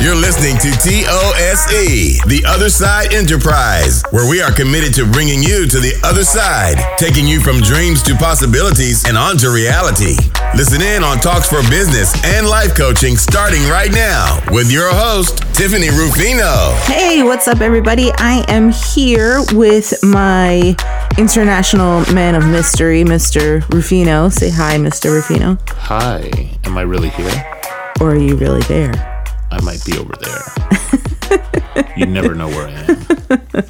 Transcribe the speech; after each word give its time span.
You're 0.00 0.16
listening 0.16 0.56
to 0.64 0.70
TOSE, 0.80 2.24
The 2.24 2.42
Other 2.48 2.70
Side 2.70 3.12
Enterprise, 3.12 4.02
where 4.08 4.26
we 4.26 4.40
are 4.40 4.50
committed 4.50 4.94
to 4.94 5.04
bringing 5.04 5.42
you 5.42 5.68
to 5.68 5.78
the 5.78 5.92
other 6.02 6.24
side, 6.24 6.80
taking 6.96 7.26
you 7.26 7.38
from 7.38 7.60
dreams 7.60 8.02
to 8.04 8.14
possibilities 8.14 9.04
and 9.06 9.18
on 9.18 9.36
to 9.44 9.50
reality. 9.50 10.16
Listen 10.56 10.80
in 10.80 11.04
on 11.04 11.18
Talks 11.18 11.50
for 11.50 11.60
Business 11.68 12.16
and 12.24 12.48
Life 12.48 12.74
Coaching 12.74 13.18
starting 13.18 13.60
right 13.68 13.92
now 13.92 14.40
with 14.50 14.72
your 14.72 14.88
host, 14.88 15.44
Tiffany 15.52 15.90
Rufino. 15.90 16.72
Hey, 16.88 17.22
what's 17.22 17.46
up, 17.46 17.60
everybody? 17.60 18.10
I 18.16 18.42
am 18.48 18.72
here 18.72 19.44
with 19.52 19.92
my 20.02 20.74
international 21.18 22.10
man 22.14 22.36
of 22.36 22.46
mystery, 22.46 23.04
Mr. 23.04 23.68
Rufino. 23.68 24.30
Say 24.30 24.48
hi, 24.48 24.78
Mr. 24.78 25.12
Rufino. 25.12 25.58
Hi. 25.68 26.56
Am 26.64 26.78
I 26.78 26.82
really 26.88 27.10
here? 27.10 27.60
Or 28.00 28.12
are 28.12 28.16
you 28.16 28.36
really 28.36 28.62
there? 28.62 29.09
I 29.50 29.60
might 29.62 29.84
be 29.84 29.98
over 29.98 30.14
there. 30.16 31.92
you 31.96 32.06
never 32.06 32.34
know 32.34 32.48
where 32.48 32.68
I 32.68 33.66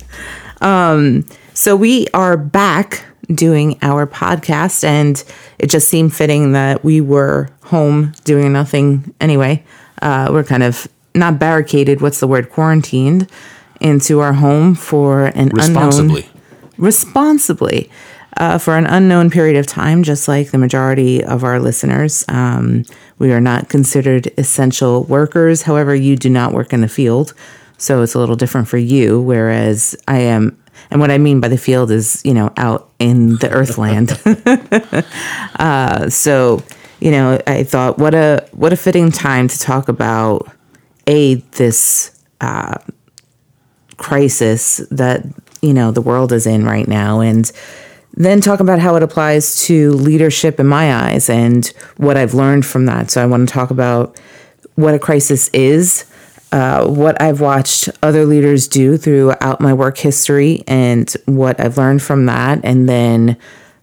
am. 0.60 0.66
um, 0.66 1.26
so 1.54 1.76
we 1.76 2.06
are 2.14 2.36
back 2.36 3.04
doing 3.34 3.78
our 3.82 4.06
podcast, 4.06 4.84
and 4.84 5.22
it 5.58 5.68
just 5.70 5.88
seemed 5.88 6.14
fitting 6.14 6.52
that 6.52 6.84
we 6.84 7.00
were 7.00 7.48
home 7.64 8.12
doing 8.24 8.52
nothing 8.52 9.14
anyway. 9.20 9.64
Uh, 10.02 10.28
we're 10.30 10.44
kind 10.44 10.62
of 10.62 10.88
not 11.14 11.38
barricaded, 11.38 12.00
what's 12.00 12.20
the 12.20 12.26
word, 12.26 12.50
quarantined 12.50 13.28
into 13.80 14.20
our 14.20 14.34
home 14.34 14.74
for 14.74 15.26
an 15.26 15.48
responsibly. 15.50 16.22
unknown 16.22 16.40
responsibly 16.80 17.90
uh, 18.40 18.56
for 18.56 18.76
an 18.76 18.86
unknown 18.86 19.30
period 19.30 19.56
of 19.56 19.66
time, 19.66 20.02
just 20.02 20.26
like 20.26 20.50
the 20.50 20.58
majority 20.58 21.22
of 21.22 21.44
our 21.44 21.60
listeners. 21.60 22.24
Um, 22.26 22.84
we 23.18 23.32
are 23.32 23.40
not 23.40 23.68
considered 23.68 24.32
essential 24.38 25.04
workers. 25.04 25.62
However, 25.62 25.94
you 25.94 26.16
do 26.16 26.30
not 26.30 26.54
work 26.54 26.72
in 26.72 26.80
the 26.80 26.88
field. 26.88 27.34
So 27.76 28.02
it's 28.02 28.14
a 28.14 28.18
little 28.18 28.36
different 28.36 28.66
for 28.66 28.78
you, 28.78 29.20
whereas 29.20 29.94
I 30.08 30.20
am. 30.20 30.56
And 30.90 31.00
what 31.00 31.10
I 31.10 31.18
mean 31.18 31.40
by 31.40 31.48
the 31.48 31.58
field 31.58 31.90
is, 31.90 32.22
you 32.24 32.32
know, 32.32 32.50
out 32.56 32.90
in 32.98 33.36
the 33.36 33.50
earthland. 33.50 34.12
uh, 35.56 36.08
so, 36.08 36.62
you 36.98 37.10
know, 37.10 37.38
I 37.46 37.62
thought, 37.64 37.98
what 37.98 38.14
a 38.14 38.48
what 38.52 38.72
a 38.72 38.76
fitting 38.76 39.12
time 39.12 39.48
to 39.48 39.58
talk 39.58 39.88
about 39.88 40.50
a 41.06 41.34
this 41.52 42.18
uh, 42.40 42.78
crisis 43.98 44.78
that 44.90 45.26
you 45.60 45.74
know 45.74 45.90
the 45.90 46.00
world 46.00 46.32
is 46.32 46.46
in 46.46 46.64
right 46.64 46.88
now, 46.88 47.20
and 47.20 47.52
then 48.24 48.40
talk 48.40 48.60
about 48.60 48.78
how 48.78 48.96
it 48.96 49.02
applies 49.02 49.64
to 49.66 49.92
leadership 49.92 50.60
in 50.60 50.66
my 50.66 50.94
eyes 50.94 51.30
and 51.30 51.66
what 51.96 52.16
I've 52.16 52.34
learned 52.34 52.66
from 52.66 52.86
that. 52.86 53.10
So 53.10 53.22
I 53.22 53.26
want 53.26 53.48
to 53.48 53.52
talk 53.52 53.70
about 53.70 54.18
what 54.74 54.94
a 54.94 54.98
crisis 54.98 55.48
is, 55.48 56.04
uh, 56.52 56.86
what 56.86 57.20
I've 57.22 57.40
watched 57.40 57.88
other 58.02 58.26
leaders 58.26 58.66
do 58.66 58.96
throughout 58.96 59.60
my 59.60 59.72
work 59.72 59.98
history, 59.98 60.64
and 60.66 61.10
what 61.26 61.60
I've 61.60 61.78
learned 61.78 62.02
from 62.02 62.26
that, 62.26 62.60
and 62.64 62.88
then 62.88 63.36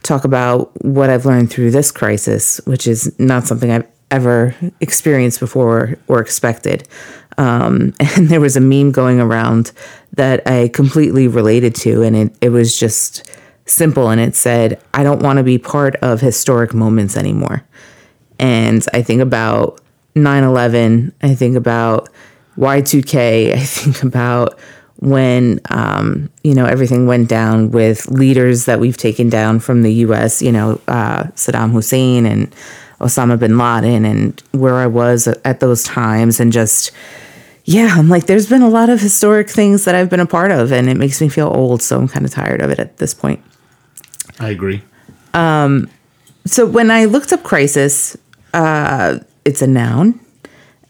talk 0.03 0.25
about 0.25 0.71
what 0.83 1.09
I've 1.09 1.25
learned 1.25 1.49
through 1.49 1.71
this 1.71 1.91
crisis, 1.91 2.59
which 2.65 2.87
is 2.87 3.17
not 3.19 3.47
something 3.47 3.71
I've 3.71 3.87
ever 4.11 4.55
experienced 4.79 5.39
before 5.39 5.97
or 6.07 6.19
expected. 6.19 6.87
Um, 7.37 7.93
and 8.15 8.29
there 8.29 8.41
was 8.41 8.57
a 8.57 8.61
meme 8.61 8.91
going 8.91 9.19
around 9.19 9.71
that 10.13 10.45
I 10.47 10.69
completely 10.69 11.27
related 11.27 11.75
to, 11.75 12.03
and 12.03 12.15
it, 12.15 12.35
it 12.41 12.49
was 12.49 12.77
just 12.77 13.29
simple 13.69 14.09
and 14.09 14.19
it 14.21 14.35
said, 14.35 14.81
I 14.93 15.03
don't 15.03 15.21
want 15.21 15.37
to 15.37 15.43
be 15.43 15.57
part 15.57 15.95
of 15.97 16.21
historic 16.21 16.73
moments 16.73 17.17
anymore. 17.17 17.63
And 18.39 18.85
I 18.93 19.01
think 19.01 19.21
about 19.21 19.81
9 20.15 20.43
11, 20.43 21.13
I 21.21 21.35
think 21.35 21.55
about 21.55 22.09
Y2K, 22.57 23.53
I 23.53 23.59
think 23.59 24.03
about 24.03 24.59
when 24.99 25.59
um, 25.69 26.29
you 26.43 26.55
know 26.55 26.65
everything 26.65 27.05
went 27.05 27.29
down 27.29 27.71
with 27.71 28.07
leaders 28.07 28.65
that 28.65 28.79
we've 28.79 28.97
taken 28.97 29.29
down 29.29 29.59
from 29.59 29.83
the 29.83 29.93
U.S. 29.93 30.41
You 30.41 30.51
know 30.51 30.81
uh, 30.87 31.25
Saddam 31.35 31.71
Hussein 31.71 32.25
and 32.25 32.51
Osama 32.99 33.37
bin 33.37 33.57
Laden, 33.57 34.05
and 34.05 34.41
where 34.51 34.75
I 34.75 34.87
was 34.87 35.27
at 35.27 35.59
those 35.59 35.83
times, 35.83 36.39
and 36.39 36.51
just 36.51 36.91
yeah, 37.65 37.95
I'm 37.97 38.09
like, 38.09 38.27
there's 38.27 38.47
been 38.47 38.61
a 38.61 38.69
lot 38.69 38.89
of 38.89 39.01
historic 39.01 39.49
things 39.49 39.85
that 39.85 39.93
I've 39.93 40.09
been 40.09 40.21
a 40.21 40.25
part 40.25 40.51
of, 40.51 40.71
and 40.71 40.89
it 40.89 40.97
makes 40.97 41.21
me 41.21 41.29
feel 41.29 41.47
old. 41.47 41.81
So 41.81 41.99
I'm 41.99 42.07
kind 42.07 42.25
of 42.25 42.31
tired 42.31 42.61
of 42.61 42.71
it 42.71 42.79
at 42.79 42.97
this 42.97 43.13
point. 43.13 43.43
I 44.39 44.49
agree. 44.49 44.81
Um, 45.33 45.89
so 46.45 46.65
when 46.65 46.91
I 46.91 47.05
looked 47.05 47.33
up 47.33 47.43
crisis, 47.43 48.17
uh, 48.53 49.19
it's 49.45 49.61
a 49.61 49.67
noun, 49.67 50.19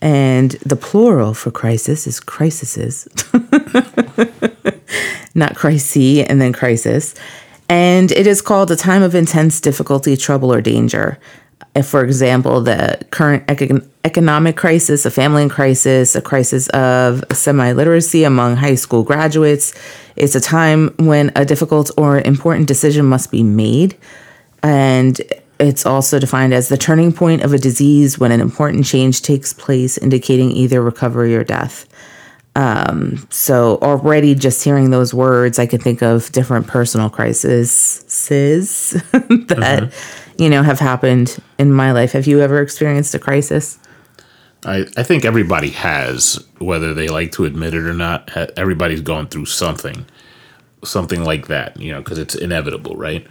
and 0.02 0.52
the 0.66 0.76
plural 0.76 1.34
for 1.34 1.52
crisis 1.52 2.08
is 2.08 2.20
crises, 2.20 3.08
not 5.36 5.56
crisis 5.56 6.26
and 6.28 6.40
then 6.40 6.54
crisis. 6.54 7.16
And 7.70 8.12
it 8.12 8.28
is 8.28 8.42
called 8.42 8.72
a 8.72 8.76
time 8.76 9.04
of 9.04 9.16
intense 9.16 9.60
difficulty, 9.60 10.16
trouble, 10.16 10.54
or 10.54 10.62
danger. 10.62 11.20
If, 11.76 11.88
for 11.88 12.04
example, 12.04 12.62
the 12.62 13.00
current 13.12 13.46
econ- 13.48 13.88
economic 14.08 14.56
crisis, 14.56 15.06
a 15.06 15.12
family 15.12 15.48
crisis, 15.50 16.16
a 16.16 16.22
crisis 16.22 16.70
of 16.70 17.24
semi 17.34 17.74
literacy 17.74 18.24
among 18.24 18.56
high 18.56 18.76
school 18.76 19.04
graduates, 19.04 19.74
it's 20.16 20.34
a 20.34 20.40
time 20.40 20.96
when 20.98 21.32
a 21.36 21.44
difficult 21.44 21.92
or 21.98 22.20
important 22.20 22.68
decision 22.68 23.06
must 23.06 23.30
be 23.32 23.44
made. 23.44 23.98
And 24.64 25.20
it's 25.60 25.86
also 25.86 26.20
defined 26.20 26.54
as 26.54 26.70
the 26.70 26.78
turning 26.78 27.12
point 27.12 27.44
of 27.44 27.52
a 27.54 27.58
disease 27.58 28.18
when 28.18 28.32
an 28.32 28.40
important 28.42 28.86
change 28.86 29.22
takes 29.22 29.54
place, 29.54 29.98
indicating 29.98 30.52
either 30.52 30.82
recovery 30.82 31.36
or 31.36 31.44
death. 31.44 31.86
Um, 32.56 33.28
so 33.30 33.78
already 33.82 34.34
just 34.34 34.64
hearing 34.64 34.90
those 34.90 35.14
words, 35.14 35.60
I 35.60 35.68
can 35.68 35.80
think 35.80 36.02
of 36.02 36.32
different 36.32 36.66
personal 36.66 37.10
crises 37.10 38.00
that 39.12 39.84
mm-hmm. 39.84 40.44
you 40.44 40.50
know 40.50 40.64
have 40.64 40.80
happened 40.80 41.38
in 41.60 41.72
my 41.72 41.92
life. 41.92 42.14
Have 42.14 42.26
you 42.26 42.40
ever 42.40 42.60
experienced 42.62 43.14
a 43.14 43.20
crisis? 43.20 43.78
I, 44.68 44.86
I 44.98 45.04
think 45.04 45.24
everybody 45.24 45.70
has, 45.70 46.46
whether 46.60 46.94
they 46.94 47.08
like 47.08 47.32
to 47.34 47.46
admit 47.46 47.74
it 47.74 47.86
or 47.86 47.94
not. 47.94 48.30
Everybody's 48.58 49.00
gone 49.00 49.28
through 49.28 49.46
something, 49.46 50.06
something 50.84 51.24
like 51.24 51.48
that, 51.48 51.80
you 51.80 51.94
know, 51.94 52.00
because 52.00 52.18
it's 52.18 52.36
inevitable, 52.36 52.96
right? 52.98 53.26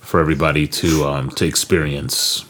For 0.00 0.18
everybody 0.18 0.66
to 0.66 1.04
um, 1.04 1.30
to 1.30 1.46
experience 1.46 2.44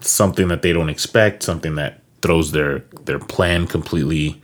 something 0.00 0.48
that 0.48 0.62
they 0.62 0.72
don't 0.72 0.88
expect, 0.90 1.44
something 1.44 1.76
that 1.76 2.02
throws 2.22 2.50
their 2.50 2.80
their 3.04 3.20
plan 3.20 3.68
completely 3.68 4.42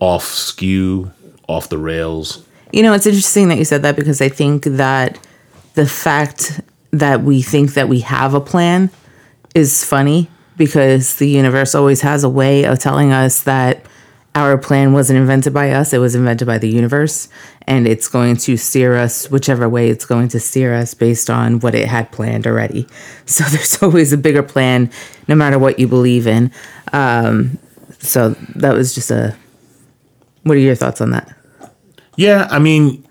off 0.00 0.24
skew, 0.24 1.12
off 1.46 1.68
the 1.68 1.78
rails. 1.78 2.42
You 2.72 2.82
know, 2.82 2.94
it's 2.94 3.06
interesting 3.06 3.48
that 3.48 3.58
you 3.58 3.66
said 3.66 3.82
that 3.82 3.96
because 3.96 4.22
I 4.22 4.30
think 4.30 4.64
that 4.64 5.18
the 5.74 5.86
fact 5.86 6.62
that 6.90 7.20
we 7.20 7.42
think 7.42 7.74
that 7.74 7.88
we 7.88 8.00
have 8.00 8.32
a 8.32 8.40
plan 8.40 8.90
is 9.54 9.84
funny 9.84 10.30
because 10.56 11.16
the 11.16 11.28
universe 11.28 11.74
always 11.74 12.00
has 12.02 12.24
a 12.24 12.28
way 12.28 12.64
of 12.64 12.78
telling 12.78 13.12
us 13.12 13.42
that 13.42 13.84
our 14.34 14.58
plan 14.58 14.92
wasn't 14.92 15.16
invented 15.16 15.54
by 15.54 15.70
us, 15.70 15.92
it 15.92 15.98
was 15.98 16.14
invented 16.14 16.46
by 16.46 16.58
the 16.58 16.68
universe. 16.68 17.28
And 17.66 17.86
it's 17.86 18.08
going 18.08 18.36
to 18.38 18.56
steer 18.56 18.96
us 18.96 19.30
whichever 19.30 19.68
way 19.68 19.88
it's 19.88 20.04
going 20.04 20.28
to 20.28 20.40
steer 20.40 20.74
us 20.74 20.92
based 20.92 21.30
on 21.30 21.60
what 21.60 21.74
it 21.74 21.88
had 21.88 22.10
planned 22.12 22.46
already. 22.46 22.86
So 23.26 23.44
there's 23.44 23.82
always 23.82 24.12
a 24.12 24.18
bigger 24.18 24.42
plan, 24.42 24.90
no 25.28 25.34
matter 25.34 25.58
what 25.58 25.78
you 25.78 25.88
believe 25.88 26.26
in. 26.26 26.52
Um, 26.92 27.58
so 28.00 28.30
that 28.56 28.74
was 28.74 28.94
just 28.94 29.10
a. 29.10 29.34
What 30.42 30.58
are 30.58 30.60
your 30.60 30.74
thoughts 30.74 31.00
on 31.00 31.10
that? 31.12 31.34
Yeah, 32.16 32.46
I 32.50 32.58
mean, 32.58 33.02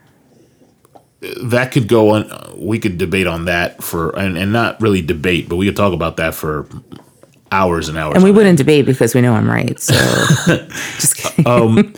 that 1.42 1.72
could 1.72 1.88
go 1.88 2.12
on. 2.12 2.30
We 2.56 2.78
could 2.78 3.00
debate 3.00 3.26
on 3.26 3.46
that 3.46 3.84
for, 3.84 4.12
and, 4.12 4.38
and 4.38 4.53
not 4.53 4.80
really 4.82 5.02
debate, 5.02 5.50
but 5.50 5.56
we 5.56 5.66
could 5.66 5.76
talk 5.76 5.94
about 5.94 6.18
that 6.18 6.36
for 6.36 6.68
hours 7.53 7.88
and 7.88 7.97
hours. 7.97 8.16
And 8.16 8.23
we 8.23 8.32
wouldn't 8.32 8.58
debate 8.58 8.85
because 8.85 9.14
we 9.14 9.22
know 9.22 9.34
I'm 9.34 9.50
right. 9.50 9.79
So 9.79 9.94
just 10.97 11.16
kidding. 11.17 11.47
Um, 11.47 11.94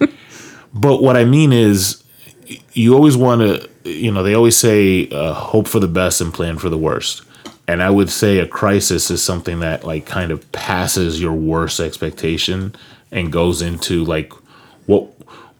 but 0.73 1.01
what 1.01 1.15
I 1.15 1.25
mean 1.25 1.53
is, 1.53 2.03
you 2.73 2.93
always 2.93 3.17
want 3.17 3.41
to, 3.41 3.69
you 3.89 4.11
know, 4.11 4.21
they 4.21 4.35
always 4.35 4.57
say 4.57 5.09
uh, 5.09 5.33
hope 5.33 5.67
for 5.67 5.79
the 5.79 5.87
best 5.87 6.21
and 6.21 6.33
plan 6.33 6.57
for 6.57 6.69
the 6.69 6.77
worst. 6.77 7.23
And 7.67 7.81
I 7.81 7.89
would 7.89 8.09
say 8.09 8.39
a 8.39 8.47
crisis 8.47 9.09
is 9.09 9.23
something 9.23 9.61
that 9.61 9.83
like 9.83 10.05
kind 10.05 10.31
of 10.31 10.51
passes 10.51 11.19
your 11.19 11.33
worst 11.33 11.79
expectation 11.79 12.75
and 13.11 13.31
goes 13.31 13.61
into 13.61 14.03
like 14.03 14.31
what 14.85 15.09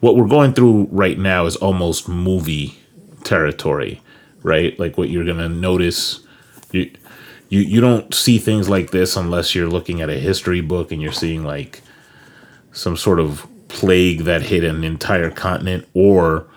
what 0.01 0.15
we're 0.15 0.27
going 0.27 0.53
through 0.53 0.87
right 0.91 1.17
now 1.17 1.45
is 1.45 1.55
almost 1.55 2.07
movie 2.07 2.77
territory, 3.23 4.01
right? 4.43 4.77
Like 4.77 4.97
what 4.97 5.09
you're 5.09 5.25
gonna 5.25 5.49
notice. 5.49 6.19
You, 6.71 6.91
you 7.49 7.59
you 7.59 7.81
don't 7.81 8.13
see 8.13 8.37
things 8.37 8.69
like 8.69 8.91
this 8.91 9.15
unless 9.15 9.55
you're 9.55 9.67
looking 9.67 10.01
at 10.01 10.09
a 10.09 10.19
history 10.19 10.61
book 10.61 10.91
and 10.91 11.01
you're 11.01 11.11
seeing 11.11 11.43
like 11.43 11.81
some 12.71 12.97
sort 12.97 13.19
of 13.19 13.47
plague 13.67 14.21
that 14.21 14.41
hit 14.41 14.63
an 14.63 14.83
entire 14.83 15.31
continent 15.31 15.87
or 15.93 16.47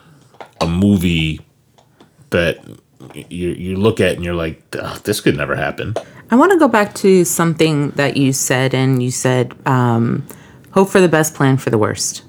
a 0.60 0.66
movie 0.66 1.40
that 2.30 2.58
you 3.14 3.48
you 3.50 3.76
look 3.76 4.00
at 4.00 4.14
and 4.14 4.24
you're 4.24 4.34
like 4.34 4.70
this 5.04 5.20
could 5.20 5.36
never 5.36 5.56
happen. 5.56 5.94
I 6.30 6.36
want 6.36 6.52
to 6.52 6.58
go 6.58 6.68
back 6.68 6.94
to 6.96 7.24
something 7.24 7.90
that 7.92 8.16
you 8.16 8.32
said 8.32 8.74
and 8.74 9.02
you 9.02 9.10
said 9.10 9.54
um, 9.66 10.26
hope 10.72 10.90
for 10.90 11.00
the 11.00 11.08
best, 11.08 11.34
plan 11.34 11.56
for 11.56 11.70
the 11.70 11.78
worst. 11.78 12.22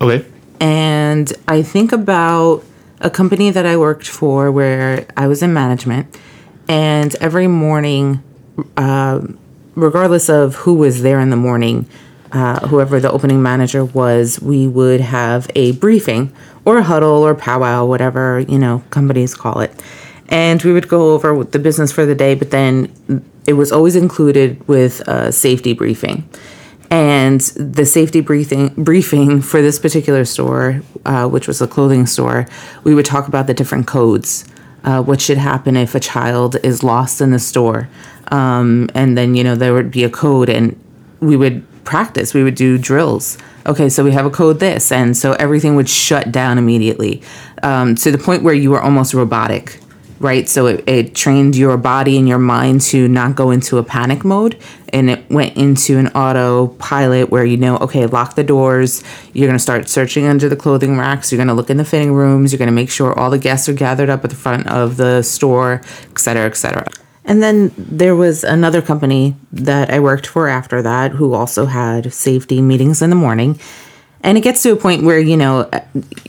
Okay. 0.00 0.24
And 0.60 1.32
I 1.48 1.62
think 1.62 1.92
about 1.92 2.62
a 3.00 3.10
company 3.10 3.50
that 3.50 3.66
I 3.66 3.76
worked 3.76 4.06
for 4.06 4.52
where 4.52 5.06
I 5.16 5.26
was 5.26 5.42
in 5.42 5.52
management, 5.52 6.16
and 6.70 7.16
every 7.16 7.48
morning, 7.48 8.22
uh, 8.76 9.20
regardless 9.74 10.28
of 10.30 10.54
who 10.54 10.74
was 10.74 11.02
there 11.02 11.18
in 11.18 11.30
the 11.30 11.36
morning, 11.36 11.84
uh, 12.30 12.64
whoever 12.68 13.00
the 13.00 13.10
opening 13.10 13.42
manager 13.42 13.84
was, 13.84 14.40
we 14.40 14.68
would 14.68 15.00
have 15.00 15.50
a 15.56 15.72
briefing 15.72 16.32
or 16.64 16.78
a 16.78 16.84
huddle 16.84 17.26
or 17.26 17.34
powwow, 17.34 17.84
whatever 17.84 18.38
you 18.38 18.56
know 18.56 18.84
companies 18.90 19.34
call 19.34 19.58
it, 19.58 19.72
and 20.28 20.62
we 20.62 20.72
would 20.72 20.86
go 20.86 21.10
over 21.10 21.42
the 21.42 21.58
business 21.58 21.90
for 21.90 22.06
the 22.06 22.14
day. 22.14 22.36
But 22.36 22.52
then 22.52 22.88
it 23.48 23.54
was 23.54 23.72
always 23.72 23.96
included 23.96 24.68
with 24.68 25.00
a 25.08 25.32
safety 25.32 25.72
briefing. 25.72 26.28
And 26.92 27.40
the 27.40 27.84
safety 27.84 28.20
briefing 28.20 28.68
briefing 28.76 29.42
for 29.42 29.60
this 29.60 29.80
particular 29.80 30.24
store, 30.24 30.82
uh, 31.04 31.28
which 31.28 31.48
was 31.48 31.60
a 31.60 31.66
clothing 31.66 32.06
store, 32.06 32.46
we 32.84 32.94
would 32.94 33.06
talk 33.06 33.26
about 33.26 33.48
the 33.48 33.54
different 33.54 33.88
codes. 33.88 34.44
Uh, 34.84 35.02
what 35.02 35.20
should 35.20 35.38
happen 35.38 35.76
if 35.76 35.94
a 35.94 36.00
child 36.00 36.56
is 36.62 36.82
lost 36.82 37.20
in 37.20 37.30
the 37.30 37.38
store? 37.38 37.88
Um, 38.28 38.88
and 38.94 39.16
then 39.16 39.34
you 39.34 39.44
know 39.44 39.54
there 39.54 39.74
would 39.74 39.90
be 39.90 40.04
a 40.04 40.10
code, 40.10 40.48
and 40.48 40.78
we 41.20 41.36
would 41.36 41.64
practice. 41.84 42.34
We 42.34 42.44
would 42.44 42.54
do 42.54 42.78
drills. 42.78 43.38
Okay, 43.66 43.88
so 43.88 44.02
we 44.02 44.12
have 44.12 44.26
a 44.26 44.30
code 44.30 44.58
this, 44.58 44.90
and 44.90 45.16
so 45.16 45.32
everything 45.34 45.76
would 45.76 45.88
shut 45.88 46.32
down 46.32 46.56
immediately 46.58 47.22
um, 47.62 47.94
to 47.96 48.10
the 48.10 48.18
point 48.18 48.42
where 48.42 48.54
you 48.54 48.70
were 48.70 48.80
almost 48.80 49.12
robotic 49.12 49.80
right? 50.20 50.48
So 50.48 50.66
it, 50.66 50.84
it 50.86 51.14
trained 51.14 51.56
your 51.56 51.76
body 51.76 52.18
and 52.18 52.28
your 52.28 52.38
mind 52.38 52.82
to 52.82 53.08
not 53.08 53.34
go 53.34 53.50
into 53.50 53.78
a 53.78 53.82
panic 53.82 54.22
mode 54.24 54.60
and 54.90 55.08
it 55.08 55.28
went 55.30 55.56
into 55.56 55.98
an 55.98 56.08
autopilot 56.08 57.30
where 57.30 57.44
you 57.44 57.56
know, 57.56 57.78
okay, 57.78 58.06
lock 58.06 58.34
the 58.34 58.44
doors. 58.44 59.02
You're 59.32 59.48
going 59.48 59.58
to 59.58 59.62
start 59.62 59.88
searching 59.88 60.26
under 60.26 60.48
the 60.48 60.56
clothing 60.56 60.98
racks. 60.98 61.32
You're 61.32 61.38
going 61.38 61.48
to 61.48 61.54
look 61.54 61.70
in 61.70 61.78
the 61.78 61.84
fitting 61.84 62.12
rooms. 62.12 62.52
You're 62.52 62.58
going 62.58 62.68
to 62.68 62.72
make 62.72 62.90
sure 62.90 63.18
all 63.18 63.30
the 63.30 63.38
guests 63.38 63.68
are 63.68 63.72
gathered 63.72 64.10
up 64.10 64.22
at 64.22 64.30
the 64.30 64.36
front 64.36 64.66
of 64.66 64.98
the 64.98 65.22
store, 65.22 65.80
et 66.10 66.18
cetera, 66.18 66.46
et 66.46 66.56
cetera. 66.56 66.86
And 67.24 67.42
then 67.42 67.72
there 67.76 68.16
was 68.16 68.44
another 68.44 68.82
company 68.82 69.36
that 69.52 69.90
I 69.90 70.00
worked 70.00 70.26
for 70.26 70.48
after 70.48 70.82
that 70.82 71.12
who 71.12 71.32
also 71.32 71.66
had 71.66 72.12
safety 72.12 72.60
meetings 72.60 73.02
in 73.02 73.10
the 73.10 73.16
morning. 73.16 73.58
And 74.22 74.36
it 74.36 74.42
gets 74.42 74.62
to 74.64 74.72
a 74.72 74.76
point 74.76 75.02
where, 75.02 75.18
you 75.18 75.36
know, 75.36 75.70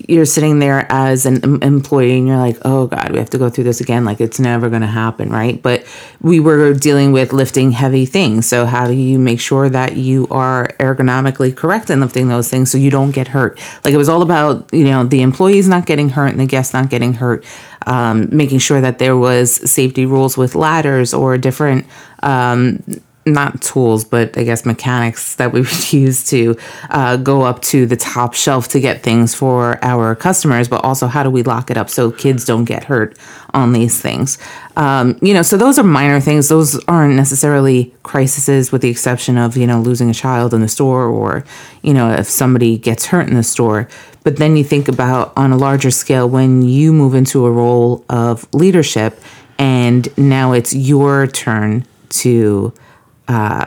you're 0.08 0.26
sitting 0.26 0.60
there 0.60 0.86
as 0.90 1.26
an 1.26 1.62
employee 1.62 2.18
and 2.18 2.28
you're 2.28 2.38
like, 2.38 2.58
oh 2.64 2.88
God, 2.88 3.12
we 3.12 3.18
have 3.18 3.30
to 3.32 3.38
go 3.38 3.50
through 3.50 3.66
this 3.66 3.82
again. 3.82 4.06
Like 4.06 4.22
it's 4.22 4.40
never 4.40 4.70
going 4.70 4.82
to 4.82 4.88
happen, 4.88 5.30
right? 5.30 5.62
But 5.62 5.86
we 6.22 6.40
were 6.40 6.74
dealing 6.74 7.12
with 7.12 7.34
lifting 7.34 7.72
heavy 7.72 8.06
things. 8.06 8.46
So, 8.46 8.66
how 8.66 8.88
do 8.88 8.94
you 8.94 9.20
make 9.20 9.40
sure 9.40 9.70
that 9.70 9.98
you 9.98 10.28
are 10.32 10.70
ergonomically 10.80 11.56
correct 11.56 11.90
in 11.90 12.00
lifting 12.00 12.30
those 12.30 12.50
things 12.50 12.72
so 12.72 12.78
you 12.78 12.92
don't 12.92 13.12
get 13.12 13.28
hurt? 13.28 13.60
Like 13.84 13.94
it 13.94 13.98
was 13.98 14.10
all 14.10 14.22
about, 14.22 14.74
you 14.74 14.86
know, 14.86 15.04
the 15.04 15.22
employees 15.22 15.68
not 15.68 15.86
getting 15.86 16.10
hurt 16.10 16.28
and 16.28 16.40
the 16.40 16.46
guests 16.46 16.74
not 16.74 16.90
getting 16.90 17.14
hurt, 17.14 17.46
um, 17.88 18.30
making 18.32 18.60
sure 18.60 18.80
that 18.80 19.00
there 19.00 19.18
was 19.18 19.70
safety 19.70 20.06
rules 20.06 20.38
with 20.38 20.56
ladders 20.56 21.14
or 21.14 21.38
different. 21.38 21.86
Um, 22.24 22.84
not 23.26 23.62
tools, 23.62 24.04
but 24.04 24.38
I 24.38 24.44
guess 24.44 24.66
mechanics 24.66 25.36
that 25.36 25.52
we 25.54 25.62
would 25.62 25.94
use 25.94 26.28
to 26.30 26.58
uh, 26.90 27.18
go 27.18 27.44
up 27.44 27.62
to 27.64 27.86
the 27.86 27.96
top 27.96 28.34
shelf 28.34 28.68
to 28.70 28.80
get 28.80 29.04
things 29.04 29.36
for 29.36 29.84
our 29.84 30.16
customers, 30.16 30.68
but 30.68 30.84
also 30.84 31.08
how 31.08 31.24
do 31.24 31.30
we 31.30 31.44
lock 31.44 31.70
it 31.70 31.78
up 31.78 31.90
so 31.90 32.12
kids 32.12 32.46
don't 32.46 32.66
get 32.66 32.86
hurt 32.86 33.18
on 33.54 33.74
these 33.74 34.02
things? 34.02 34.38
Um, 34.76 35.20
you 35.22 35.34
know, 35.34 35.42
so 35.42 35.58
those 35.58 35.78
are 35.78 35.84
minor 35.84 36.20
things. 36.20 36.50
Those 36.50 36.84
aren't 36.86 37.16
necessarily 37.16 37.94
crises, 38.04 38.72
with 38.72 38.82
the 38.82 38.90
exception 38.90 39.38
of, 39.38 39.58
you 39.58 39.68
know, 39.68 39.80
losing 39.80 40.10
a 40.10 40.14
child 40.14 40.54
in 40.54 40.62
the 40.62 40.68
store 40.68 41.06
or, 41.06 41.44
you 41.82 41.94
know, 41.94 42.12
if 42.12 42.28
somebody 42.28 42.78
gets 42.78 43.06
hurt 43.06 43.28
in 43.28 43.36
the 43.36 43.44
store. 43.44 43.88
But 44.24 44.38
then 44.38 44.56
you 44.56 44.64
think 44.64 44.88
about 44.88 45.34
on 45.36 45.52
a 45.52 45.58
larger 45.58 45.92
scale 45.92 46.30
when 46.30 46.62
you 46.62 46.94
move 46.94 47.16
into 47.16 47.46
a 47.46 47.52
role 47.52 48.06
of 48.10 48.52
leadership 48.54 49.20
and 49.58 50.16
now 50.18 50.54
it's 50.54 50.74
your 50.74 51.28
turn 51.28 51.86
to 52.10 52.74
uh, 53.32 53.66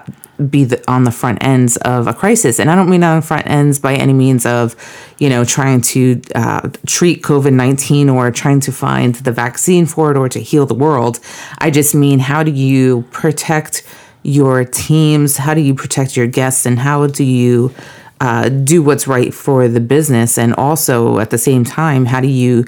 be 0.51 0.65
the, 0.65 0.91
on 0.91 1.05
the 1.05 1.11
front 1.11 1.43
ends 1.43 1.79
of 1.79 2.07
a 2.07 2.13
crisis. 2.13 2.59
And 2.59 2.71
I 2.71 2.75
don't 2.75 2.91
mean 2.91 3.03
on 3.03 3.23
front 3.23 3.47
ends 3.47 3.79
by 3.79 3.95
any 3.95 4.13
means 4.13 4.45
of, 4.45 4.77
you 5.19 5.31
know, 5.31 5.43
trying 5.43 5.81
to 5.83 6.21
uh, 6.35 6.69
treat 6.87 7.23
COVID 7.23 7.53
19 7.53 8.11
or 8.11 8.31
trying 8.31 8.61
to 8.61 8.73
find 8.73 9.15
the 9.15 9.33
vaccine 9.33 9.87
for 9.87 10.11
it 10.11 10.19
or 10.19 10.29
to 10.29 10.39
heal 10.39 10.67
the 10.67 10.75
world. 10.75 11.19
I 11.59 11.71
just 11.71 11.95
mean, 11.95 12.19
how 12.19 12.43
do 12.43 12.51
you 12.51 13.03
protect 13.11 13.87
your 14.23 14.65
teams? 14.65 15.39
How 15.39 15.55
do 15.55 15.63
you 15.63 15.75
protect 15.75 16.15
your 16.15 16.27
guests? 16.27 16.67
And 16.67 16.79
how 16.79 17.07
do 17.07 17.25
you 17.25 17.73
uh, 18.21 18.51
do 18.51 18.83
what's 18.83 19.07
right 19.07 19.33
for 19.33 19.69
the 19.69 19.81
business? 19.81 20.37
And 20.37 20.55
also 20.57 21.21
at 21.21 21.31
the 21.31 21.39
same 21.39 21.65
time, 21.65 22.05
how 22.05 22.21
do 22.21 22.29
you 22.29 22.67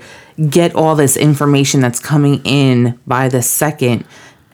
get 0.48 0.74
all 0.74 0.94
this 0.94 1.16
information 1.16 1.80
that's 1.80 2.00
coming 2.00 2.40
in 2.44 2.98
by 3.06 3.28
the 3.28 3.42
second? 3.42 4.06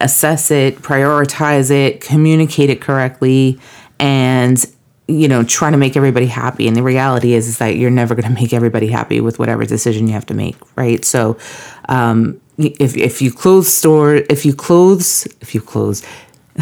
Assess 0.02 0.50
it, 0.50 0.76
prioritize 0.76 1.70
it, 1.70 2.00
communicate 2.00 2.70
it 2.70 2.80
correctly, 2.80 3.58
and 3.98 4.64
you 5.08 5.28
know 5.28 5.42
try 5.42 5.70
to 5.70 5.76
make 5.76 5.96
everybody 5.96 6.26
happy. 6.26 6.66
And 6.66 6.76
the 6.76 6.82
reality 6.82 7.34
is, 7.34 7.48
is 7.48 7.58
that 7.58 7.76
you're 7.76 7.90
never 7.90 8.14
going 8.14 8.28
to 8.34 8.40
make 8.40 8.52
everybody 8.52 8.88
happy 8.88 9.20
with 9.20 9.38
whatever 9.38 9.64
decision 9.64 10.06
you 10.06 10.12
have 10.14 10.26
to 10.26 10.34
make 10.34 10.56
right? 10.76 11.04
So 11.04 11.38
um, 11.88 12.40
if, 12.58 12.96
if 12.96 13.22
you 13.22 13.32
close 13.32 13.72
store 13.72 14.16
if 14.28 14.44
you 14.44 14.54
close 14.54 15.26
if 15.40 15.54
you 15.54 15.60
close 15.60 16.02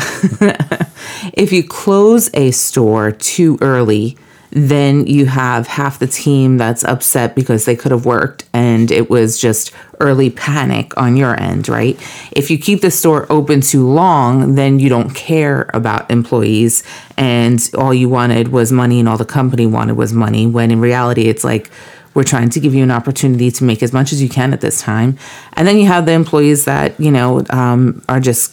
if 1.35 1.53
you 1.53 1.65
close 1.65 2.31
a 2.35 2.51
store 2.53 3.11
too 3.11 3.59
early 3.61 4.17
then 4.51 5.07
you 5.07 5.27
have 5.27 5.67
half 5.69 5.99
the 5.99 6.07
team 6.07 6.57
that's 6.57 6.85
upset 6.85 7.35
because 7.35 7.65
they 7.65 7.77
could 7.77 7.93
have 7.93 8.05
worked 8.05 8.45
and 8.53 8.91
it 8.91 9.09
was 9.09 9.39
just 9.39 9.73
early 10.01 10.31
panic 10.31 10.97
on 10.97 11.17
your 11.17 11.41
end, 11.41 11.69
right? 11.69 11.97
If 12.33 12.51
you 12.51 12.59
keep 12.59 12.81
the 12.81 12.91
store 12.91 13.27
open 13.31 13.61
too 13.61 13.89
long, 13.89 14.57
then 14.57 14.81
you 14.81 14.89
don't 14.89 15.15
care 15.15 15.71
about 15.73 16.11
employees 16.11 16.83
and 17.17 17.61
all 17.79 17.95
you 17.95 18.09
wanted 18.09 18.49
was 18.49 18.73
money 18.73 18.99
and 18.99 19.09
all 19.09 19.19
the 19.19 19.25
company 19.25 19.67
wanted 19.67 19.97
was 19.97 20.13
money, 20.13 20.47
when 20.47 20.71
in 20.71 20.81
reality, 20.81 21.29
it's 21.29 21.45
like, 21.45 21.71
we're 22.13 22.25
trying 22.25 22.51
to 22.51 22.59
give 22.59 22.75
you 22.75 22.83
an 22.83 22.91
opportunity 22.91 23.53
to 23.53 23.63
make 23.63 23.85
as 23.85 23.93
much 23.93 24.13
as 24.13 24.21
you 24.21 24.29
can 24.29 24.53
at 24.53 24.61
this 24.61 24.81
time. 24.81 25.17
And 25.53 25.69
then 25.69 25.79
you 25.79 25.87
have 25.87 26.07
the 26.07 26.13
employees 26.13 26.65
that, 26.65 26.99
you 26.99 27.13
know, 27.13 27.45
um, 27.51 28.03
are 28.09 28.19
just 28.19 28.53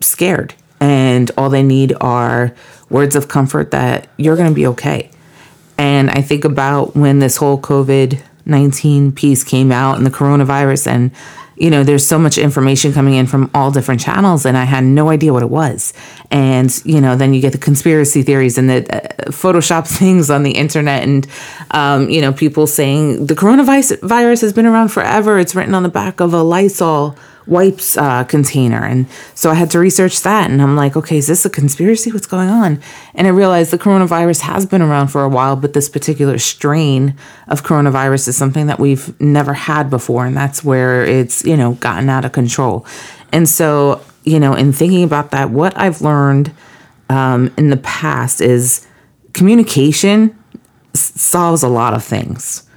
scared 0.00 0.52
and 0.80 1.30
all 1.36 1.48
they 1.48 1.62
need 1.62 1.94
are 2.00 2.52
words 2.90 3.14
of 3.14 3.28
comfort 3.28 3.70
that 3.70 4.08
you're 4.16 4.34
going 4.34 4.48
to 4.48 4.54
be 4.54 4.66
okay 4.66 5.10
and 5.78 6.10
I 6.10 6.20
think 6.20 6.44
about 6.44 6.96
when 6.96 7.20
this 7.20 7.36
whole 7.36 7.58
COVID 7.58 8.20
19 8.48 9.12
piece 9.12 9.44
came 9.44 9.70
out 9.70 9.98
and 9.98 10.06
the 10.06 10.10
coronavirus, 10.10 10.86
and, 10.86 11.10
you 11.56 11.70
know, 11.70 11.84
there's 11.84 12.06
so 12.06 12.18
much 12.18 12.38
information 12.38 12.92
coming 12.92 13.14
in 13.14 13.26
from 13.26 13.50
all 13.54 13.70
different 13.70 14.00
channels, 14.00 14.46
and 14.46 14.56
I 14.56 14.64
had 14.64 14.84
no 14.84 15.10
idea 15.10 15.32
what 15.32 15.42
it 15.42 15.50
was. 15.50 15.92
And, 16.30 16.74
you 16.84 17.00
know, 17.00 17.14
then 17.14 17.34
you 17.34 17.40
get 17.40 17.52
the 17.52 17.58
conspiracy 17.58 18.22
theories 18.22 18.56
and 18.56 18.70
the 18.70 18.76
uh, 18.90 19.30
Photoshop 19.30 19.86
things 19.98 20.30
on 20.30 20.42
the 20.42 20.52
internet, 20.52 21.04
and, 21.04 21.26
um, 21.70 22.08
you 22.08 22.20
know, 22.20 22.32
people 22.32 22.66
saying 22.66 23.26
the 23.26 23.34
coronavirus 23.34 24.00
virus 24.00 24.40
has 24.40 24.52
been 24.52 24.66
around 24.66 24.88
forever. 24.88 25.38
It's 25.38 25.54
written 25.54 25.74
on 25.74 25.82
the 25.82 25.88
back 25.90 26.20
of 26.20 26.32
a 26.32 26.42
Lysol 26.42 27.16
wipes 27.48 27.96
uh, 27.96 28.24
container. 28.24 28.84
And 28.84 29.06
so 29.34 29.50
I 29.50 29.54
had 29.54 29.70
to 29.72 29.78
research 29.78 30.22
that. 30.22 30.50
And 30.50 30.60
I'm 30.60 30.76
like, 30.76 30.96
okay, 30.96 31.16
is 31.16 31.26
this 31.26 31.44
a 31.44 31.50
conspiracy? 31.50 32.12
What's 32.12 32.26
going 32.26 32.48
on? 32.48 32.80
And 33.14 33.26
I 33.26 33.30
realized 33.30 33.70
the 33.70 33.78
coronavirus 33.78 34.42
has 34.42 34.66
been 34.66 34.82
around 34.82 35.08
for 35.08 35.24
a 35.24 35.28
while, 35.28 35.56
but 35.56 35.72
this 35.72 35.88
particular 35.88 36.38
strain 36.38 37.16
of 37.48 37.62
coronavirus 37.62 38.28
is 38.28 38.36
something 38.36 38.66
that 38.66 38.78
we've 38.78 39.18
never 39.20 39.54
had 39.54 39.90
before. 39.90 40.26
And 40.26 40.36
that's 40.36 40.62
where 40.62 41.04
it's, 41.04 41.44
you 41.44 41.56
know, 41.56 41.72
gotten 41.74 42.08
out 42.08 42.24
of 42.24 42.32
control. 42.32 42.86
And 43.32 43.48
so, 43.48 44.04
you 44.24 44.38
know, 44.38 44.54
in 44.54 44.72
thinking 44.72 45.04
about 45.04 45.30
that, 45.30 45.50
what 45.50 45.76
I've 45.78 46.02
learned 46.02 46.52
um, 47.08 47.52
in 47.56 47.70
the 47.70 47.78
past 47.78 48.40
is 48.40 48.86
communication 49.32 50.38
s- 50.94 51.20
solves 51.20 51.62
a 51.62 51.68
lot 51.68 51.94
of 51.94 52.04
things 52.04 52.68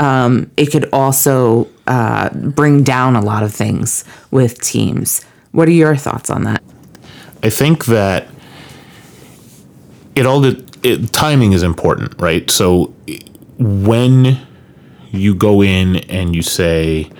um, 0.00 0.50
it 0.56 0.72
could 0.72 0.88
also 0.92 1.68
uh, 1.90 2.30
bring 2.30 2.84
down 2.84 3.16
a 3.16 3.20
lot 3.20 3.42
of 3.42 3.52
things 3.52 4.04
with 4.30 4.62
teams. 4.62 5.24
What 5.50 5.66
are 5.66 5.72
your 5.72 5.96
thoughts 5.96 6.30
on 6.30 6.44
that? 6.44 6.62
I 7.42 7.50
think 7.50 7.86
that 7.86 8.28
it 10.14 10.24
all 10.24 10.40
the 10.40 10.64
it, 10.84 11.12
timing 11.12 11.52
is 11.52 11.64
important, 11.64 12.14
right? 12.20 12.48
So 12.48 12.94
when 13.58 14.38
you 15.10 15.34
go 15.34 15.64
in 15.64 15.96
and 16.08 16.36
you 16.36 16.42
say, 16.42 17.10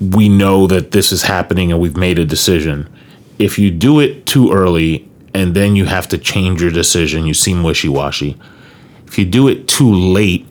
we 0.00 0.28
know 0.28 0.68
that 0.68 0.92
this 0.92 1.10
is 1.10 1.22
happening 1.22 1.72
and 1.72 1.80
we've 1.80 1.96
made 1.96 2.20
a 2.20 2.24
decision. 2.24 2.88
If 3.40 3.58
you 3.58 3.72
do 3.72 3.98
it 3.98 4.24
too 4.24 4.52
early 4.52 5.10
and 5.34 5.56
then 5.56 5.74
you 5.74 5.86
have 5.86 6.06
to 6.08 6.18
change 6.18 6.62
your 6.62 6.70
decision, 6.70 7.26
you 7.26 7.34
seem 7.34 7.64
wishy 7.64 7.88
washy. 7.88 8.38
If 9.08 9.18
you 9.18 9.24
do 9.24 9.48
it 9.48 9.66
too 9.66 9.92
late 9.92 10.46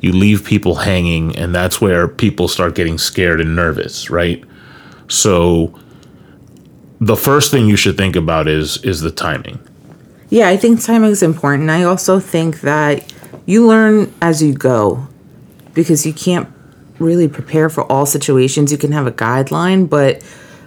you 0.00 0.12
leave 0.12 0.44
people 0.44 0.76
hanging 0.76 1.36
and 1.36 1.54
that's 1.54 1.80
where 1.80 2.08
people 2.08 2.48
start 2.48 2.74
getting 2.74 2.98
scared 2.98 3.40
and 3.40 3.56
nervous 3.56 4.10
right 4.10 4.44
so 5.08 5.78
the 7.00 7.16
first 7.16 7.50
thing 7.50 7.66
you 7.66 7.76
should 7.76 7.96
think 7.96 8.16
about 8.16 8.48
is 8.48 8.82
is 8.84 9.00
the 9.00 9.10
timing 9.10 9.58
Yeah, 10.30 10.48
I 10.48 10.58
think 10.58 10.82
timing 10.82 11.10
is 11.10 11.22
important. 11.22 11.70
I 11.70 11.84
also 11.84 12.20
think 12.20 12.60
that 12.60 13.12
you 13.46 13.66
learn 13.66 14.12
as 14.20 14.42
you 14.42 14.52
go 14.52 15.06
because 15.72 16.04
you 16.04 16.12
can't 16.12 16.48
really 16.98 17.28
prepare 17.28 17.70
for 17.70 17.90
all 17.90 18.04
situations. 18.04 18.70
You 18.70 18.76
can 18.76 18.92
have 18.92 19.06
a 19.06 19.12
guideline, 19.12 19.88
but 19.88 20.22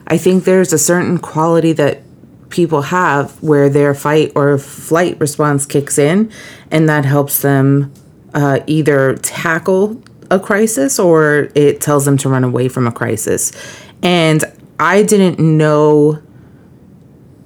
I 0.07 0.17
think 0.17 0.45
there's 0.45 0.73
a 0.73 0.79
certain 0.79 1.19
quality 1.19 1.73
that 1.73 2.01
people 2.49 2.81
have 2.81 3.31
where 3.43 3.69
their 3.69 3.93
fight 3.93 4.31
or 4.35 4.57
flight 4.57 5.19
response 5.19 5.65
kicks 5.67 5.99
in, 5.99 6.31
and 6.71 6.89
that 6.89 7.05
helps 7.05 7.41
them 7.43 7.93
uh, 8.33 8.59
either 8.67 9.15
tackle 9.17 10.01
a 10.29 10.39
crisis 10.39 10.97
or 10.97 11.49
it 11.55 11.81
tells 11.81 12.05
them 12.05 12.17
to 12.17 12.29
run 12.29 12.43
away 12.43 12.69
from 12.69 12.87
a 12.87 12.91
crisis. 12.91 13.51
And 14.01 14.43
I 14.79 15.03
didn't 15.03 15.39
know 15.39 16.21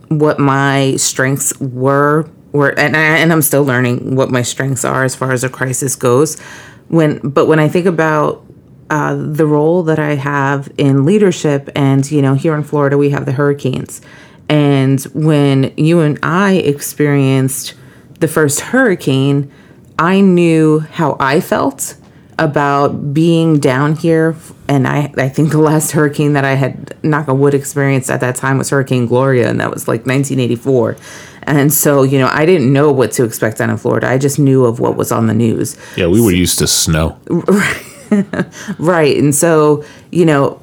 what 0.09 0.39
my 0.39 0.95
strengths 0.95 1.59
were 1.59 2.29
were 2.51 2.69
and, 2.79 2.95
I, 2.95 3.17
and 3.17 3.33
I'm 3.33 3.41
still 3.41 3.65
learning 3.65 4.15
what 4.15 4.31
my 4.31 4.41
strengths 4.41 4.85
are 4.85 5.03
as 5.03 5.15
far 5.15 5.33
as 5.33 5.43
a 5.43 5.49
crisis 5.49 5.95
goes 5.95 6.39
when 6.87 7.17
but 7.17 7.47
when 7.47 7.59
I 7.59 7.67
think 7.67 7.85
about 7.85 8.45
uh, 8.89 9.15
the 9.15 9.45
role 9.45 9.83
that 9.83 9.99
I 9.99 10.15
have 10.15 10.71
in 10.77 11.05
leadership 11.05 11.69
and 11.75 12.09
you 12.09 12.21
know 12.21 12.35
here 12.35 12.55
in 12.55 12.63
Florida 12.63 12.97
we 12.97 13.09
have 13.09 13.25
the 13.25 13.33
hurricanes 13.33 13.99
and 14.47 15.01
when 15.13 15.73
you 15.75 15.99
and 15.99 16.17
I 16.23 16.53
experienced 16.53 17.73
the 18.19 18.27
first 18.27 18.61
hurricane 18.61 19.51
I 19.97 20.21
knew 20.21 20.79
how 20.79 21.17
I 21.19 21.41
felt 21.41 21.95
about 22.37 23.13
being 23.13 23.59
down 23.59 23.95
here 23.95 24.35
and 24.67 24.87
I, 24.87 25.13
I 25.17 25.29
think 25.29 25.51
the 25.51 25.59
last 25.59 25.91
hurricane 25.91 26.33
that 26.33 26.43
I 26.43 26.55
had 26.55 27.01
knock 27.01 27.29
on 27.29 27.39
wood 27.39 27.53
experienced 27.53 28.09
at 28.09 28.19
that 28.19 28.35
time 28.35 28.57
was 28.57 28.69
Hurricane 28.69 29.05
Gloria 29.05 29.49
and 29.49 29.59
that 29.61 29.71
was 29.71 29.87
like 29.87 30.05
1984 30.05 30.97
and 31.43 31.73
so 31.73 32.03
you 32.03 32.19
know 32.19 32.27
I 32.27 32.45
didn't 32.45 32.71
know 32.73 32.91
what 32.91 33.11
to 33.13 33.23
expect 33.23 33.59
down 33.59 33.69
in 33.69 33.77
Florida. 33.77 34.09
I 34.09 34.17
just 34.17 34.39
knew 34.39 34.65
of 34.65 34.79
what 34.79 34.95
was 34.95 35.11
on 35.11 35.27
the 35.27 35.33
news. 35.33 35.77
Yeah, 35.95 36.07
we 36.07 36.19
were 36.19 36.31
used 36.31 36.59
to 36.59 36.67
snow. 36.67 37.17
right. 38.79 39.17
And 39.17 39.33
so 39.33 39.85
you 40.11 40.25
know 40.25 40.61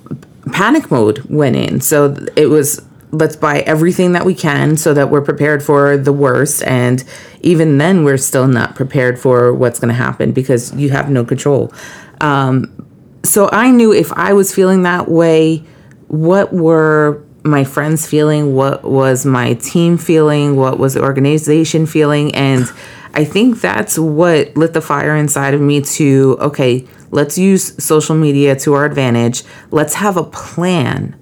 panic 0.53 0.91
mode 0.91 1.21
went 1.31 1.57
in. 1.57 1.81
So 1.81 2.17
it 2.37 2.47
was 2.47 2.85
let's 3.13 3.37
buy 3.37 3.61
everything 3.61 4.13
that 4.13 4.25
we 4.25 4.35
can 4.35 4.77
so 4.77 4.95
that 4.95 5.11
we're 5.11 5.23
prepared 5.23 5.63
for 5.63 5.97
the 5.97 6.13
worst. 6.13 6.63
And 6.65 7.05
even 7.43 7.79
then 7.79 8.05
we're 8.05 8.17
still 8.17 8.49
not 8.49 8.75
prepared 8.75 9.19
for 9.19 9.53
what's 9.55 9.79
going 9.79 9.91
to 9.91 9.95
happen 9.95 10.33
because 10.33 10.75
you 10.75 10.91
have 10.91 11.11
no 11.11 11.25
control. 11.25 11.73
Um, 12.21 12.83
so 13.25 13.49
i 13.53 13.71
knew 13.71 13.93
if 13.93 14.13
i 14.13 14.33
was 14.33 14.53
feeling 14.55 14.83
that 14.83 15.09
way 15.09 15.65
what 16.09 16.53
were 16.53 17.25
my 17.45 17.65
friends 17.65 18.07
feeling? 18.07 18.55
What 18.55 18.85
was 18.85 19.27
my 19.27 19.55
team 19.55 19.99
feeling? 19.99 20.55
What 20.55 20.79
was 20.79 20.95
the 20.95 21.03
organization 21.03 21.87
feeling? 21.87 22.35
And 22.35 22.67
i 23.15 23.25
think 23.25 23.61
that's 23.61 23.99
what 23.99 24.57
lit 24.57 24.73
the 24.73 24.81
fire 24.81 25.17
inside 25.17 25.55
of 25.55 25.61
me 25.61 25.81
to 25.83 26.37
okay 26.41 26.87
let's 27.11 27.37
use 27.37 27.83
social 27.83 28.17
media 28.17 28.57
to 28.57 28.73
our 28.75 28.87
advantage. 28.87 29.43
Let's 29.71 29.95
have 29.95 30.17
a 30.17 30.25
plan 30.25 31.15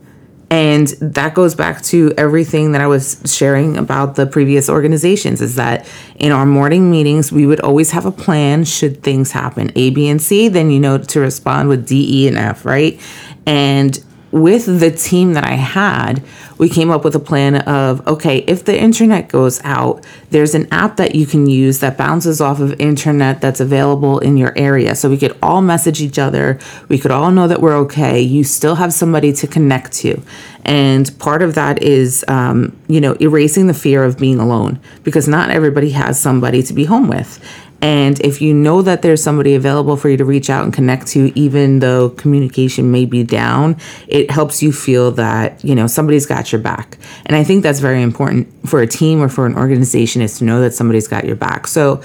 and 0.51 0.89
that 1.01 1.35
goes 1.35 1.55
back 1.55 1.81
to 1.83 2.13
everything 2.19 2.73
that 2.73 2.81
I 2.81 2.89
was 2.89 3.23
sharing 3.25 3.77
about 3.77 4.17
the 4.17 4.27
previous 4.27 4.69
organizations 4.69 5.41
is 5.41 5.55
that 5.55 5.89
in 6.17 6.33
our 6.33 6.45
morning 6.45 6.91
meetings, 6.91 7.31
we 7.31 7.47
would 7.47 7.61
always 7.61 7.93
have 7.93 8.05
a 8.05 8.11
plan 8.11 8.65
should 8.65 9.03
things 9.05 9.31
happen 9.31 9.71
A, 9.77 9.91
B, 9.91 10.09
and 10.09 10.21
C. 10.21 10.49
Then 10.49 10.73
you 10.73 10.81
know 10.81 10.99
to 10.99 11.21
respond 11.21 11.69
with 11.69 11.87
D, 11.87 12.25
E, 12.25 12.29
and 12.29 12.37
F, 12.37 12.65
right? 12.65 13.01
And 13.47 14.03
with 14.33 14.81
the 14.81 14.91
team 14.91 15.35
that 15.35 15.45
I 15.45 15.55
had, 15.55 16.23
we 16.59 16.69
came 16.69 16.91
up 16.91 17.05
with 17.05 17.15
a 17.15 17.21
plan 17.21 17.57
of 17.57 18.07
okay, 18.07 18.39
if 18.47 18.65
the 18.65 18.79
internet 18.79 19.29
goes 19.29 19.61
out, 19.65 20.05
there's 20.31 20.55
an 20.55 20.69
app 20.71 20.97
that 20.97 21.15
you 21.15 21.27
can 21.27 21.47
use 21.47 21.81
that 21.81 21.97
bounces 21.97 22.41
off 22.41 22.61
of 22.61 22.79
internet 22.81 23.41
that's 23.41 23.61
available 23.61 24.19
in 24.19 24.37
your 24.37 24.53
area. 24.57 24.95
So 24.95 25.09
we 25.09 25.17
could 25.17 25.37
all 25.43 25.63
message 25.63 26.01
each 26.01 26.19
other. 26.19 26.59
We 26.89 26.99
could 26.99 27.11
all 27.11 27.31
know 27.31 27.49
that 27.49 27.61
we're 27.61 27.77
okay. 27.79 28.21
You 28.21 28.45
still 28.45 28.75
have 28.77 28.93
somebody 28.93 29.33
to 29.33 29.47
connect 29.47 29.93
to. 29.95 30.23
And 30.65 31.19
part 31.19 31.43
of 31.43 31.55
that 31.55 31.83
is, 31.83 32.25
um, 32.29 32.77
you 32.87 33.01
know, 33.01 33.17
erasing 33.21 33.67
the 33.67 33.75
fear 33.75 34.05
of 34.05 34.19
being 34.19 34.39
alone 34.39 34.79
because 35.03 35.27
not 35.27 35.51
everybody 35.51 35.91
has 35.91 36.21
somebody 36.21 36.63
to 36.65 36.75
be 36.75 36.85
home 36.85 37.09
with. 37.09 37.43
And 37.83 38.21
if 38.21 38.43
you 38.43 38.53
know 38.53 38.83
that 38.83 39.03
there's 39.03 39.23
somebody 39.23 39.55
available 39.55 39.97
for 39.97 40.11
you 40.11 40.17
to 40.19 40.25
reach 40.25 40.51
out 40.51 40.65
and 40.65 40.73
connect 40.73 41.07
to, 41.09 41.33
even 41.39 41.79
though 41.79 42.11
communication 42.11 42.91
may 42.91 43.07
be 43.07 43.23
down, 43.23 43.77
it 44.07 44.31
helps 44.31 44.63
you 44.63 44.71
feel 44.71 45.11
that, 45.13 45.65
you 45.65 45.75
know, 45.75 45.87
somebody's 45.87 46.27
got 46.27 46.53
your 46.53 46.61
back. 46.61 46.99
And 47.25 47.37
I 47.37 47.45
think 47.45 47.63
that's 47.63 47.81
very 47.81 48.03
important 48.03 48.69
for 48.69 48.83
a 48.83 48.87
team 48.87 49.23
or 49.23 49.29
for 49.29 49.47
an 49.47 49.57
organization 49.57 50.21
is 50.21 50.39
to 50.39 50.45
know 50.45 50.61
that 50.61 50.75
somebody's 50.75 51.09
got 51.09 51.25
your 51.25 51.37
back. 51.37 51.67
So 51.67 52.03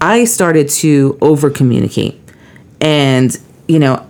I 0.00 0.24
started 0.24 0.68
to 0.70 1.16
over 1.22 1.48
communicate. 1.48 2.20
And, 2.80 3.34
you 3.66 3.78
know, 3.78 4.06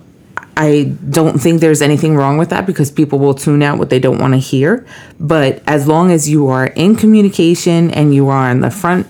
I 0.57 0.95
don't 1.09 1.39
think 1.39 1.61
there's 1.61 1.81
anything 1.81 2.15
wrong 2.15 2.37
with 2.37 2.49
that 2.49 2.65
because 2.65 2.89
people 2.89 3.19
will 3.19 3.33
tune 3.33 3.61
out 3.61 3.77
what 3.77 3.89
they 3.89 3.99
don't 3.99 4.19
want 4.19 4.33
to 4.33 4.39
hear. 4.39 4.85
But 5.19 5.61
as 5.67 5.87
long 5.87 6.11
as 6.11 6.29
you 6.29 6.47
are 6.47 6.67
in 6.67 6.95
communication 6.95 7.91
and 7.91 8.13
you 8.13 8.27
are 8.29 8.49
on 8.49 8.61
the 8.61 8.71
front 8.71 9.07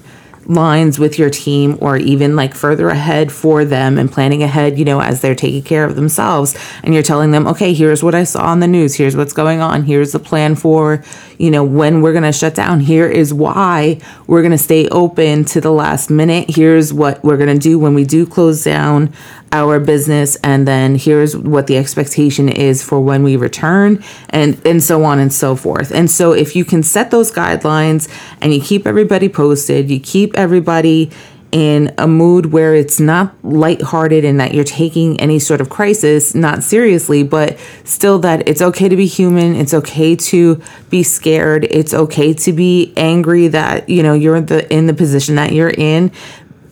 lines 0.48 1.00
with 1.00 1.18
your 1.18 1.30
team 1.30 1.78
or 1.82 1.98
even 1.98 2.36
like 2.36 2.54
further 2.54 2.90
ahead 2.90 3.32
for 3.32 3.66
them 3.66 3.98
and 3.98 4.12
planning 4.12 4.44
ahead, 4.44 4.78
you 4.78 4.86
know, 4.86 5.02
as 5.02 5.22
they're 5.22 5.36
taking 5.36 5.64
care 5.64 5.84
of 5.84 5.96
themselves. 5.96 6.56
And 6.84 6.94
you're 6.94 7.04
telling 7.04 7.32
them, 7.32 7.48
okay, 7.48 7.74
here's 7.74 8.04
what 8.04 8.16
I 8.16 8.24
saw 8.24 8.46
on 8.46 8.60
the 8.60 8.68
news. 8.68 8.96
Here's 8.96 9.16
what's 9.16 9.34
going 9.34 9.62
on. 9.62 9.84
Here's 9.84 10.12
the 10.12 10.20
plan 10.20 10.56
for, 10.56 11.04
you 11.38 11.52
know, 11.52 11.64
when 11.64 12.02
we're 12.02 12.14
going 12.14 12.24
to 12.24 12.32
shut 12.32 12.56
down. 12.56 12.80
Here 12.80 13.08
is 13.08 13.34
why 13.34 14.00
we're 14.28 14.42
going 14.42 14.52
to 14.52 14.58
stay 14.58 14.88
open 14.90 15.46
to 15.46 15.62
the 15.62 15.72
last 15.72 16.10
minute. 16.10 16.50
Here's 16.50 16.94
what 16.94 17.24
we're 17.24 17.38
going 17.38 17.54
to 17.54 17.60
do 17.60 17.80
when 17.80 17.94
we 17.94 18.06
do 18.06 18.26
close 18.26 18.64
down 18.64 19.14
our 19.56 19.80
business 19.80 20.36
and 20.44 20.68
then 20.68 20.96
here's 20.96 21.36
what 21.36 21.68
the 21.68 21.78
expectation 21.78 22.50
is 22.50 22.84
for 22.84 23.00
when 23.00 23.24
we 23.24 23.36
return 23.36 24.04
and 24.30 24.62
and 24.66 24.84
so 24.84 25.04
on 25.04 25.20
and 25.20 25.32
so 25.32 25.56
forth. 25.56 25.92
And 25.92 26.12
so 26.12 26.34
if 26.34 26.56
you 26.56 26.66
can 26.66 26.84
set 26.84 27.10
those 27.12 27.32
guidelines 27.32 28.10
and 28.42 28.54
you 28.54 28.62
keep 28.62 28.86
everybody 28.86 29.30
posted, 29.30 29.90
you 29.90 30.00
keep 30.00 30.36
everybody 30.36 31.12
in 31.56 31.94
a 31.98 32.06
mood 32.06 32.48
where 32.48 32.76
it's 32.76 33.00
not 33.00 33.34
lighthearted 33.42 34.26
and 34.26 34.42
that 34.42 34.54
you're 34.54 34.66
taking 34.66 35.18
any 35.22 35.40
sort 35.40 35.62
of 35.62 35.70
crisis 35.70 36.36
not 36.36 36.64
seriously, 36.64 37.24
but 37.24 37.58
still 37.86 38.20
that 38.20 38.46
it's 38.46 38.62
okay 38.62 38.90
to 38.90 38.96
be 38.98 39.06
human, 39.06 39.56
it's 39.56 39.74
okay 39.74 40.18
to 40.18 40.62
be 40.90 41.02
scared, 41.02 41.64
it's 41.72 41.94
okay 41.94 42.34
to 42.34 42.52
be 42.52 42.94
angry 42.98 43.48
that 43.48 43.88
you 43.88 44.04
know 44.04 44.14
you're 44.14 44.42
the 44.42 44.72
in 44.74 44.88
the 44.88 44.94
position 44.94 45.36
that 45.36 45.54
you're 45.54 45.70
in, 45.70 46.12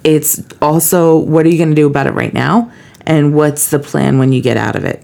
it's 0.03 0.41
also 0.62 1.17
what 1.17 1.45
are 1.45 1.50
you 1.50 1.57
going 1.57 1.69
to 1.69 1.75
do 1.75 1.88
about 1.88 2.07
it 2.07 2.13
right 2.13 2.33
now? 2.33 2.72
And 3.05 3.33
what's 3.33 3.69
the 3.69 3.79
plan 3.79 4.17
when 4.17 4.31
you 4.31 4.41
get 4.41 4.57
out 4.57 4.75
of 4.75 4.86
it? 4.86 5.03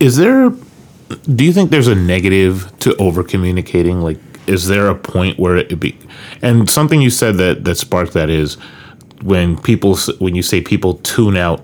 Is 0.00 0.16
there 0.16 0.52
do 1.34 1.44
you 1.44 1.52
think 1.52 1.70
there's 1.70 1.88
a 1.88 1.94
negative 1.94 2.72
to 2.80 2.96
over 2.96 3.22
communicating 3.22 4.00
like 4.00 4.18
is 4.46 4.66
there 4.66 4.88
a 4.88 4.94
point 4.94 5.38
where 5.38 5.56
it 5.56 5.78
be 5.78 5.96
and 6.40 6.68
something 6.70 7.02
you 7.02 7.10
said 7.10 7.36
that 7.36 7.64
that 7.64 7.76
sparked 7.76 8.14
that 8.14 8.30
is 8.30 8.54
when 9.22 9.56
people 9.58 9.96
when 10.18 10.34
you 10.34 10.42
say 10.42 10.60
people 10.62 10.94
tune 10.94 11.36
out 11.36 11.60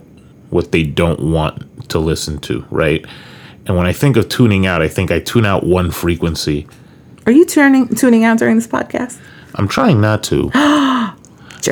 what 0.51 0.71
they 0.71 0.83
don't 0.83 1.21
want 1.21 1.89
to 1.89 1.99
listen 1.99 2.39
to 2.39 2.65
right? 2.71 3.07
And 3.67 3.77
when 3.77 3.87
i 3.87 3.93
think 3.93 4.17
of 4.17 4.29
tuning 4.29 4.67
out 4.67 4.83
i 4.83 4.89
think 4.89 5.11
i 5.11 5.19
tune 5.19 5.47
out 5.47 5.65
one 5.65 5.91
frequency. 5.91 6.67
Are 7.27 7.33
you 7.33 7.47
tuning 7.47 7.89
tuning 7.89 8.25
out 8.25 8.39
during 8.39 8.57
this 8.57 8.69
podcast? 8.69 9.19
I'm 9.55 9.67
trying 9.67 10.01
not 10.01 10.23
to 10.25 10.51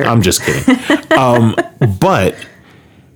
I'm 0.07 0.21
just 0.21 0.41
kidding. 0.41 1.17
um, 1.17 1.55
but 1.99 2.35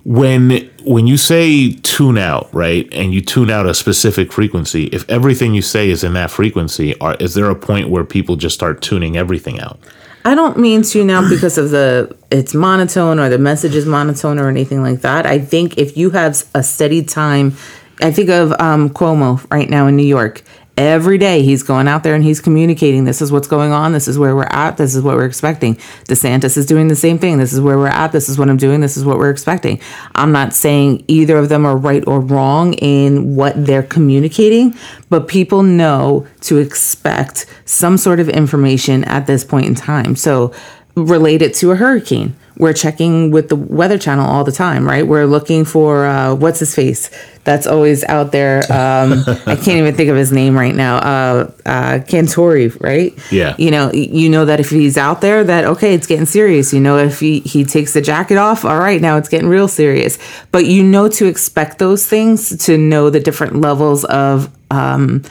when 0.04 0.70
when 0.84 1.06
you 1.06 1.16
say 1.16 1.72
tune 1.72 2.18
out, 2.18 2.52
right, 2.52 2.88
and 2.92 3.14
you 3.14 3.20
tune 3.20 3.50
out 3.50 3.66
a 3.66 3.74
specific 3.74 4.32
frequency, 4.32 4.86
if 4.86 5.08
everything 5.08 5.54
you 5.54 5.62
say 5.62 5.90
is 5.90 6.02
in 6.02 6.14
that 6.14 6.30
frequency, 6.30 6.98
are, 7.00 7.14
is 7.16 7.34
there 7.34 7.48
a 7.50 7.54
point 7.54 7.88
where 7.88 8.04
people 8.04 8.36
just 8.36 8.54
start 8.54 8.82
tuning 8.82 9.16
everything 9.16 9.60
out? 9.60 9.78
I 10.24 10.34
don't 10.34 10.56
mean 10.56 10.82
tune 10.82 11.10
out 11.10 11.28
because 11.28 11.58
of 11.58 11.70
the 11.70 12.16
it's 12.30 12.54
monotone 12.54 13.18
or 13.18 13.28
the 13.28 13.38
message 13.38 13.74
is 13.74 13.86
monotone 13.86 14.38
or 14.38 14.48
anything 14.48 14.82
like 14.82 15.00
that. 15.00 15.26
I 15.26 15.38
think 15.38 15.78
if 15.78 15.96
you 15.96 16.10
have 16.10 16.44
a 16.54 16.62
steady 16.62 17.02
time, 17.02 17.56
I 18.00 18.10
think 18.12 18.28
of 18.30 18.52
um, 18.60 18.90
Cuomo 18.90 19.44
right 19.50 19.68
now 19.68 19.86
in 19.86 19.96
New 19.96 20.06
York. 20.06 20.42
Every 20.76 21.18
day 21.18 21.42
he's 21.42 21.62
going 21.62 21.86
out 21.86 22.02
there 22.02 22.14
and 22.14 22.24
he's 22.24 22.40
communicating. 22.40 23.04
This 23.04 23.20
is 23.20 23.30
what's 23.30 23.46
going 23.46 23.72
on. 23.72 23.92
This 23.92 24.08
is 24.08 24.18
where 24.18 24.34
we're 24.34 24.48
at. 24.50 24.78
This 24.78 24.94
is 24.94 25.02
what 25.02 25.16
we're 25.16 25.26
expecting. 25.26 25.74
DeSantis 26.08 26.56
is 26.56 26.64
doing 26.64 26.88
the 26.88 26.96
same 26.96 27.18
thing. 27.18 27.36
This 27.36 27.52
is 27.52 27.60
where 27.60 27.76
we're 27.76 27.88
at. 27.88 28.12
This 28.12 28.30
is 28.30 28.38
what 28.38 28.48
I'm 28.48 28.56
doing. 28.56 28.80
This 28.80 28.96
is 28.96 29.04
what 29.04 29.18
we're 29.18 29.30
expecting. 29.30 29.80
I'm 30.14 30.32
not 30.32 30.54
saying 30.54 31.04
either 31.08 31.36
of 31.36 31.50
them 31.50 31.66
are 31.66 31.76
right 31.76 32.02
or 32.06 32.20
wrong 32.20 32.72
in 32.74 33.36
what 33.36 33.66
they're 33.66 33.82
communicating, 33.82 34.74
but 35.10 35.28
people 35.28 35.62
know 35.62 36.26
to 36.42 36.56
expect 36.56 37.44
some 37.66 37.98
sort 37.98 38.18
of 38.18 38.30
information 38.30 39.04
at 39.04 39.26
this 39.26 39.44
point 39.44 39.66
in 39.66 39.74
time. 39.74 40.16
So 40.16 40.54
relate 40.94 41.42
it 41.42 41.54
to 41.56 41.72
a 41.72 41.76
hurricane. 41.76 42.34
We're 42.58 42.72
checking 42.72 43.30
with 43.30 43.48
the 43.48 43.56
Weather 43.56 43.98
Channel 43.98 44.26
all 44.26 44.44
the 44.44 44.52
time, 44.52 44.86
right? 44.86 45.06
We're 45.06 45.26
looking 45.26 45.64
for 45.64 46.06
uh, 46.06 46.34
what's 46.34 46.60
his 46.60 46.74
face 46.74 47.10
that's 47.44 47.66
always 47.66 48.04
out 48.04 48.30
there. 48.30 48.58
Um, 48.72 49.24
I 49.46 49.56
can't 49.56 49.78
even 49.78 49.94
think 49.94 50.10
of 50.10 50.16
his 50.16 50.32
name 50.32 50.56
right 50.56 50.74
now. 50.74 50.96
Uh, 50.96 51.52
uh, 51.66 51.98
Cantore, 51.98 52.80
right? 52.80 53.18
Yeah. 53.32 53.56
You 53.58 53.70
know, 53.70 53.90
you 53.92 54.28
know 54.28 54.44
that 54.44 54.60
if 54.60 54.70
he's 54.70 54.96
out 54.96 55.20
there, 55.20 55.42
that 55.44 55.64
okay, 55.64 55.94
it's 55.94 56.06
getting 56.06 56.26
serious. 56.26 56.72
You 56.72 56.80
know, 56.80 56.98
if 56.98 57.20
he 57.20 57.40
he 57.40 57.64
takes 57.64 57.94
the 57.94 58.00
jacket 58.00 58.36
off, 58.36 58.64
all 58.64 58.78
right, 58.78 59.00
now 59.00 59.16
it's 59.16 59.28
getting 59.28 59.48
real 59.48 59.68
serious. 59.68 60.18
But 60.52 60.66
you 60.66 60.84
know 60.84 61.08
to 61.08 61.26
expect 61.26 61.78
those 61.78 62.06
things 62.06 62.64
to 62.66 62.78
know 62.78 63.10
the 63.10 63.20
different 63.20 63.60
levels 63.60 64.04
of. 64.04 64.50
Um, 64.70 65.22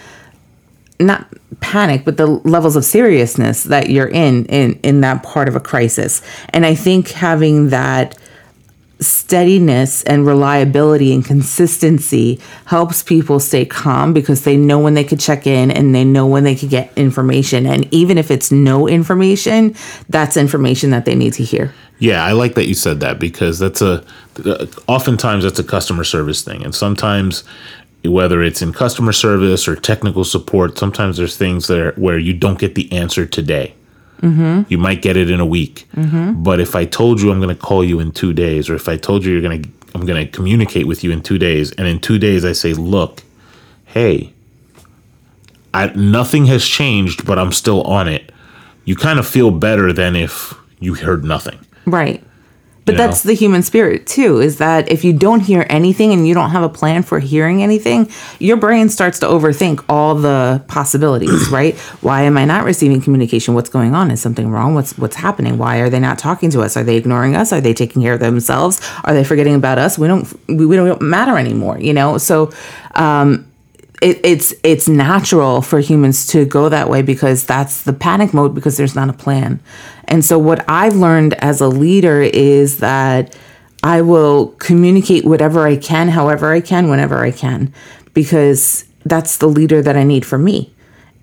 not 1.00 1.28
panic 1.62 2.04
but 2.04 2.18
the 2.18 2.28
levels 2.28 2.76
of 2.76 2.84
seriousness 2.84 3.64
that 3.64 3.90
you're 3.90 4.10
in 4.10 4.46
in 4.48 4.78
in 4.84 5.02
that 5.02 5.24
part 5.24 5.48
of 5.48 5.56
a 5.56 5.60
crisis. 5.60 6.22
And 6.50 6.66
i 6.66 6.76
think 6.76 7.10
having 7.10 7.70
that 7.70 8.18
steadiness 9.02 10.04
and 10.04 10.28
reliability 10.28 11.12
and 11.12 11.26
consistency 11.26 12.40
helps 12.66 13.02
people 13.02 13.40
stay 13.40 13.66
calm 13.66 14.14
because 14.14 14.44
they 14.44 14.56
know 14.56 14.78
when 14.78 14.94
they 14.94 15.04
could 15.04 15.20
check 15.20 15.48
in 15.48 15.72
and 15.72 15.94
they 15.96 16.06
know 16.06 16.28
when 16.28 16.44
they 16.44 16.56
could 16.56 16.70
get 16.70 16.96
information. 16.96 17.66
And 17.66 17.92
even 17.92 18.20
if 18.20 18.30
it's 18.30 18.52
no 18.52 18.88
information 18.88 19.76
that's 20.08 20.38
information 20.38 20.92
that 20.92 21.06
they 21.06 21.16
need 21.16 21.34
to 21.34 21.44
hear. 21.44 21.74
Yeah, 21.98 22.24
I 22.24 22.32
like 22.32 22.56
that 22.56 22.68
you 22.68 22.74
said 22.74 23.00
that 23.02 23.20
because 23.20 23.60
that's 23.60 23.82
a 23.82 24.04
uh, 24.44 24.66
oftentimes 24.88 25.44
that's 25.44 25.60
a 25.60 25.64
customer 25.64 26.04
service 26.04 26.42
thing, 26.42 26.64
and 26.64 26.74
sometimes 26.74 27.44
whether 28.04 28.42
it's 28.42 28.62
in 28.62 28.74
customer 28.74 29.12
service 29.12 29.68
or 29.68 29.76
technical 29.76 30.24
support, 30.24 30.78
sometimes 30.78 31.18
there's 31.18 31.38
things 31.38 31.68
there 31.68 31.92
where 31.94 32.18
you 32.18 32.34
don't 32.34 32.60
get 32.60 32.76
the 32.76 32.92
answer 32.92 33.26
today. 33.26 33.74
Mm-hmm. 34.22 34.64
You 34.70 34.78
might 34.78 35.02
get 35.02 35.18
it 35.18 35.30
in 35.30 35.40
a 35.40 35.46
week, 35.46 35.88
but 36.44 36.60
if 36.60 36.76
I 36.76 36.86
told 36.86 37.22
you 37.22 37.32
I'm 37.32 37.42
going 37.42 37.56
to 37.56 37.62
call 37.62 37.84
you 37.84 38.00
in 38.00 38.12
two 38.12 38.34
days, 38.34 38.70
or 38.70 38.76
if 38.76 38.88
I 38.88 38.98
told 38.98 39.26
you 39.26 39.32
you're 39.32 39.42
going 39.42 39.64
to 39.64 39.70
I'm 39.94 40.06
going 40.06 40.26
to 40.26 40.32
communicate 40.32 40.88
with 40.88 41.04
you 41.04 41.12
in 41.12 41.22
two 41.22 41.38
days, 41.38 41.72
and 41.74 41.88
in 41.88 42.00
two 42.00 42.18
days 42.18 42.46
I 42.46 42.54
say, 42.54 42.74
look, 42.74 43.24
hey, 43.86 44.32
I, 45.74 45.88
nothing 45.96 46.46
has 46.46 46.66
changed, 46.66 47.26
but 47.26 47.38
I'm 47.38 47.52
still 47.52 47.82
on 47.84 48.08
it. 48.08 48.32
You 48.86 48.96
kind 48.96 49.20
of 49.20 49.28
feel 49.28 49.52
better 49.52 49.92
than 49.92 50.16
if 50.16 50.54
you 50.80 50.96
heard 50.96 51.24
nothing. 51.24 51.60
Right. 51.86 52.24
But 52.84 52.94
You 52.94 52.98
know? 52.98 53.08
that's 53.08 53.24
the 53.24 53.34
human 53.34 53.62
spirit 53.62 54.08
too, 54.08 54.40
is 54.42 54.58
that 54.58 54.92
if 54.92 55.04
you 55.04 55.14
don't 55.14 55.42
hear 55.42 55.66
anything 55.70 56.12
and 56.14 56.28
you 56.28 56.34
don't 56.34 56.50
have 56.50 56.64
a 56.64 56.70
plan 56.70 57.04
for 57.04 57.20
hearing 57.20 57.62
anything, 57.62 58.10
your 58.40 58.58
brain 58.58 58.90
starts 58.90 59.20
to 59.20 59.28
overthink 59.28 59.84
all 59.88 60.16
the 60.16 60.64
possibilities, 60.68 61.50
right? 61.52 61.78
Why 62.02 62.24
am 62.24 62.38
I 62.38 62.46
not 62.46 62.66
receiving 62.66 63.00
communication? 63.00 63.54
What's 63.54 63.70
going 63.70 63.94
on? 63.94 64.10
Is 64.10 64.20
something 64.22 64.50
wrong? 64.50 64.74
What's 64.74 64.98
what's 64.98 65.16
happening? 65.16 65.60
Why 65.60 65.78
are 65.78 65.90
they 65.90 66.00
not 66.00 66.18
talking 66.18 66.50
to 66.52 66.62
us? 66.62 66.76
Are 66.76 66.84
they 66.84 66.98
ignoring 66.98 67.36
us? 67.36 67.54
Are 67.54 67.62
they 67.62 67.74
taking 67.74 68.02
care 68.02 68.14
of 68.16 68.20
themselves? 68.20 68.82
Are 69.04 69.14
they 69.14 69.24
forgetting 69.24 69.54
about 69.56 69.78
us? 69.78 70.00
We 70.00 70.08
don't 70.08 70.28
we, 70.48 70.66
we 70.66 70.76
don't 70.76 71.02
matter 71.02 71.38
anymore, 71.38 71.80
you 71.80 71.94
know? 71.94 72.18
So 72.18 72.52
um, 72.96 73.48
it, 74.02 74.20
it's 74.24 74.54
it's 74.64 74.88
natural 74.88 75.62
for 75.62 75.80
humans 75.80 76.26
to 76.28 76.46
go 76.46 76.70
that 76.70 76.90
way 76.90 77.04
because 77.04 77.46
that's 77.46 77.84
the 77.84 77.94
panic 77.94 78.34
mode 78.34 78.56
because 78.56 78.76
there's 78.76 78.96
not 78.96 79.10
a 79.10 79.14
plan. 79.14 79.60
And 80.12 80.26
so 80.26 80.38
what 80.38 80.64
I've 80.70 80.96
learned 80.96 81.36
as 81.36 81.62
a 81.62 81.70
leader 81.70 82.22
is 82.22 82.80
that 82.80 83.36
I 83.82 84.02
will 84.02 84.48
communicate 84.60 85.24
whatever 85.24 85.66
I 85.66 85.78
can, 85.78 86.10
however 86.10 86.52
I 86.52 86.60
can, 86.60 86.90
whenever 86.90 87.20
I 87.24 87.32
can, 87.32 87.74
because 88.14 88.84
that's 89.06 89.38
the 89.38 89.48
leader 89.48 89.82
that 89.82 89.96
I 89.96 90.04
need 90.04 90.26
for 90.26 90.38
me. 90.38 90.72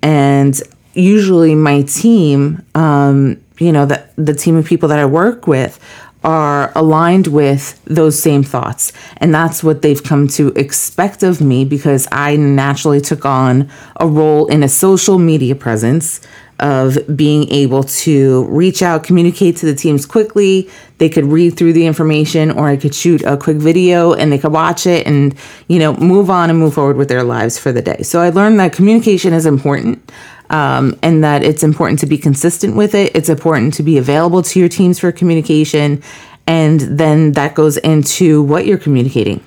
And 0.03 0.61
usually 0.95 1.55
my 1.55 1.83
team, 1.83 2.65
um, 2.75 3.39
you 3.59 3.73
know, 3.73 3.85
the, 3.85 4.09
the 4.17 4.35
team 4.35 4.57
of 4.57 4.65
people 4.65 4.89
that 4.89 4.99
I 4.99 5.05
work 5.05 5.47
with 5.47 5.79
are 6.25 6.73
aligned 6.75 7.27
with 7.29 7.81
those 7.85 8.21
same 8.21 8.43
thoughts. 8.43 8.93
And 9.19 9.35
that's 9.35 9.63
what 9.63 9.83
they've 9.83 10.03
come 10.03 10.29
to 10.29 10.49
expect 10.57 11.23
of 11.23 11.41
me 11.43 11.65
because 11.65 12.09
I 12.11 12.37
naturally 12.37 13.01
took 13.03 13.27
on 13.27 13.71
a 13.97 14.07
role 14.09 14.47
in 14.47 14.63
a 14.63 14.69
social 14.69 15.19
media 15.19 15.55
presence 15.55 16.21
of 16.61 16.99
being 17.17 17.49
able 17.51 17.85
to 17.85 18.45
reach 18.47 18.83
out, 18.83 19.05
communicate 19.05 19.57
to 19.59 19.67
the 19.67 19.75
teams 19.75 20.07
quickly. 20.07 20.69
They 20.99 21.09
could 21.09 21.25
read 21.25 21.57
through 21.57 21.73
the 21.75 21.87
information 21.87 22.51
or 22.51 22.67
I 22.67 22.77
could 22.77 22.95
shoot 22.95 23.23
a 23.23 23.37
quick 23.37 23.59
video 23.59 24.13
and 24.13 24.33
they 24.33 24.39
could 24.39 24.53
watch 24.53 24.87
it 24.87 25.07
and, 25.07 25.35
you 25.69 25.79
know, 25.79 25.95
move 25.95 26.31
on 26.31 26.51
and 26.51 26.59
move 26.59 26.75
forward 26.75 26.97
with 26.97 27.09
their 27.09 27.23
lives 27.23 27.59
for 27.59 27.71
the 27.71 27.83
day. 27.83 28.03
So 28.03 28.21
I 28.21 28.31
learned 28.31 28.59
that 28.59 28.73
communication 28.73 29.33
is 29.33 29.47
important 29.47 30.11
um, 30.51 30.99
and 31.03 31.23
that 31.23 31.45
it's 31.45 31.63
important 31.63 32.01
to 32.01 32.07
be 32.07 32.19
consistent 32.19 32.75
with 32.75 32.95
it. 32.95 33.15
It's 33.15 33.29
important 33.29 33.75
to 33.75 33.83
be 33.83 33.99
available 33.99 34.43
to 34.43 34.59
your 34.59 34.69
teams 34.69 34.99
for 34.99 35.13
communication. 35.13 36.03
And 36.47 36.81
then 36.81 37.33
that 37.33 37.55
goes 37.55 37.77
into 37.77 38.43
what 38.43 38.67
you're 38.67 38.79
communicating. 38.79 39.45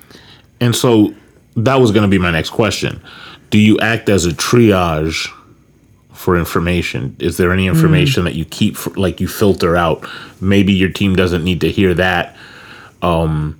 And 0.61 0.75
so 0.75 1.13
that 1.57 1.75
was 1.75 1.91
going 1.91 2.03
to 2.03 2.07
be 2.07 2.19
my 2.19 2.31
next 2.31 2.51
question. 2.51 3.01
Do 3.49 3.57
you 3.57 3.77
act 3.79 4.07
as 4.07 4.25
a 4.25 4.29
triage 4.29 5.29
for 6.21 6.37
information? 6.37 7.15
Is 7.19 7.37
there 7.37 7.51
any 7.51 7.67
information 7.67 8.23
that 8.25 8.35
you 8.35 8.45
keep, 8.45 8.77
for, 8.77 8.91
like 8.91 9.19
you 9.19 9.27
filter 9.27 9.75
out? 9.75 10.07
Maybe 10.39 10.73
your 10.73 10.89
team 10.89 11.15
doesn't 11.15 11.43
need 11.43 11.61
to 11.61 11.71
hear 11.71 11.93
that. 11.95 12.35
Um, 13.01 13.59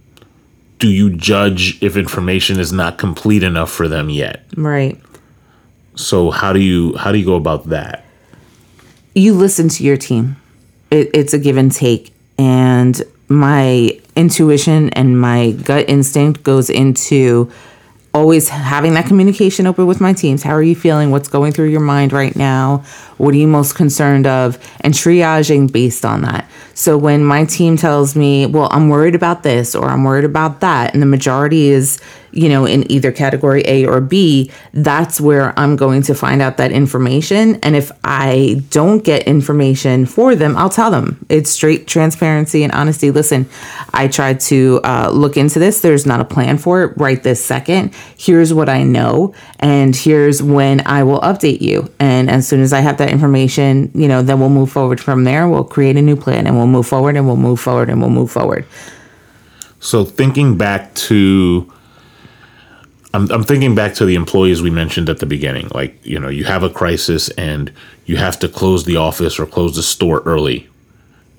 do 0.80 0.88
you 0.88 1.16
judge 1.16 1.82
if 1.84 1.98
information 1.98 2.60
is 2.60 2.72
not 2.72 2.98
complete 2.98 3.44
enough 3.44 3.72
for 3.72 3.88
them 3.88 4.10
yet? 4.10 4.46
Right. 4.56 5.00
So 5.96 6.32
how 6.32 6.54
do 6.54 6.60
you 6.60 6.96
how 6.98 7.12
do 7.12 7.18
you 7.18 7.26
go 7.26 7.36
about 7.36 7.70
that? 7.70 8.06
you 9.14 9.34
listen 9.34 9.70
to 9.70 9.84
your 9.84 9.98
team. 9.98 10.38
It, 10.90 11.10
it's 11.14 11.34
a 11.34 11.40
give 11.40 11.58
and 11.58 11.72
take. 11.72 12.14
And 12.38 13.02
my 13.28 14.00
intuition 14.16 14.90
and 14.92 15.20
my 15.20 15.52
gut 15.52 15.90
instinct 15.90 16.44
goes 16.44 16.70
into 16.70 17.52
always 18.14 18.50
having 18.50 18.94
that 18.96 19.06
communication 19.06 19.66
open 19.66 19.88
with 19.88 20.02
my 20.02 20.14
teams. 20.14 20.44
How 20.44 20.52
are 20.52 20.64
you 20.64 20.76
feeling? 20.76 21.12
What's 21.12 21.30
going 21.30 21.54
through 21.54 21.70
your 21.70 21.82
mind 21.82 22.12
right 22.12 22.36
now? 22.36 22.84
What 23.18 23.34
are 23.34 23.38
you 23.38 23.48
most 23.48 23.76
concerned 23.76 24.28
of? 24.28 24.58
And 24.82 24.94
triaging 24.94 25.72
based 25.72 26.04
on 26.04 26.22
that. 26.24 26.50
So 26.74 26.98
when 26.98 27.24
my 27.24 27.46
team 27.46 27.78
tells 27.78 28.16
me, 28.16 28.46
well, 28.46 28.68
I'm 28.72 28.90
worried 28.90 29.16
about 29.16 29.44
this 29.44 29.76
or 29.76 29.86
I'm 29.86 30.04
worried 30.04 30.26
about 30.26 30.60
that, 30.60 30.94
and 30.94 31.02
the 31.02 31.08
majority 31.08 31.70
is, 31.70 32.02
you 32.32 32.50
know, 32.50 32.66
in 32.66 32.90
either 32.92 33.12
category 33.12 33.64
A 33.66 33.86
or 33.86 34.02
B, 34.02 34.52
that's 34.74 35.20
where 35.20 35.58
I'm 35.60 35.76
going 35.76 36.02
to 36.04 36.16
find 36.16 36.42
out 36.42 36.58
that 36.58 36.72
information. 36.72 37.56
And 37.64 37.76
if 37.76 37.92
I 38.04 38.64
don't 38.70 39.04
get 39.04 39.24
information 39.24 40.06
for 40.06 40.36
them, 40.36 40.56
I'll 40.58 40.70
tell 40.70 40.92
them. 40.92 41.26
It's 41.30 41.50
straight 41.50 41.88
transparency 41.88 42.64
and 42.64 42.72
honesty. 42.74 43.12
Listen, 43.12 43.50
I 43.94 44.08
tried 44.08 44.40
to 44.42 44.80
uh, 44.84 45.10
look 45.12 45.38
into 45.38 45.60
this. 45.60 45.82
There's 45.82 46.06
not 46.06 46.20
a 46.20 46.26
plan 46.26 46.58
for 46.58 46.84
it 46.84 46.98
right 46.98 47.22
this 47.22 47.44
second. 47.44 47.94
Here's 48.18 48.54
what 48.54 48.70
I 48.70 48.84
know, 48.84 49.34
and 49.60 49.96
here's 49.96 50.42
when 50.42 50.86
I 50.88 51.04
will 51.04 51.20
update 51.22 51.62
you. 51.62 51.92
And 52.00 52.30
as 52.30 52.48
soon 52.48 52.62
as 52.62 52.74
I 52.74 52.80
have 52.80 52.98
that 52.98 53.10
information, 53.10 53.92
you 53.94 54.08
know, 54.08 54.22
then 54.22 54.40
we'll 54.40 54.50
move 54.50 54.72
forward 54.72 55.00
from 55.00 55.24
there. 55.24 55.48
We'll 55.48 55.64
create 55.64 55.98
a 55.98 56.02
new 56.02 56.16
plan 56.16 56.48
and 56.48 56.56
we'll 56.56 56.68
move 56.68 56.88
forward 56.88 57.16
and 57.16 57.28
we'll 57.28 57.36
move 57.36 57.60
forward 57.60 57.90
and 57.90 58.00
we'll 58.00 58.10
move 58.10 58.32
forward. 58.32 58.66
So 59.80 60.06
thinking 60.06 60.58
back 60.58 60.94
to 60.94 61.72
I'm, 63.14 63.30
I'm 63.32 63.44
thinking 63.44 63.76
back 63.76 63.94
to 63.96 64.06
the 64.06 64.16
employees 64.16 64.62
we 64.62 64.70
mentioned 64.70 65.10
at 65.10 65.20
the 65.20 65.26
beginning. 65.26 65.70
Like, 65.74 66.06
you 66.06 66.20
know, 66.20 66.30
you 66.30 66.46
have 66.46 66.64
a 66.64 66.70
crisis 66.70 67.30
and 67.32 67.72
you 68.06 68.18
have 68.18 68.40
to 68.40 68.48
close 68.48 68.86
the 68.86 68.96
office 68.96 69.40
or 69.40 69.46
close 69.46 69.76
the 69.76 69.84
store 69.84 70.22
early. 70.26 70.70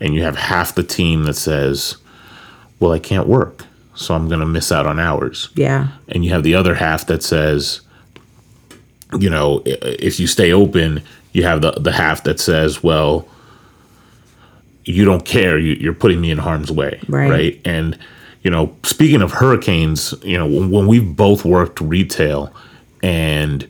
And 0.00 0.14
you 0.14 0.22
have 0.22 0.36
half 0.36 0.74
the 0.74 0.82
team 0.82 1.24
that 1.24 1.34
says, 1.34 1.96
well, 2.78 2.92
I 2.92 2.98
can't 2.98 3.26
work. 3.26 3.64
So 3.94 4.14
I'm 4.14 4.28
going 4.28 4.40
to 4.40 4.46
miss 4.46 4.72
out 4.72 4.86
on 4.86 4.98
hours. 4.98 5.48
Yeah. 5.54 5.88
And 6.08 6.24
you 6.24 6.30
have 6.32 6.42
the 6.42 6.54
other 6.54 6.74
half 6.74 7.06
that 7.06 7.22
says, 7.22 7.80
you 9.18 9.30
know, 9.30 9.62
if 9.64 10.18
you 10.18 10.26
stay 10.26 10.52
open, 10.52 11.02
you 11.32 11.44
have 11.44 11.62
the, 11.62 11.72
the 11.72 11.92
half 11.92 12.24
that 12.24 12.40
says, 12.40 12.82
well, 12.82 13.28
you 14.84 15.04
don't 15.04 15.24
care. 15.24 15.58
You, 15.58 15.74
you're 15.74 15.94
putting 15.94 16.20
me 16.20 16.30
in 16.30 16.38
harm's 16.38 16.72
way. 16.72 17.00
Right. 17.08 17.60
And, 17.64 17.98
you 18.42 18.50
know, 18.50 18.76
speaking 18.82 19.22
of 19.22 19.32
hurricanes, 19.32 20.14
you 20.22 20.36
know, 20.36 20.46
when, 20.46 20.86
we've 20.86 21.16
both 21.16 21.44
worked 21.44 21.80
retail 21.80 22.52
and 23.02 23.68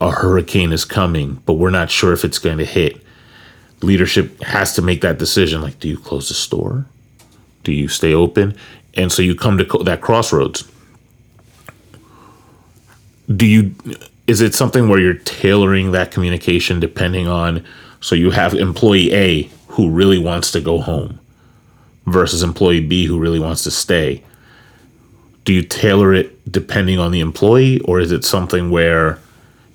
a 0.00 0.10
hurricane 0.10 0.72
is 0.72 0.84
coming, 0.84 1.40
but 1.46 1.54
we're 1.54 1.70
not 1.70 1.90
sure 1.90 2.12
if 2.12 2.24
it's 2.24 2.38
going 2.38 2.58
to 2.58 2.64
hit, 2.64 3.00
leadership 3.80 4.42
has 4.42 4.74
to 4.74 4.82
make 4.82 5.02
that 5.02 5.18
decision. 5.18 5.62
Like, 5.62 5.78
do 5.78 5.88
you 5.88 5.96
close 5.96 6.28
the 6.28 6.34
store? 6.34 6.86
Do 7.62 7.72
you 7.72 7.86
stay 7.86 8.12
open? 8.12 8.56
And 8.94 9.12
so 9.12 9.22
you 9.22 9.36
come 9.36 9.58
to 9.58 9.64
that 9.84 10.00
crossroads. 10.00 10.68
Do 13.34 13.46
you, 13.46 13.74
is 14.26 14.40
it 14.40 14.54
something 14.54 14.88
where 14.88 15.00
you're 15.00 15.14
tailoring 15.14 15.92
that 15.92 16.10
communication 16.10 16.80
depending 16.80 17.28
on, 17.28 17.64
so 18.00 18.14
you 18.14 18.32
have 18.32 18.52
employee 18.54 19.14
A 19.14 19.50
who 19.68 19.90
really 19.90 20.18
wants 20.18 20.50
to 20.52 20.60
go 20.60 20.80
home 20.80 21.20
versus 22.06 22.42
employee 22.42 22.80
B 22.80 23.06
who 23.06 23.18
really 23.18 23.40
wants 23.40 23.62
to 23.64 23.70
stay? 23.70 24.22
Do 25.44 25.52
you 25.52 25.62
tailor 25.62 26.14
it 26.14 26.50
depending 26.50 26.98
on 26.98 27.12
the 27.12 27.20
employee, 27.20 27.80
or 27.80 28.00
is 28.00 28.12
it 28.12 28.24
something 28.24 28.70
where 28.70 29.18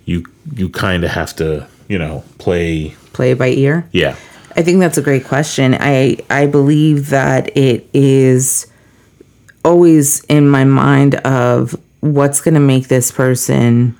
you 0.06 0.26
you 0.54 0.70
kind 0.70 1.04
of 1.04 1.12
have 1.12 1.36
to 1.36 1.68
you 1.88 1.98
know 1.98 2.24
play 2.38 2.96
Play 3.13 3.34
by 3.34 3.50
ear. 3.50 3.88
yeah 3.92 4.15
I 4.56 4.63
think 4.63 4.80
that's 4.80 4.98
a 4.98 5.02
great 5.02 5.26
question. 5.26 5.76
I 5.80 6.18
I 6.30 6.48
believe 6.48 7.10
that 7.10 7.56
it 7.56 7.88
is 7.94 8.68
always 9.63 10.24
in 10.26 10.50
my 10.50 10.63
mind 10.63 11.15
of 11.15 11.80
what's 12.00 12.42
going 12.42 12.56
to 12.56 12.60
make 12.60 12.88
this 12.88 13.12
person 13.12 13.96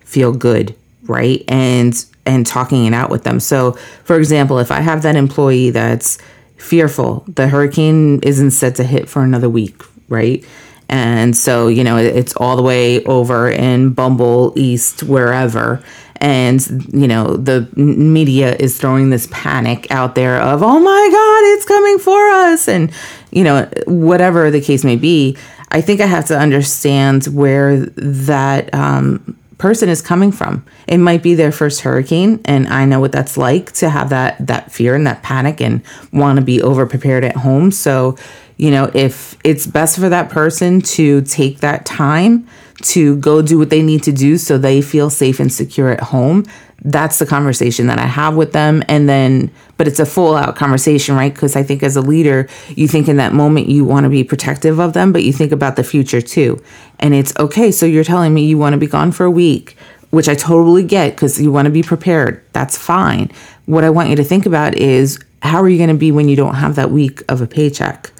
feel 0.00 0.32
good, 0.32 0.74
right? 1.04 1.44
And 1.48 2.04
and 2.26 2.46
talking 2.46 2.86
it 2.86 2.92
out 2.92 3.08
with 3.08 3.24
them. 3.24 3.40
So, 3.40 3.72
for 4.04 4.16
example, 4.16 4.58
if 4.58 4.70
I 4.70 4.80
have 4.80 5.02
that 5.02 5.16
employee 5.16 5.70
that's 5.70 6.18
fearful, 6.58 7.24
the 7.28 7.48
hurricane 7.48 8.20
isn't 8.22 8.50
set 8.50 8.74
to 8.76 8.84
hit 8.84 9.08
for 9.08 9.22
another 9.22 9.48
week, 9.48 9.82
right? 10.08 10.44
And 10.88 11.36
so, 11.36 11.68
you 11.68 11.84
know, 11.84 11.96
it's 11.98 12.34
all 12.36 12.56
the 12.56 12.62
way 12.62 13.04
over 13.04 13.50
in 13.50 13.90
Bumble 13.90 14.54
East, 14.56 15.02
wherever. 15.02 15.82
And, 16.16 16.66
you 16.92 17.06
know, 17.06 17.36
the 17.36 17.68
media 17.76 18.56
is 18.56 18.78
throwing 18.78 19.10
this 19.10 19.28
panic 19.30 19.90
out 19.90 20.14
there 20.14 20.40
of, 20.40 20.62
oh 20.62 20.80
my 20.80 21.08
God, 21.12 21.54
it's 21.54 21.64
coming 21.64 21.98
for 21.98 22.30
us. 22.30 22.68
And, 22.68 22.90
you 23.30 23.44
know, 23.44 23.68
whatever 23.86 24.50
the 24.50 24.60
case 24.60 24.82
may 24.82 24.96
be, 24.96 25.36
I 25.70 25.82
think 25.82 26.00
I 26.00 26.06
have 26.06 26.24
to 26.26 26.38
understand 26.38 27.26
where 27.26 27.76
that 27.76 28.72
um, 28.74 29.38
person 29.58 29.88
is 29.88 30.00
coming 30.00 30.32
from. 30.32 30.64
It 30.86 30.98
might 30.98 31.22
be 31.22 31.34
their 31.34 31.52
first 31.52 31.82
hurricane, 31.82 32.40
and 32.44 32.68
I 32.68 32.84
know 32.84 33.00
what 33.00 33.12
that's 33.12 33.36
like 33.36 33.72
to 33.72 33.90
have 33.90 34.10
that 34.10 34.46
that 34.46 34.72
fear 34.72 34.94
and 34.94 35.06
that 35.06 35.22
panic 35.22 35.60
and 35.60 35.82
want 36.12 36.38
to 36.38 36.44
be 36.44 36.62
over 36.62 36.86
prepared 36.86 37.24
at 37.24 37.36
home. 37.36 37.70
So, 37.70 38.16
you 38.56 38.70
know, 38.70 38.90
if 38.94 39.36
it's 39.44 39.66
best 39.66 39.98
for 39.98 40.08
that 40.08 40.30
person 40.30 40.80
to 40.80 41.22
take 41.22 41.60
that 41.60 41.84
time 41.84 42.48
to 42.82 43.16
go 43.16 43.42
do 43.42 43.58
what 43.58 43.70
they 43.70 43.82
need 43.82 44.02
to 44.04 44.12
do 44.12 44.38
so 44.38 44.56
they 44.56 44.80
feel 44.80 45.10
safe 45.10 45.40
and 45.40 45.52
secure 45.52 45.90
at 45.90 46.00
home, 46.00 46.44
that's 46.82 47.18
the 47.18 47.26
conversation 47.26 47.88
that 47.88 47.98
I 47.98 48.06
have 48.06 48.36
with 48.36 48.52
them. 48.52 48.84
And 48.88 49.08
then, 49.08 49.50
but 49.76 49.88
it's 49.88 49.98
a 49.98 50.06
full 50.06 50.36
out 50.36 50.54
conversation, 50.54 51.16
right? 51.16 51.32
Because 51.32 51.56
I 51.56 51.62
think 51.62 51.82
as 51.82 51.96
a 51.96 52.00
leader, 52.00 52.48
you 52.68 52.86
think 52.86 53.08
in 53.08 53.16
that 53.16 53.32
moment 53.32 53.68
you 53.68 53.84
want 53.84 54.04
to 54.04 54.10
be 54.10 54.22
protective 54.22 54.78
of 54.78 54.92
them, 54.92 55.12
but 55.12 55.24
you 55.24 55.32
think 55.32 55.50
about 55.50 55.76
the 55.76 55.84
future 55.84 56.20
too. 56.20 56.62
And 57.00 57.14
it's 57.14 57.36
okay. 57.38 57.72
So 57.72 57.84
you're 57.84 58.04
telling 58.04 58.32
me 58.32 58.44
you 58.44 58.58
want 58.58 58.74
to 58.74 58.78
be 58.78 58.86
gone 58.86 59.10
for 59.10 59.24
a 59.24 59.30
week, 59.30 59.76
which 60.10 60.28
I 60.28 60.34
totally 60.34 60.84
get 60.84 61.16
because 61.16 61.40
you 61.40 61.50
want 61.50 61.66
to 61.66 61.72
be 61.72 61.82
prepared. 61.82 62.44
That's 62.52 62.78
fine. 62.78 63.32
What 63.66 63.82
I 63.82 63.90
want 63.90 64.10
you 64.10 64.16
to 64.16 64.24
think 64.24 64.46
about 64.46 64.76
is 64.76 65.18
how 65.42 65.60
are 65.62 65.68
you 65.68 65.78
going 65.78 65.90
to 65.90 65.96
be 65.96 66.12
when 66.12 66.28
you 66.28 66.36
don't 66.36 66.54
have 66.54 66.76
that 66.76 66.90
week 66.90 67.22
of 67.28 67.40
a 67.40 67.46
paycheck, 67.46 68.12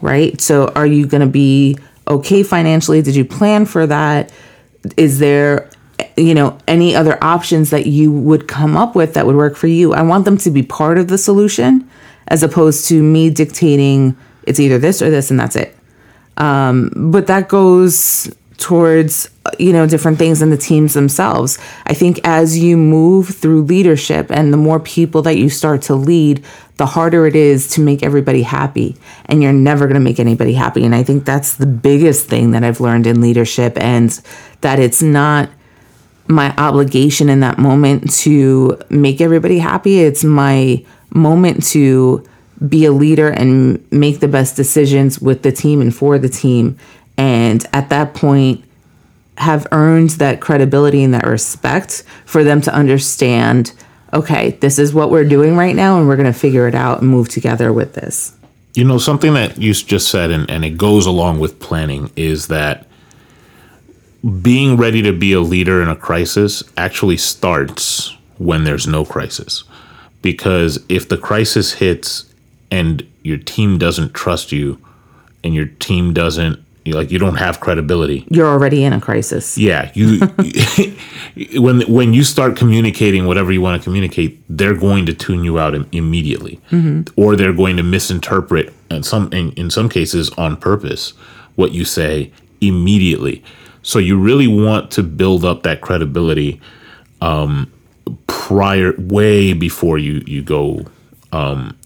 right? 0.00 0.40
So 0.40 0.68
are 0.76 0.86
you 0.86 1.06
going 1.06 1.20
to 1.20 1.26
be 1.26 1.78
okay 2.08 2.42
financially? 2.42 3.02
Did 3.02 3.16
you 3.16 3.24
plan 3.24 3.66
for 3.66 3.86
that? 3.86 4.32
Is 4.96 5.18
there 5.18 5.70
you 6.16 6.34
know 6.34 6.58
any 6.66 6.94
other 6.94 7.22
options 7.22 7.70
that 7.70 7.86
you 7.86 8.12
would 8.12 8.48
come 8.48 8.76
up 8.76 8.94
with 8.94 9.14
that 9.14 9.26
would 9.26 9.36
work 9.36 9.56
for 9.56 9.66
you 9.66 9.94
i 9.94 10.02
want 10.02 10.24
them 10.24 10.36
to 10.36 10.50
be 10.50 10.62
part 10.62 10.98
of 10.98 11.08
the 11.08 11.18
solution 11.18 11.88
as 12.28 12.42
opposed 12.42 12.88
to 12.88 13.02
me 13.02 13.30
dictating 13.30 14.16
it's 14.44 14.60
either 14.60 14.78
this 14.78 15.00
or 15.00 15.10
this 15.10 15.30
and 15.30 15.38
that's 15.38 15.56
it 15.56 15.76
um, 16.36 16.90
but 16.96 17.28
that 17.28 17.48
goes 17.48 18.28
towards 18.58 19.30
you 19.58 19.72
know 19.72 19.86
different 19.86 20.18
things 20.18 20.42
in 20.42 20.50
the 20.50 20.56
teams 20.56 20.94
themselves 20.94 21.58
i 21.86 21.94
think 21.94 22.18
as 22.24 22.58
you 22.58 22.76
move 22.76 23.28
through 23.28 23.62
leadership 23.62 24.30
and 24.30 24.52
the 24.52 24.56
more 24.56 24.80
people 24.80 25.22
that 25.22 25.36
you 25.36 25.48
start 25.48 25.82
to 25.82 25.94
lead 25.94 26.44
the 26.76 26.86
harder 26.86 27.26
it 27.26 27.36
is 27.36 27.68
to 27.68 27.80
make 27.80 28.02
everybody 28.02 28.42
happy 28.42 28.96
and 29.26 29.42
you're 29.42 29.52
never 29.52 29.86
going 29.86 29.94
to 29.94 30.00
make 30.00 30.18
anybody 30.18 30.54
happy 30.54 30.84
and 30.84 30.94
i 30.94 31.02
think 31.02 31.24
that's 31.24 31.54
the 31.54 31.66
biggest 31.66 32.26
thing 32.26 32.50
that 32.50 32.64
i've 32.64 32.80
learned 32.80 33.06
in 33.06 33.20
leadership 33.20 33.76
and 33.78 34.20
that 34.60 34.78
it's 34.78 35.02
not 35.02 35.48
my 36.28 36.54
obligation 36.56 37.28
in 37.28 37.40
that 37.40 37.58
moment 37.58 38.10
to 38.10 38.80
make 38.88 39.20
everybody 39.20 39.58
happy. 39.58 40.00
It's 40.00 40.24
my 40.24 40.84
moment 41.10 41.66
to 41.68 42.26
be 42.66 42.84
a 42.86 42.92
leader 42.92 43.28
and 43.28 43.84
make 43.92 44.20
the 44.20 44.28
best 44.28 44.56
decisions 44.56 45.20
with 45.20 45.42
the 45.42 45.52
team 45.52 45.80
and 45.80 45.94
for 45.94 46.18
the 46.18 46.28
team. 46.28 46.78
And 47.16 47.64
at 47.72 47.90
that 47.90 48.14
point, 48.14 48.64
have 49.36 49.66
earned 49.72 50.10
that 50.10 50.40
credibility 50.40 51.02
and 51.02 51.12
that 51.12 51.26
respect 51.26 52.04
for 52.24 52.44
them 52.44 52.60
to 52.62 52.72
understand 52.72 53.72
okay, 54.14 54.52
this 54.52 54.78
is 54.78 54.94
what 54.94 55.10
we're 55.10 55.24
doing 55.24 55.56
right 55.56 55.74
now, 55.74 55.98
and 55.98 56.08
we're 56.08 56.16
going 56.16 56.32
to 56.32 56.38
figure 56.38 56.68
it 56.68 56.74
out 56.74 57.00
and 57.00 57.10
move 57.10 57.28
together 57.28 57.72
with 57.72 57.94
this. 57.94 58.36
You 58.74 58.84
know, 58.84 58.98
something 58.98 59.34
that 59.34 59.58
you 59.58 59.74
just 59.74 60.08
said, 60.08 60.30
and, 60.30 60.48
and 60.48 60.64
it 60.64 60.76
goes 60.76 61.06
along 61.06 61.40
with 61.40 61.60
planning, 61.60 62.10
is 62.16 62.48
that 62.48 62.86
being 64.40 64.76
ready 64.76 65.02
to 65.02 65.12
be 65.12 65.32
a 65.32 65.40
leader 65.40 65.82
in 65.82 65.88
a 65.88 65.96
crisis 65.96 66.62
actually 66.76 67.18
starts 67.18 68.16
when 68.38 68.64
there's 68.64 68.86
no 68.86 69.04
crisis. 69.04 69.64
Because 70.22 70.82
if 70.88 71.08
the 71.08 71.18
crisis 71.18 71.74
hits 71.74 72.32
and 72.70 73.06
your 73.22 73.36
team 73.36 73.76
doesn't 73.76 74.14
trust 74.14 74.50
you 74.50 74.80
and 75.42 75.54
your 75.54 75.66
team 75.66 76.14
doesn't 76.14 76.63
like 76.86 77.10
you 77.10 77.18
don't 77.18 77.36
have 77.36 77.60
credibility. 77.60 78.26
You're 78.30 78.46
already 78.48 78.84
in 78.84 78.92
a 78.92 79.00
crisis. 79.00 79.56
Yeah 79.56 79.90
you 79.94 80.20
when 81.60 81.80
when 81.82 82.12
you 82.12 82.24
start 82.24 82.56
communicating 82.56 83.26
whatever 83.26 83.52
you 83.52 83.62
want 83.62 83.80
to 83.80 83.84
communicate 83.84 84.40
they're 84.48 84.74
going 84.74 85.06
to 85.06 85.14
tune 85.14 85.44
you 85.44 85.58
out 85.58 85.74
immediately. 85.92 86.60
Mm-hmm. 86.70 87.20
or 87.20 87.36
they're 87.36 87.52
going 87.52 87.76
to 87.76 87.82
misinterpret 87.82 88.72
and 88.90 89.04
some 89.04 89.32
in, 89.32 89.52
in 89.52 89.70
some 89.70 89.88
cases 89.88 90.30
on 90.30 90.56
purpose 90.56 91.12
what 91.56 91.72
you 91.72 91.84
say 91.84 92.32
immediately. 92.60 93.42
So 93.82 93.98
you 93.98 94.18
really 94.18 94.48
want 94.48 94.90
to 94.92 95.02
build 95.02 95.44
up 95.44 95.62
that 95.62 95.80
credibility 95.80 96.60
um, 97.20 97.70
prior, 98.26 98.94
way 98.98 99.52
before 99.52 99.98
you 99.98 100.22
you 100.26 100.42
go 100.42 100.84
um, 101.32 101.76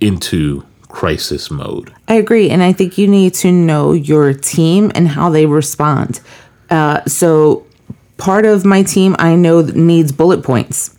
into 0.00 0.64
crisis 0.94 1.50
mode. 1.50 1.92
I 2.08 2.14
agree, 2.14 2.48
and 2.50 2.62
I 2.62 2.72
think 2.72 2.96
you 2.96 3.08
need 3.08 3.34
to 3.34 3.52
know 3.52 3.92
your 3.92 4.32
team 4.32 4.92
and 4.94 5.08
how 5.08 5.28
they 5.28 5.44
respond. 5.44 6.20
Uh, 6.70 7.04
so 7.04 7.66
part 8.16 8.46
of 8.46 8.64
my 8.64 8.82
team 8.84 9.16
I 9.18 9.34
know 9.34 9.60
needs 9.60 10.12
bullet 10.12 10.42
points. 10.42 10.96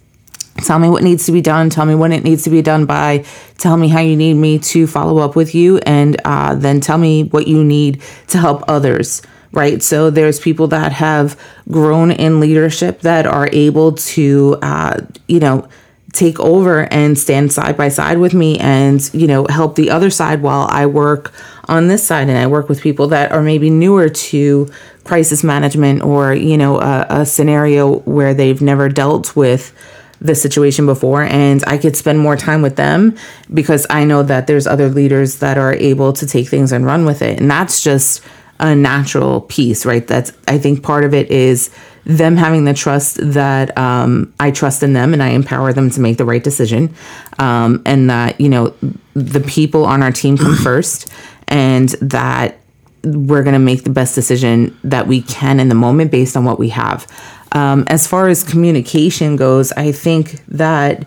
Tell 0.57 0.79
me 0.79 0.89
what 0.89 1.03
needs 1.03 1.25
to 1.25 1.31
be 1.31 1.41
done. 1.41 1.69
Tell 1.69 1.85
me 1.85 1.95
when 1.95 2.11
it 2.11 2.23
needs 2.23 2.43
to 2.43 2.49
be 2.49 2.61
done 2.61 2.85
by. 2.85 3.25
Tell 3.57 3.75
me 3.77 3.87
how 3.87 3.99
you 3.99 4.15
need 4.15 4.35
me 4.35 4.59
to 4.59 4.85
follow 4.85 5.17
up 5.19 5.35
with 5.35 5.55
you, 5.55 5.79
and 5.79 6.19
uh, 6.25 6.55
then 6.55 6.81
tell 6.81 6.97
me 6.97 7.23
what 7.23 7.47
you 7.47 7.63
need 7.63 8.01
to 8.27 8.37
help 8.37 8.63
others 8.67 9.21
right? 9.55 9.81
So 9.81 10.09
there's 10.09 10.37
people 10.37 10.67
that 10.67 10.91
have 10.91 11.39
grown 11.71 12.11
in 12.11 12.41
leadership 12.41 12.99
that 13.01 13.25
are 13.25 13.47
able 13.53 13.93
to, 13.93 14.57
uh, 14.61 14.99
you 15.29 15.39
know, 15.39 15.69
take 16.15 16.39
over 16.39 16.91
and 16.93 17.19
stand 17.19 17.51
side 17.51 17.77
by 17.77 17.89
side 17.89 18.17
with 18.17 18.33
me 18.33 18.57
and, 18.59 19.13
you 19.13 19.27
know, 19.27 19.45
help 19.49 19.75
the 19.75 19.89
other 19.89 20.09
side 20.09 20.41
while 20.41 20.67
I 20.69 20.85
work 20.85 21.33
on 21.65 21.87
this 21.87 22.05
side. 22.05 22.29
And 22.29 22.37
I 22.37 22.47
work 22.47 22.69
with 22.69 22.81
people 22.81 23.07
that 23.07 23.31
are 23.31 23.41
maybe 23.41 23.69
newer 23.69 24.09
to 24.09 24.69
crisis 25.03 25.43
management 25.43 26.01
or, 26.03 26.33
you 26.33 26.57
know, 26.57 26.79
a, 26.79 27.05
a 27.09 27.25
scenario 27.25 27.99
where 27.99 28.33
they've 28.33 28.61
never 28.61 28.89
dealt 28.89 29.35
with 29.35 29.73
the 30.21 30.33
situation 30.33 30.85
before 30.85 31.23
and 31.23 31.63
I 31.67 31.77
could 31.77 31.95
spend 31.97 32.19
more 32.19 32.37
time 32.37 32.61
with 32.61 32.77
them 32.77 33.17
because 33.53 33.85
I 33.89 34.05
know 34.05 34.23
that 34.23 34.47
there's 34.47 34.65
other 34.65 34.89
leaders 34.89 35.39
that 35.39 35.57
are 35.57 35.73
able 35.73 36.13
to 36.13 36.25
take 36.25 36.47
things 36.47 36.71
and 36.71 36.85
run 36.85 37.05
with 37.05 37.21
it. 37.21 37.39
And 37.39 37.51
that's 37.51 37.83
just 37.83 38.23
a 38.59 38.73
natural 38.73 39.41
piece, 39.41 39.85
right? 39.85 40.07
That's 40.07 40.31
I 40.47 40.57
think 40.57 40.83
part 40.83 41.03
of 41.03 41.13
it 41.13 41.29
is 41.29 41.69
them 42.05 42.37
having 42.37 42.65
the 42.65 42.73
trust 42.73 43.17
that 43.33 43.75
um, 43.77 44.33
I 44.39 44.51
trust 44.51 44.83
in 44.83 44.93
them 44.93 45.11
and 45.11 45.21
I 45.21 45.29
empower 45.29 45.73
them 45.73 45.89
to 45.89 45.99
make 45.99 46.17
the 46.17 46.25
right 46.25 46.43
decision, 46.43 46.93
um, 47.39 47.81
and 47.85 48.09
that 48.09 48.39
you 48.39 48.47
know 48.47 48.73
the 49.13 49.41
people 49.41 49.85
on 49.85 50.03
our 50.03 50.11
team 50.11 50.37
come 50.37 50.55
first, 50.63 51.11
and 51.47 51.89
that 52.01 52.59
we're 53.03 53.43
going 53.43 53.53
to 53.53 53.59
make 53.59 53.83
the 53.83 53.89
best 53.89 54.15
decision 54.15 54.77
that 54.83 55.07
we 55.07 55.21
can 55.21 55.59
in 55.59 55.69
the 55.69 55.75
moment 55.75 56.11
based 56.11 56.37
on 56.37 56.45
what 56.45 56.57
we 56.57 56.69
have. 56.69 57.07
Um, 57.51 57.85
as 57.87 58.07
far 58.07 58.27
as 58.27 58.43
communication 58.43 59.35
goes, 59.35 59.71
I 59.73 59.91
think 59.91 60.45
that. 60.47 61.05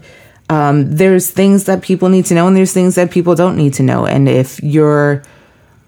Um, 0.50 0.96
there's 0.96 1.30
things 1.30 1.64
that 1.64 1.82
people 1.82 2.08
need 2.08 2.24
to 2.24 2.34
know 2.34 2.46
and 2.46 2.56
there's 2.56 2.72
things 2.72 2.94
that 2.94 3.10
people 3.10 3.34
don't 3.34 3.54
need 3.54 3.74
to 3.74 3.82
know. 3.82 4.06
And 4.06 4.26
if 4.30 4.62
you're 4.62 5.22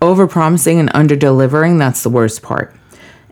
over 0.02 0.26
promising 0.26 0.78
and 0.78 0.90
under 0.92 1.16
delivering, 1.16 1.78
that's 1.78 2.02
the 2.02 2.10
worst 2.10 2.42
part. 2.42 2.76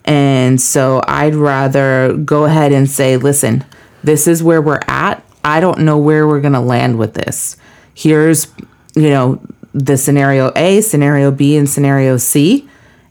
And 0.09 0.59
so 0.59 1.03
I'd 1.07 1.35
rather 1.35 2.17
go 2.17 2.47
ahead 2.47 2.73
and 2.73 2.91
say, 2.91 3.19
listen, 3.19 3.65
this 4.03 4.27
is 4.27 4.43
where 4.43 4.63
we're 4.63 4.81
at. 4.89 5.23
I 5.45 5.61
don't 5.61 5.81
know 5.81 5.99
where 5.99 6.27
we're 6.27 6.41
going 6.41 6.55
to 6.55 6.61
land 6.61 6.99
with 6.99 7.13
this. 7.13 7.59
Here's, 7.95 8.49
you 8.97 9.11
know, 9.11 9.41
the 9.75 9.99
scenario 9.99 10.51
A, 10.57 10.81
scenario 10.81 11.31
B, 11.31 11.57
and 11.59 11.69
scenario 11.69 12.17
C. 12.17 12.67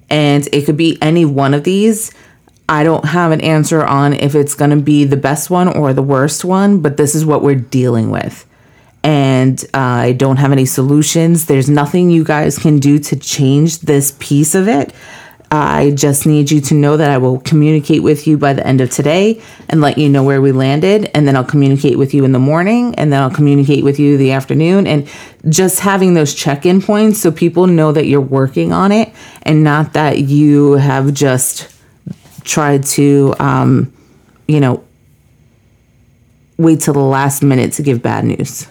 And 0.10 0.48
it 0.52 0.66
could 0.66 0.76
be 0.76 0.98
any 1.00 1.24
one 1.24 1.54
of 1.54 1.64
these. 1.64 2.12
I 2.68 2.84
don't 2.84 3.06
have 3.06 3.32
an 3.32 3.42
answer 3.42 3.86
on 3.86 4.14
if 4.14 4.34
it's 4.34 4.56
going 4.56 4.72
to 4.72 4.78
be 4.78 5.06
the 5.06 5.18
best 5.18 5.52
one 5.52 5.68
or 5.68 5.94
the 5.94 6.02
worst 6.02 6.44
one, 6.44 6.82
but 6.82 6.98
this 6.98 7.14
is 7.14 7.26
what 7.26 7.44
we're 7.44 7.56
dealing 7.56 8.10
with 8.10 8.46
and 9.04 9.64
uh, 9.74 9.78
I 9.78 10.12
don't 10.12 10.36
have 10.36 10.52
any 10.52 10.66
solutions. 10.66 11.46
There's 11.46 11.70
nothing 11.70 12.10
you 12.10 12.26
guys 12.26 12.60
can 12.60 12.78
do 12.78 13.00
to 13.00 13.16
change 13.16 13.80
this 13.80 14.14
piece 14.20 14.54
of 14.54 14.68
it. 14.68 14.94
I 15.50 15.92
just 15.92 16.26
need 16.26 16.52
you 16.52 16.60
to 16.62 16.74
know 16.74 16.98
that 16.98 17.10
I 17.10 17.18
will 17.18 17.40
communicate 17.40 18.04
with 18.04 18.28
you 18.28 18.38
by 18.38 18.54
the 18.54 18.68
end 18.68 18.82
of 18.82 18.92
today 18.92 19.42
and 19.70 19.80
let 19.80 19.98
you 19.98 20.10
know 20.10 20.24
where 20.24 20.42
we 20.42 20.52
landed. 20.52 21.10
And 21.14 21.26
then 21.26 21.38
I'll 21.38 21.46
communicate 21.46 21.98
with 21.98 22.14
you 22.14 22.26
in 22.26 22.34
the 22.34 22.40
morning 22.40 22.96
and 22.96 23.14
then 23.14 23.22
I'll 23.22 23.32
communicate 23.32 23.84
with 23.84 23.98
you 23.98 24.18
the 24.18 24.34
afternoon. 24.34 24.88
And 24.88 25.10
just 25.48 25.80
having 25.80 26.16
those 26.16 26.34
check 26.34 26.66
in 26.66 26.82
points 26.82 27.22
so 27.22 27.32
people 27.32 27.66
know 27.68 27.94
that 27.94 28.08
you're 28.08 28.20
working 28.20 28.74
on 28.74 28.92
it 28.92 29.14
and 29.44 29.64
not 29.64 29.94
that 29.94 30.20
you 30.20 30.74
have 30.74 31.14
just 31.14 31.74
tried 32.44 32.84
to, 32.84 33.34
um, 33.40 33.94
you 34.50 34.60
know, 34.60 34.84
wait 36.58 36.82
till 36.82 36.94
the 36.94 37.00
last 37.00 37.42
minute 37.42 37.72
to 37.74 37.84
give 37.84 38.02
bad 38.02 38.26
news 38.26 38.68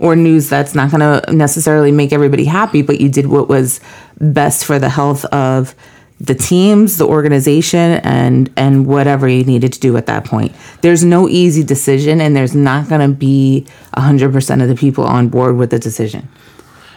or 0.00 0.16
news 0.16 0.48
that's 0.48 0.74
not 0.74 0.90
going 0.90 1.00
to 1.00 1.32
necessarily 1.32 1.92
make 1.92 2.12
everybody 2.12 2.46
happy, 2.46 2.80
but 2.80 3.00
you 3.00 3.08
did 3.08 3.26
what 3.26 3.48
was 3.48 3.80
best 4.20 4.64
for 4.64 4.78
the 4.78 4.88
health 4.88 5.24
of 5.26 5.74
the 6.20 6.34
teams, 6.34 6.98
the 6.98 7.06
organization, 7.06 7.92
and 8.04 8.52
and 8.56 8.86
whatever 8.86 9.26
you 9.26 9.42
needed 9.42 9.72
to 9.72 9.80
do 9.80 9.96
at 9.96 10.06
that 10.06 10.24
point. 10.24 10.54
There's 10.82 11.02
no 11.02 11.28
easy 11.28 11.64
decision, 11.64 12.20
and 12.20 12.36
there's 12.36 12.54
not 12.54 12.88
going 12.88 13.00
to 13.00 13.16
be 13.16 13.66
hundred 13.94 14.32
percent 14.32 14.60
of 14.60 14.68
the 14.68 14.74
people 14.74 15.04
on 15.04 15.28
board 15.28 15.56
with 15.56 15.70
the 15.70 15.78
decision. 15.78 16.28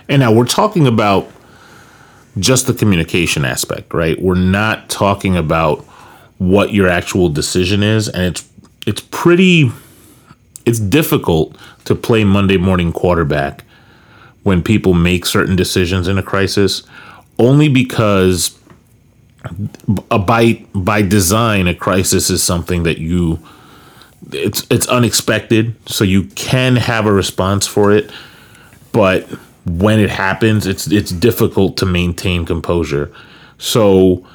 And 0.10 0.20
now 0.20 0.34
we're 0.34 0.46
talking 0.46 0.86
about 0.86 1.32
just 2.38 2.68
the 2.68 2.74
communication 2.74 3.46
aspect, 3.46 3.94
right? 3.94 4.22
We're 4.22 4.36
not 4.36 4.90
talking 4.90 5.38
about 5.38 5.86
what 6.40 6.74
your 6.74 6.90
actual 6.90 7.30
decision 7.30 7.82
is, 7.82 8.10
and 8.10 8.26
it's 8.26 8.50
it's 8.86 9.02
pretty 9.02 9.72
it's 10.66 10.80
difficult 10.80 11.58
to 11.86 11.96
play 11.96 12.26
Monday 12.26 12.58
morning 12.58 12.92
quarterback 12.92 13.64
when 14.44 14.62
people 14.62 14.94
make 14.94 15.26
certain 15.26 15.56
decisions 15.56 16.10
in 16.10 16.18
a 16.18 16.24
crisis 16.24 16.84
only 17.40 17.70
because 17.70 18.58
by 20.10 20.66
by 20.74 21.02
design 21.02 21.68
a 21.68 21.76
crisis 21.76 22.30
is 22.30 22.42
something 22.42 22.84
that 22.84 22.98
you 22.98 23.40
it's 24.32 24.66
it's 24.70 24.88
unexpected 24.88 25.76
so 25.88 26.04
you 26.04 26.24
can 26.36 26.76
have 26.76 27.06
a 27.06 27.12
response 27.12 27.68
for 27.68 27.92
it 27.92 28.10
but 28.92 29.24
when 29.66 30.00
it 30.00 30.10
happens 30.10 30.66
it's 30.66 30.88
it's 30.88 31.12
difficult 31.12 31.76
to 31.76 31.86
maintain 31.86 32.46
composure 32.46 33.12
so 33.58 34.26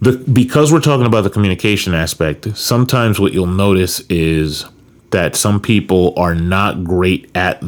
the 0.00 0.12
because 0.32 0.72
we're 0.72 0.80
talking 0.80 1.06
about 1.06 1.22
the 1.22 1.30
communication 1.30 1.92
aspect 1.92 2.56
sometimes 2.56 3.20
what 3.20 3.32
you'll 3.32 3.46
notice 3.46 4.00
is 4.08 4.64
that 5.10 5.36
some 5.36 5.60
people 5.60 6.14
are 6.16 6.34
not 6.34 6.84
great 6.84 7.30
at 7.34 7.62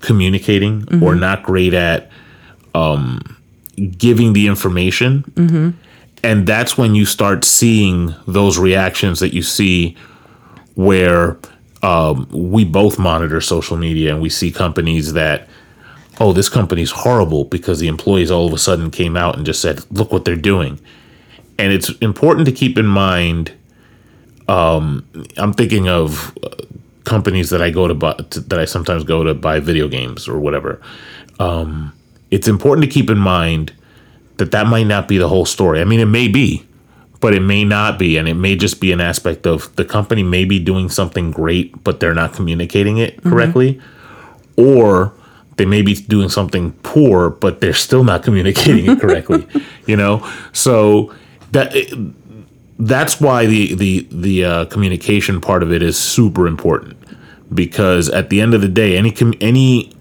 communicating 0.00 0.82
mm-hmm. 0.82 1.02
or 1.02 1.14
not 1.14 1.42
great 1.42 1.74
at 1.74 2.10
um, 2.74 3.35
giving 3.76 4.32
the 4.32 4.46
information. 4.46 5.22
Mm-hmm. 5.34 5.70
And 6.22 6.46
that's 6.46 6.76
when 6.76 6.94
you 6.94 7.06
start 7.06 7.44
seeing 7.44 8.14
those 8.26 8.58
reactions 8.58 9.20
that 9.20 9.34
you 9.34 9.42
see 9.42 9.96
where 10.74 11.38
um, 11.82 12.28
we 12.32 12.64
both 12.64 12.98
monitor 12.98 13.40
social 13.40 13.76
media 13.76 14.12
and 14.12 14.22
we 14.22 14.28
see 14.28 14.50
companies 14.50 15.12
that, 15.12 15.48
oh, 16.18 16.32
this 16.32 16.48
company's 16.48 16.90
horrible 16.90 17.44
because 17.44 17.78
the 17.78 17.86
employees 17.86 18.30
all 18.30 18.46
of 18.46 18.52
a 18.52 18.58
sudden 18.58 18.90
came 18.90 19.16
out 19.16 19.36
and 19.36 19.46
just 19.46 19.60
said, 19.60 19.84
look 19.90 20.12
what 20.12 20.24
they're 20.24 20.36
doing. 20.36 20.80
And 21.58 21.72
it's 21.72 21.90
important 22.00 22.46
to 22.46 22.52
keep 22.52 22.76
in 22.76 22.86
mind. 22.86 23.52
Um, 24.48 25.06
I'm 25.36 25.52
thinking 25.52 25.88
of 25.88 26.36
companies 27.04 27.50
that 27.50 27.62
I 27.62 27.70
go 27.70 27.88
to 27.88 27.94
buy 27.94 28.14
that 28.14 28.58
I 28.58 28.64
sometimes 28.64 29.04
go 29.04 29.22
to 29.24 29.32
buy 29.32 29.60
video 29.60 29.88
games 29.88 30.28
or 30.28 30.38
whatever. 30.38 30.82
Um, 31.38 31.92
it's 32.30 32.48
important 32.48 32.84
to 32.84 32.90
keep 32.90 33.10
in 33.10 33.18
mind 33.18 33.72
that 34.36 34.50
that 34.50 34.66
might 34.66 34.86
not 34.86 35.08
be 35.08 35.18
the 35.18 35.28
whole 35.28 35.46
story. 35.46 35.80
I 35.80 35.84
mean, 35.84 36.00
it 36.00 36.06
may 36.06 36.28
be, 36.28 36.66
but 37.20 37.34
it 37.34 37.40
may 37.40 37.64
not 37.64 37.98
be, 37.98 38.16
and 38.18 38.28
it 38.28 38.34
may 38.34 38.56
just 38.56 38.80
be 38.80 38.92
an 38.92 39.00
aspect 39.00 39.46
of 39.46 39.74
the 39.76 39.84
company 39.84 40.22
may 40.22 40.44
be 40.44 40.58
doing 40.58 40.88
something 40.88 41.30
great, 41.30 41.82
but 41.82 42.00
they're 42.00 42.14
not 42.14 42.34
communicating 42.34 42.98
it 42.98 43.16
mm-hmm. 43.16 43.30
correctly, 43.30 43.74
mm-hmm. 43.74 44.60
or 44.60 45.12
they 45.56 45.64
may 45.64 45.82
be 45.82 45.94
doing 45.94 46.28
something 46.28 46.72
poor, 46.82 47.30
but 47.30 47.60
they're 47.60 47.72
still 47.72 48.04
not 48.04 48.22
communicating 48.24 48.90
it 48.90 49.00
correctly. 49.00 49.46
you 49.86 49.96
know, 49.96 50.28
so 50.52 51.14
that 51.52 51.72
that's 52.78 53.20
why 53.20 53.46
the 53.46 53.74
the 53.74 54.06
the 54.10 54.44
uh, 54.44 54.64
communication 54.66 55.40
part 55.40 55.62
of 55.62 55.72
it 55.72 55.82
is 55.82 55.98
super 55.98 56.46
important 56.46 56.96
because 57.54 58.08
at 58.10 58.28
the 58.28 58.40
end 58.40 58.54
of 58.54 58.60
the 58.60 58.68
day, 58.68 58.96
any 58.96 59.10
com- 59.10 59.34
any 59.40 59.92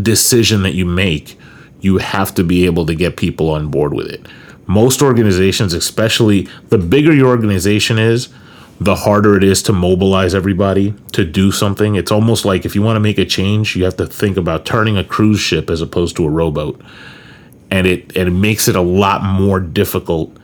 decision 0.00 0.62
that 0.62 0.74
you 0.74 0.84
make, 0.84 1.38
you 1.80 1.98
have 1.98 2.34
to 2.34 2.44
be 2.44 2.66
able 2.66 2.86
to 2.86 2.94
get 2.94 3.16
people 3.16 3.50
on 3.50 3.68
board 3.68 3.94
with 3.94 4.08
it. 4.08 4.26
Most 4.66 5.02
organizations, 5.02 5.72
especially 5.72 6.48
the 6.68 6.78
bigger 6.78 7.12
your 7.12 7.28
organization 7.28 7.98
is, 7.98 8.28
the 8.80 8.94
harder 8.94 9.36
it 9.36 9.44
is 9.44 9.62
to 9.64 9.72
mobilize 9.72 10.34
everybody 10.34 10.94
to 11.12 11.24
do 11.24 11.52
something. 11.52 11.96
It's 11.96 12.10
almost 12.10 12.44
like 12.44 12.64
if 12.64 12.74
you 12.74 12.80
want 12.80 12.96
to 12.96 13.00
make 13.00 13.18
a 13.18 13.26
change, 13.26 13.76
you 13.76 13.84
have 13.84 13.96
to 13.96 14.06
think 14.06 14.36
about 14.36 14.64
turning 14.64 14.96
a 14.96 15.04
cruise 15.04 15.40
ship 15.40 15.68
as 15.68 15.82
opposed 15.82 16.16
to 16.16 16.24
a 16.24 16.30
rowboat. 16.30 16.80
And 17.70 17.86
it 17.86 18.16
and 18.16 18.28
it 18.28 18.32
makes 18.32 18.68
it 18.68 18.74
a 18.74 18.80
lot 18.80 19.22
more 19.22 19.60
difficult 19.60 20.34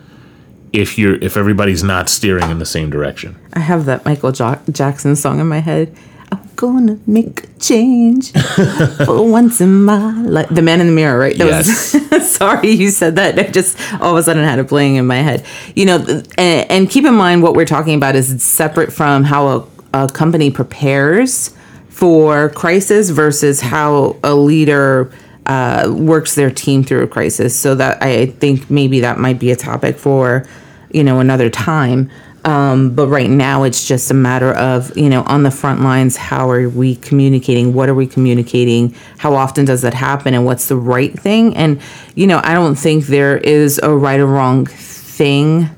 if 0.72 0.98
you're 0.98 1.16
if 1.16 1.36
everybody's 1.36 1.82
not 1.82 2.08
steering 2.08 2.50
in 2.50 2.58
the 2.58 2.66
same 2.66 2.90
direction. 2.90 3.36
I 3.54 3.60
have 3.60 3.86
that 3.86 4.04
Michael 4.04 4.32
jo- 4.32 4.60
Jackson 4.70 5.16
song 5.16 5.40
in 5.40 5.48
my 5.48 5.60
head. 5.60 5.96
I'm 6.32 6.50
gonna 6.56 6.98
make 7.06 7.44
a 7.44 7.46
change 7.58 8.32
for 8.32 9.22
once 9.22 9.60
in 9.60 9.84
my 9.84 10.12
life. 10.22 10.48
The 10.50 10.62
Man 10.62 10.80
in 10.80 10.88
the 10.88 10.92
Mirror, 10.92 11.18
right? 11.18 11.36
That 11.36 11.46
yes. 11.46 11.94
Was, 12.10 12.30
sorry, 12.36 12.70
you 12.70 12.90
said 12.90 13.16
that. 13.16 13.38
I 13.38 13.44
just 13.44 13.78
all 14.00 14.12
of 14.12 14.16
a 14.16 14.22
sudden 14.22 14.44
had 14.44 14.58
it 14.58 14.68
playing 14.68 14.96
in 14.96 15.06
my 15.06 15.16
head. 15.16 15.44
You 15.74 15.86
know, 15.86 16.22
and, 16.38 16.70
and 16.70 16.90
keep 16.90 17.04
in 17.04 17.14
mind 17.14 17.42
what 17.42 17.54
we're 17.54 17.64
talking 17.64 17.94
about 17.94 18.16
is 18.16 18.42
separate 18.42 18.92
from 18.92 19.24
how 19.24 19.46
a, 19.48 20.04
a 20.04 20.08
company 20.08 20.50
prepares 20.50 21.54
for 21.88 22.50
crisis 22.50 23.08
versus 23.10 23.60
how 23.62 24.16
a 24.22 24.34
leader 24.34 25.10
uh, 25.46 25.90
works 25.96 26.34
their 26.34 26.50
team 26.50 26.84
through 26.84 27.02
a 27.02 27.06
crisis. 27.06 27.58
So 27.58 27.74
that 27.76 28.02
I 28.02 28.26
think 28.26 28.68
maybe 28.68 29.00
that 29.00 29.18
might 29.18 29.38
be 29.38 29.50
a 29.50 29.56
topic 29.56 29.96
for, 29.96 30.46
you 30.90 31.02
know, 31.02 31.20
another 31.20 31.48
time. 31.48 32.10
Um, 32.46 32.94
but 32.94 33.08
right 33.08 33.28
now, 33.28 33.64
it's 33.64 33.88
just 33.88 34.08
a 34.12 34.14
matter 34.14 34.52
of, 34.52 34.96
you 34.96 35.08
know, 35.08 35.24
on 35.24 35.42
the 35.42 35.50
front 35.50 35.80
lines, 35.80 36.16
how 36.16 36.48
are 36.48 36.68
we 36.68 36.94
communicating? 36.94 37.74
What 37.74 37.88
are 37.88 37.94
we 37.94 38.06
communicating? 38.06 38.94
How 39.18 39.34
often 39.34 39.64
does 39.64 39.82
that 39.82 39.94
happen? 39.94 40.32
And 40.32 40.46
what's 40.46 40.68
the 40.68 40.76
right 40.76 41.12
thing? 41.12 41.56
And, 41.56 41.80
you 42.14 42.28
know, 42.28 42.40
I 42.44 42.54
don't 42.54 42.76
think 42.76 43.06
there 43.06 43.36
is 43.36 43.80
a 43.82 43.90
right 43.90 44.20
or 44.20 44.26
wrong 44.26 44.64
thing 44.64 45.68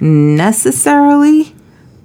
necessarily. 0.00 1.52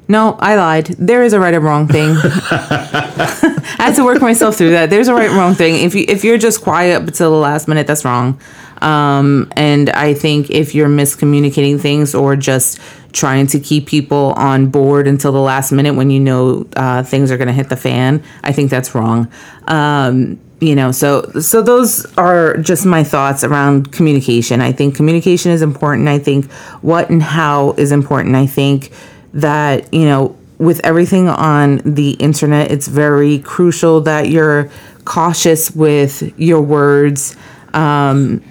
No, 0.08 0.36
I 0.40 0.56
lied. 0.56 0.88
There 0.88 1.22
is 1.22 1.34
a 1.34 1.40
right 1.40 1.54
or 1.54 1.60
wrong 1.60 1.88
thing. 1.88 2.16
I 2.24 3.76
had 3.78 3.96
to 3.98 4.06
work 4.06 4.20
myself 4.20 4.56
through 4.56 4.72
that. 4.72 4.90
There's 4.90 5.10
a 5.10 5.14
right 5.14 5.30
wrong 5.30 5.54
thing. 5.54 5.76
If 5.76 5.94
you 5.94 6.06
if 6.08 6.24
you're 6.24 6.38
just 6.38 6.62
quiet 6.64 7.02
until 7.02 7.32
the 7.32 7.38
last 7.38 7.68
minute, 7.68 7.88
that's 7.88 8.06
wrong. 8.06 8.40
Um, 8.82 9.52
and 9.56 9.90
I 9.90 10.14
think 10.14 10.50
if 10.50 10.74
you're 10.74 10.88
miscommunicating 10.88 11.80
things 11.80 12.16
or 12.16 12.36
just 12.36 12.80
trying 13.14 13.48
to 13.48 13.60
keep 13.60 13.88
people 13.88 14.34
on 14.36 14.68
board 14.68 15.08
until 15.08 15.32
the 15.32 15.42
last 15.42 15.72
minute 15.72 15.96
when 15.96 16.10
you 16.10 16.20
know 16.20 16.68
uh, 16.76 17.04
things 17.04 17.32
are 17.32 17.38
going 17.38 17.48
to 17.48 17.54
hit 17.54 17.70
the 17.70 17.78
fan, 17.78 18.24
I 18.44 18.52
think 18.52 18.70
that's 18.70 18.94
wrong. 18.94 19.32
Um, 19.68 20.40
you 20.60 20.76
know, 20.76 20.92
so 20.92 21.24
so 21.40 21.62
those 21.62 22.06
are 22.18 22.58
just 22.58 22.86
my 22.86 23.04
thoughts 23.04 23.44
around 23.44 23.92
communication. 23.92 24.60
I 24.60 24.72
think 24.72 24.96
communication 24.96 25.52
is 25.52 25.62
important. 25.62 26.08
I 26.08 26.18
think 26.18 26.52
what 26.82 27.10
and 27.10 27.22
how 27.22 27.74
is 27.74 27.92
important. 27.92 28.36
I 28.36 28.48
think 28.48 28.92
that, 29.34 29.94
you 29.94 30.06
know, 30.06 30.36
with 30.58 30.84
everything 30.84 31.28
on 31.28 31.78
the 31.86 32.12
internet, 32.14 32.72
it's 32.72 32.88
very 32.88 33.40
crucial 33.40 34.02
that 34.02 34.30
you're 34.30 34.72
cautious 35.06 35.72
with 35.72 36.38
your 36.40 36.62
words. 36.62 37.36
Um, 37.76 38.44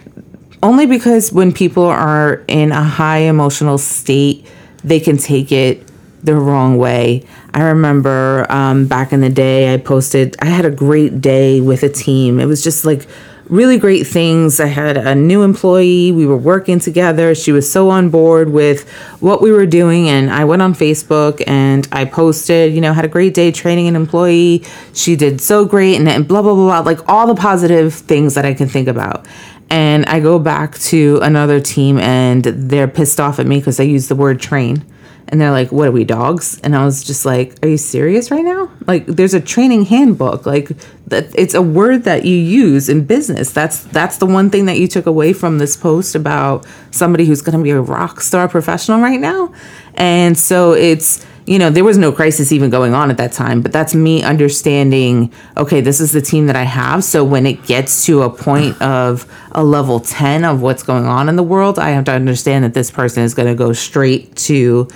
only 0.62 0.86
because 0.86 1.32
when 1.32 1.52
people 1.52 1.84
are 1.84 2.44
in 2.48 2.72
a 2.72 2.82
high 2.82 3.18
emotional 3.18 3.78
state, 3.78 4.46
they 4.82 5.00
can 5.00 5.16
take 5.16 5.52
it 5.52 5.86
the 6.22 6.34
wrong 6.34 6.76
way. 6.76 7.24
I 7.54 7.62
remember 7.62 8.46
um, 8.50 8.86
back 8.86 9.12
in 9.12 9.20
the 9.20 9.30
day, 9.30 9.72
I 9.72 9.76
posted, 9.76 10.36
I 10.40 10.46
had 10.46 10.64
a 10.64 10.70
great 10.70 11.20
day 11.20 11.60
with 11.60 11.82
a 11.82 11.88
team. 11.88 12.40
It 12.40 12.46
was 12.46 12.62
just 12.62 12.84
like 12.84 13.06
really 13.48 13.78
great 13.78 14.06
things. 14.06 14.58
I 14.58 14.66
had 14.66 14.96
a 14.96 15.14
new 15.14 15.42
employee. 15.42 16.12
We 16.12 16.26
were 16.26 16.36
working 16.36 16.80
together. 16.80 17.34
She 17.34 17.52
was 17.52 17.70
so 17.70 17.90
on 17.90 18.10
board 18.10 18.50
with 18.50 18.88
what 19.20 19.40
we 19.40 19.52
were 19.52 19.66
doing. 19.66 20.08
And 20.08 20.30
I 20.30 20.44
went 20.44 20.62
on 20.62 20.74
Facebook 20.74 21.42
and 21.46 21.86
I 21.92 22.04
posted, 22.04 22.74
you 22.74 22.80
know, 22.80 22.92
had 22.92 23.04
a 23.04 23.08
great 23.08 23.34
day 23.34 23.52
training 23.52 23.86
an 23.86 23.96
employee. 23.96 24.64
She 24.92 25.16
did 25.16 25.40
so 25.40 25.64
great 25.64 25.96
and, 25.96 26.08
and 26.08 26.26
blah, 26.26 26.42
blah, 26.42 26.54
blah, 26.54 26.66
blah, 26.66 26.80
like 26.80 27.08
all 27.08 27.26
the 27.26 27.40
positive 27.40 27.94
things 27.94 28.34
that 28.34 28.44
I 28.44 28.54
can 28.54 28.68
think 28.68 28.88
about. 28.88 29.26
And 29.68 30.06
I 30.06 30.20
go 30.20 30.38
back 30.38 30.78
to 30.78 31.18
another 31.22 31.60
team 31.60 31.98
and 31.98 32.44
they're 32.44 32.88
pissed 32.88 33.20
off 33.20 33.38
at 33.38 33.46
me 33.46 33.58
because 33.58 33.80
I 33.80 33.82
use 33.82 34.08
the 34.08 34.14
word 34.14 34.40
train 34.40 34.84
and 35.28 35.40
they're 35.40 35.50
like, 35.50 35.72
"What 35.72 35.88
are 35.88 35.92
we 35.92 36.04
dogs?" 36.04 36.60
And 36.62 36.76
I 36.76 36.84
was 36.84 37.02
just 37.02 37.26
like, 37.26 37.54
"Are 37.62 37.68
you 37.68 37.76
serious 37.76 38.30
right 38.30 38.44
now? 38.44 38.70
Like, 38.86 39.06
there's 39.06 39.34
a 39.34 39.40
training 39.40 39.86
handbook. 39.86 40.46
Like, 40.46 40.70
that 41.08 41.26
it's 41.34 41.54
a 41.54 41.62
word 41.62 42.04
that 42.04 42.24
you 42.24 42.36
use 42.36 42.88
in 42.88 43.04
business. 43.04 43.50
That's 43.50 43.80
that's 43.80 44.18
the 44.18 44.26
one 44.26 44.50
thing 44.50 44.66
that 44.66 44.78
you 44.78 44.86
took 44.86 45.06
away 45.06 45.32
from 45.32 45.58
this 45.58 45.76
post 45.76 46.14
about 46.14 46.64
somebody 46.90 47.24
who's 47.26 47.42
going 47.42 47.58
to 47.58 47.62
be 47.62 47.70
a 47.70 47.80
rock 47.80 48.20
star 48.20 48.48
professional 48.48 49.00
right 49.00 49.20
now." 49.20 49.52
And 49.94 50.38
so 50.38 50.72
it's 50.72 51.24
you 51.46 51.58
know, 51.58 51.70
there 51.70 51.84
was 51.84 51.96
no 51.96 52.10
crisis 52.10 52.50
even 52.50 52.70
going 52.70 52.92
on 52.92 53.10
at 53.10 53.16
that 53.18 53.32
time, 53.32 53.60
but 53.62 53.72
that's 53.72 53.94
me 53.94 54.22
understanding, 54.22 55.32
okay, 55.56 55.80
this 55.80 56.00
is 56.00 56.10
the 56.12 56.20
team 56.20 56.46
that 56.48 56.56
I 56.56 56.64
have. 56.64 57.04
So 57.04 57.24
when 57.24 57.46
it 57.46 57.64
gets 57.64 58.04
to 58.06 58.22
a 58.22 58.30
point 58.30 58.80
of 58.82 59.30
a 59.52 59.62
level 59.62 60.00
10 60.00 60.44
of 60.44 60.60
what's 60.60 60.82
going 60.82 61.06
on 61.06 61.28
in 61.28 61.36
the 61.36 61.44
world, 61.44 61.78
I 61.78 61.90
have 61.90 62.04
to 62.06 62.12
understand 62.12 62.64
that 62.64 62.74
this 62.74 62.90
person 62.90 63.22
is 63.22 63.32
going 63.32 63.48
to 63.48 63.54
go 63.54 63.72
straight 63.72 64.34
to 64.36 64.88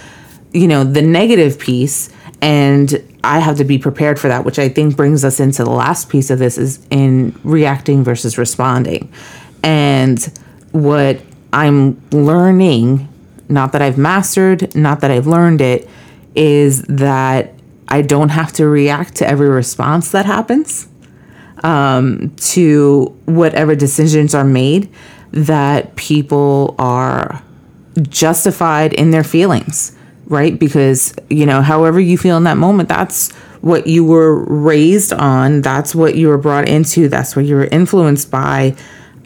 you 0.53 0.67
know, 0.67 0.85
the 0.85 1.03
negative 1.03 1.59
piece 1.59 2.11
and 2.43 3.03
I 3.23 3.39
have 3.39 3.57
to 3.59 3.65
be 3.65 3.79
prepared 3.79 4.19
for 4.19 4.29
that, 4.29 4.45
which 4.45 4.59
I 4.59 4.69
think 4.69 4.97
brings 4.97 5.25
us 5.25 5.41
into 5.41 5.63
the 5.63 5.71
last 5.71 6.09
piece 6.09 6.31
of 6.31 6.39
this 6.39 6.57
is 6.57 6.85
in 6.91 7.39
reacting 7.45 8.03
versus 8.03 8.39
responding. 8.39 9.13
And 9.63 10.19
what 10.73 11.21
I'm 11.53 12.01
learning, 12.11 13.09
not 13.49 13.73
that 13.73 13.83
I've 13.83 13.99
mastered, 13.99 14.75
not 14.75 15.01
that 15.01 15.11
I've 15.11 15.27
learned 15.27 15.61
it, 15.61 15.89
is 16.35 16.83
that 16.83 17.55
I 17.89 18.03
don't 18.03 18.29
have 18.29 18.53
to 18.55 18.67
react 18.67 19.17
to 19.17 19.29
every 19.29 19.49
response 19.49 20.13
that 20.13 20.27
happens 20.27 20.89
um, 21.65 22.35
to 22.37 23.17
whatever 23.27 23.75
decisions 23.75 24.35
are 24.35 24.45
made, 24.45 24.93
that 25.33 25.97
people 25.97 26.75
are 26.79 27.43
justified 28.09 28.93
in 28.93 29.11
their 29.11 29.25
feelings 29.25 29.97
right? 30.31 30.61
Because, 30.61 31.13
you 31.29 31.45
know, 31.45 31.61
however 31.61 32.01
you 32.01 32.17
feel 32.17 32.37
in 32.37 32.45
that 32.45 32.57
moment, 32.57 32.89
that's 32.89 33.33
what 33.63 33.89
you 33.89 34.05
were 34.05 34.45
raised 34.45 35.13
on, 35.13 35.61
that's 35.61 35.93
what 35.93 36.15
you 36.15 36.29
were 36.29 36.39
brought 36.39 36.69
into, 36.69 37.09
that's 37.09 37.35
what 37.35 37.45
you 37.45 37.57
were 37.57 37.67
influenced 37.67 38.31
by. 38.31 38.75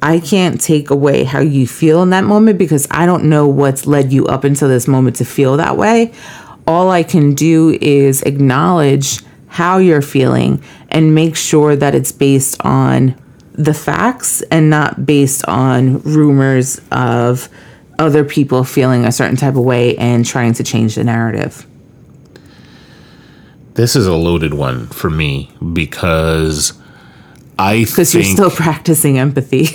I 0.02 0.18
can't 0.18 0.60
take 0.60 0.90
away 0.90 1.24
how 1.24 1.40
you 1.40 1.66
feel 1.66 2.02
in 2.02 2.10
that 2.10 2.24
moment 2.24 2.58
because 2.58 2.88
I 2.90 3.06
don't 3.06 3.24
know 3.24 3.46
what's 3.46 3.86
led 3.86 4.12
you 4.12 4.26
up 4.26 4.44
until 4.44 4.68
this 4.68 4.88
moment 4.88 5.16
to 5.16 5.24
feel 5.26 5.58
that 5.58 5.76
way. 5.76 6.12
All 6.66 6.90
I 6.90 7.02
can 7.02 7.34
do 7.34 7.78
is 7.80 8.22
acknowledge 8.22 9.20
how 9.48 9.78
you're 9.78 10.02
feeling 10.02 10.62
and 10.88 11.14
make 11.14 11.36
sure 11.36 11.76
that 11.76 11.94
it's 11.94 12.12
based 12.12 12.56
on 12.64 13.20
the 13.52 13.74
facts 13.74 14.42
and 14.50 14.68
not 14.68 15.06
based 15.06 15.44
on 15.46 16.00
rumors 16.02 16.80
of 16.90 17.48
other 17.98 18.24
people 18.24 18.64
feeling 18.64 19.04
a 19.04 19.12
certain 19.12 19.36
type 19.36 19.54
of 19.54 19.62
way 19.62 19.96
and 19.96 20.26
trying 20.26 20.52
to 20.54 20.64
change 20.64 20.96
the 20.96 21.04
narrative? 21.04 21.66
This 23.74 23.96
is 23.96 24.06
a 24.06 24.14
loaded 24.14 24.54
one 24.54 24.86
for 24.86 25.10
me 25.10 25.50
because 25.72 26.72
I 27.58 27.84
because 27.84 28.14
you're 28.14 28.22
still 28.24 28.50
practicing 28.64 29.18
empathy. 29.18 29.68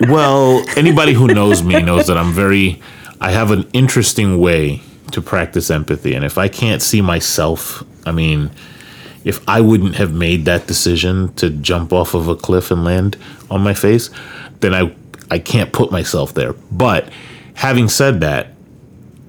well, 0.08 0.64
anybody 0.76 1.12
who 1.12 1.26
knows 1.26 1.62
me 1.62 1.82
knows 1.82 2.06
that 2.06 2.16
I'm 2.16 2.32
very. 2.32 2.80
I 3.18 3.30
have 3.30 3.50
an 3.50 3.68
interesting 3.72 4.38
way 4.38 4.82
to 5.12 5.22
practice 5.22 5.70
empathy, 5.70 6.14
and 6.14 6.24
if 6.24 6.38
I 6.38 6.48
can't 6.48 6.82
see 6.82 7.00
myself, 7.00 7.82
I 8.04 8.12
mean, 8.12 8.50
if 9.24 9.46
I 9.48 9.60
wouldn't 9.60 9.96
have 9.96 10.12
made 10.12 10.44
that 10.44 10.66
decision 10.66 11.32
to 11.34 11.50
jump 11.50 11.92
off 11.92 12.14
of 12.14 12.28
a 12.28 12.36
cliff 12.36 12.70
and 12.70 12.84
land 12.84 13.16
on 13.50 13.60
my 13.60 13.74
face, 13.74 14.10
then 14.60 14.74
I 14.74 14.94
I 15.30 15.38
can't 15.38 15.72
put 15.72 15.90
myself 15.90 16.34
there. 16.34 16.52
But 16.70 17.08
having 17.54 17.88
said 17.88 18.20
that, 18.20 18.52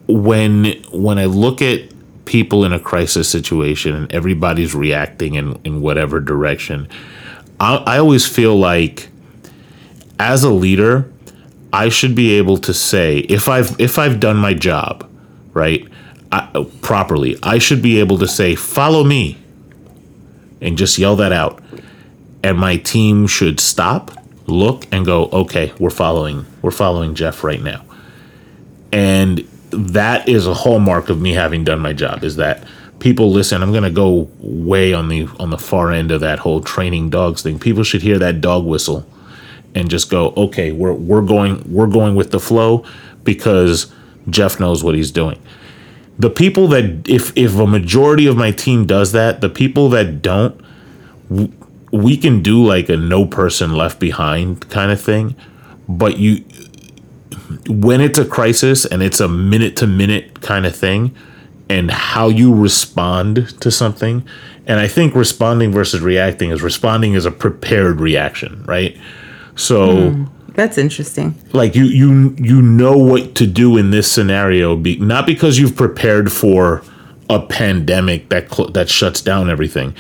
when 0.08 0.82
when 0.92 1.18
I 1.18 1.26
look 1.26 1.62
at 1.62 1.82
people 2.26 2.66
in 2.66 2.74
a 2.74 2.80
crisis 2.80 3.30
situation 3.30 3.96
and 3.96 4.12
everybody's 4.12 4.76
reacting 4.76 5.36
in, 5.36 5.60
in 5.64 5.82
whatever 5.82 6.20
direction, 6.20 6.88
I, 7.60 7.78
I 7.78 7.98
always 7.98 8.26
feel 8.26 8.56
like 8.58 9.10
as 10.20 10.44
a 10.44 10.52
leader, 10.52 11.12
I 11.74 11.90
should 11.90 12.16
be 12.16 12.34
able 12.34 12.58
to 12.60 12.74
say 12.74 13.20
if 13.20 13.50
I've 13.50 13.80
if 13.80 13.98
I've 13.98 14.20
done 14.20 14.38
my 14.38 14.54
job, 14.54 15.07
right, 15.58 15.88
I, 16.32 16.50
uh, 16.54 16.64
properly, 16.82 17.38
I 17.44 17.58
should 17.58 17.82
be 17.82 18.00
able 18.00 18.18
to 18.20 18.28
say 18.28 18.56
follow 18.56 19.04
me, 19.04 19.38
and 20.62 20.78
just 20.78 20.98
yell 20.98 21.16
that 21.18 21.32
out, 21.32 21.62
and 22.44 22.58
my 22.58 22.78
team 22.78 23.28
should 23.28 23.60
stop 23.60 24.12
look 24.48 24.86
and 24.92 25.06
go, 25.06 25.26
okay, 25.26 25.74
we're 25.80 25.90
following, 25.90 26.46
we're 26.62 26.72
following 26.72 27.16
Jeff 27.16 27.44
right 27.44 27.62
now. 27.62 27.84
And 28.94 29.40
that 29.72 30.30
is 30.30 30.48
a 30.48 30.54
hallmark 30.54 31.10
of 31.10 31.20
me 31.20 31.34
having 31.34 31.64
done 31.64 31.80
my 31.80 31.94
job 31.94 32.24
is 32.24 32.38
that 32.38 32.64
people 33.00 33.32
listen 33.32 33.62
i'm 33.62 33.72
going 33.72 33.84
to 33.84 33.92
go 33.92 34.30
way 34.40 34.94
on 34.94 35.10
the 35.10 35.28
on 35.40 35.50
the 35.50 35.58
far 35.58 35.92
end 35.92 36.10
of 36.12 36.22
that 36.22 36.40
whole 36.40 36.62
training 36.62 37.10
dogs 37.10 37.42
thing 37.42 37.60
people 37.60 37.84
should 37.84 38.02
hear 38.02 38.18
that 38.18 38.42
dog 38.42 38.66
whistle 38.66 39.06
and 39.76 39.90
just 39.90 40.10
go 40.10 40.34
okay 40.38 40.72
we're 40.72 40.94
we're 40.94 41.22
going 41.22 41.62
we're 41.72 41.88
going 41.88 42.16
with 42.16 42.32
the 42.32 42.40
flow 42.40 42.84
because 43.24 43.92
jeff 44.30 44.60
knows 44.60 44.84
what 44.84 44.96
he's 44.96 45.12
doing. 45.12 45.42
The 46.20 46.30
people 46.30 46.68
that 46.70 47.08
if 47.08 47.36
if 47.38 47.56
a 47.58 47.68
majority 47.68 48.28
of 48.28 48.36
my 48.36 48.52
team 48.52 48.86
does 48.86 49.12
that 49.12 49.42
the 49.42 49.50
people 49.50 49.90
that 49.90 50.22
don't 50.22 50.60
we 51.92 52.18
can 52.18 52.42
do 52.42 52.64
like 52.64 52.90
a 52.90 52.98
no 52.98 53.26
person 53.26 53.74
left 53.74 54.00
behind 54.00 54.70
kind 54.70 54.92
of 54.92 55.00
thing, 55.00 55.36
but 55.88 56.18
you 56.18 56.44
when 57.70 58.02
it's 58.02 58.20
a 58.20 58.26
crisis 58.26 58.86
and 58.86 59.02
it's 59.02 59.20
a 59.20 59.28
minute 59.28 59.76
to 59.78 59.88
minute 59.88 60.42
kind 60.42 60.66
of 60.66 60.76
thing 60.76 61.16
and 61.70 61.92
how 61.92 62.28
you 62.28 62.54
respond 62.54 63.60
to 63.62 63.72
something 63.72 64.26
and 64.66 64.80
i 64.80 64.88
think 64.88 65.16
responding 65.16 65.72
versus 65.72 66.02
reacting 66.02 66.50
is 66.50 66.62
responding 66.62 67.14
is 67.14 67.26
a 67.26 67.32
prepared 67.32 68.02
reaction 68.02 68.64
right? 68.66 68.98
So 69.56 70.12
mm, 70.12 70.30
that's 70.58 70.78
interesting. 70.78 71.36
Like 71.54 71.76
you 71.76 71.86
you 71.86 72.36
you 72.38 72.62
know 72.62 72.98
what 72.98 73.36
to 73.36 73.48
do 73.48 73.78
in 73.78 73.92
this 73.92 74.12
scenario 74.12 74.76
be, 74.76 74.98
not 74.98 75.26
because 75.26 75.58
you've 75.58 75.78
prepared 75.78 76.32
for 76.32 76.84
a 77.30 77.40
pandemic 77.40 78.28
that 78.30 78.54
cl- 78.54 78.70
that 78.72 78.90
shuts 78.90 79.22
down 79.22 79.50
everything 79.50 79.94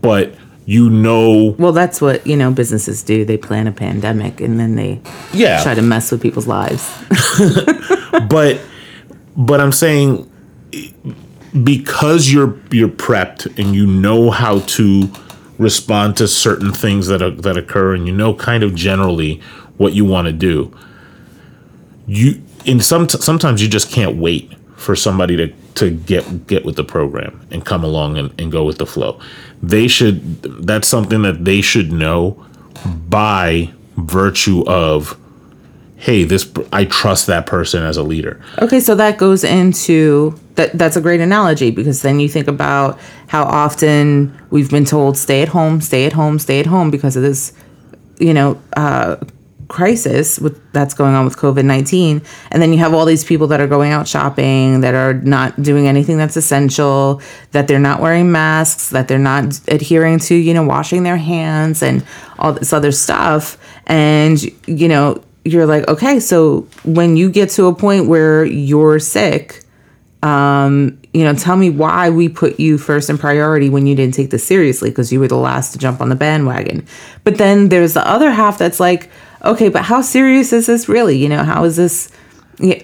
but 0.00 0.34
you 0.64 0.88
know 0.88 1.54
well 1.58 1.72
that's 1.72 2.00
what 2.00 2.26
you 2.26 2.36
know 2.36 2.50
businesses 2.50 3.02
do. 3.02 3.24
They 3.24 3.38
plan 3.38 3.66
a 3.66 3.72
pandemic 3.72 4.40
and 4.40 4.60
then 4.60 4.76
they 4.76 5.00
yeah. 5.32 5.62
try 5.62 5.74
to 5.74 5.82
mess 5.82 6.10
with 6.12 6.20
people's 6.20 6.46
lives. 6.46 6.90
But 8.28 8.60
but 9.36 9.58
i'm 9.58 9.72
saying 9.72 10.30
because 11.64 12.30
you're 12.30 12.58
you're 12.70 12.88
prepped 12.88 13.46
and 13.58 13.74
you 13.74 13.86
know 13.86 14.30
how 14.30 14.60
to 14.60 15.10
respond 15.58 16.16
to 16.18 16.28
certain 16.28 16.72
things 16.72 17.06
that 17.06 17.22
are, 17.22 17.30
that 17.30 17.56
occur 17.56 17.94
and 17.94 18.06
you 18.06 18.12
know 18.12 18.34
kind 18.34 18.62
of 18.62 18.74
generally 18.74 19.40
what 19.82 19.92
you 19.92 20.04
want 20.04 20.26
to 20.26 20.32
do 20.32 20.74
you 22.06 22.42
in 22.64 22.80
some 22.80 23.08
sometimes 23.08 23.62
you 23.62 23.68
just 23.68 23.90
can't 23.90 24.16
wait 24.16 24.52
for 24.76 24.96
somebody 24.96 25.36
to 25.36 25.48
to 25.74 25.90
get 25.90 26.46
get 26.46 26.64
with 26.64 26.76
the 26.76 26.84
program 26.84 27.46
and 27.50 27.64
come 27.64 27.84
along 27.84 28.18
and, 28.18 28.32
and 28.38 28.52
go 28.52 28.64
with 28.64 28.78
the 28.78 28.86
flow. 28.86 29.18
They 29.62 29.88
should 29.88 30.42
that's 30.42 30.88
something 30.88 31.22
that 31.22 31.44
they 31.44 31.60
should 31.60 31.92
know 31.92 32.44
by 33.08 33.72
virtue 33.96 34.64
of 34.66 35.16
hey 35.96 36.24
this 36.24 36.50
i 36.72 36.84
trust 36.86 37.26
that 37.26 37.46
person 37.46 37.84
as 37.84 37.96
a 37.96 38.02
leader 38.02 38.42
okay 38.60 38.80
so 38.80 38.94
that 38.94 39.18
goes 39.18 39.44
into 39.44 40.34
that 40.54 40.72
that's 40.76 40.96
a 40.96 41.00
great 41.00 41.20
analogy 41.20 41.70
because 41.70 42.02
then 42.02 42.18
you 42.18 42.28
think 42.28 42.48
about 42.48 42.98
how 43.28 43.44
often 43.44 44.36
we've 44.50 44.70
been 44.70 44.86
told 44.86 45.16
stay 45.16 45.42
at 45.42 45.48
home 45.48 45.80
stay 45.80 46.06
at 46.06 46.12
home 46.12 46.38
stay 46.38 46.58
at 46.58 46.66
home 46.66 46.90
because 46.90 47.14
of 47.14 47.22
this 47.22 47.52
you 48.18 48.32
know 48.32 48.60
uh, 48.76 49.16
crisis 49.72 50.38
with 50.38 50.60
that's 50.72 50.94
going 50.94 51.14
on 51.14 51.24
with 51.24 51.36
COVID-19 51.36 52.24
and 52.50 52.62
then 52.62 52.72
you 52.72 52.78
have 52.78 52.92
all 52.92 53.06
these 53.06 53.24
people 53.24 53.46
that 53.48 53.60
are 53.60 53.66
going 53.66 53.90
out 53.90 54.06
shopping 54.06 54.82
that 54.82 54.94
are 54.94 55.14
not 55.14 55.60
doing 55.62 55.88
anything 55.88 56.18
that's 56.18 56.36
essential 56.36 57.20
that 57.52 57.66
they're 57.68 57.80
not 57.80 58.00
wearing 58.00 58.30
masks 58.30 58.90
that 58.90 59.08
they're 59.08 59.18
not 59.18 59.58
adhering 59.68 60.18
to 60.18 60.34
you 60.34 60.52
know 60.52 60.62
washing 60.62 61.02
their 61.02 61.16
hands 61.16 61.82
and 61.82 62.04
all 62.38 62.52
this 62.52 62.72
other 62.72 62.92
stuff 62.92 63.56
and 63.86 64.42
you 64.66 64.88
know 64.88 65.22
you're 65.44 65.66
like 65.66 65.88
okay 65.88 66.20
so 66.20 66.60
when 66.84 67.16
you 67.16 67.30
get 67.30 67.48
to 67.48 67.66
a 67.66 67.74
point 67.74 68.06
where 68.06 68.44
you're 68.44 68.98
sick 68.98 69.62
um, 70.22 71.00
you 71.12 71.24
know, 71.24 71.34
tell 71.34 71.56
me 71.56 71.68
why 71.68 72.08
we 72.08 72.28
put 72.28 72.60
you 72.60 72.78
first 72.78 73.10
in 73.10 73.18
priority 73.18 73.68
when 73.68 73.86
you 73.86 73.94
didn't 73.94 74.14
take 74.14 74.30
this 74.30 74.46
seriously 74.46 74.88
because 74.88 75.12
you 75.12 75.18
were 75.18 75.28
the 75.28 75.36
last 75.36 75.72
to 75.72 75.78
jump 75.78 76.00
on 76.00 76.08
the 76.08 76.14
bandwagon. 76.14 76.86
But 77.24 77.38
then 77.38 77.68
there's 77.68 77.94
the 77.94 78.06
other 78.08 78.30
half 78.30 78.56
that's 78.56 78.78
like, 78.78 79.10
okay, 79.44 79.68
but 79.68 79.82
how 79.82 80.00
serious 80.00 80.52
is 80.52 80.66
this 80.66 80.88
really? 80.88 81.16
You 81.16 81.28
know, 81.28 81.44
how 81.44 81.64
is 81.64 81.76
this? 81.76 82.10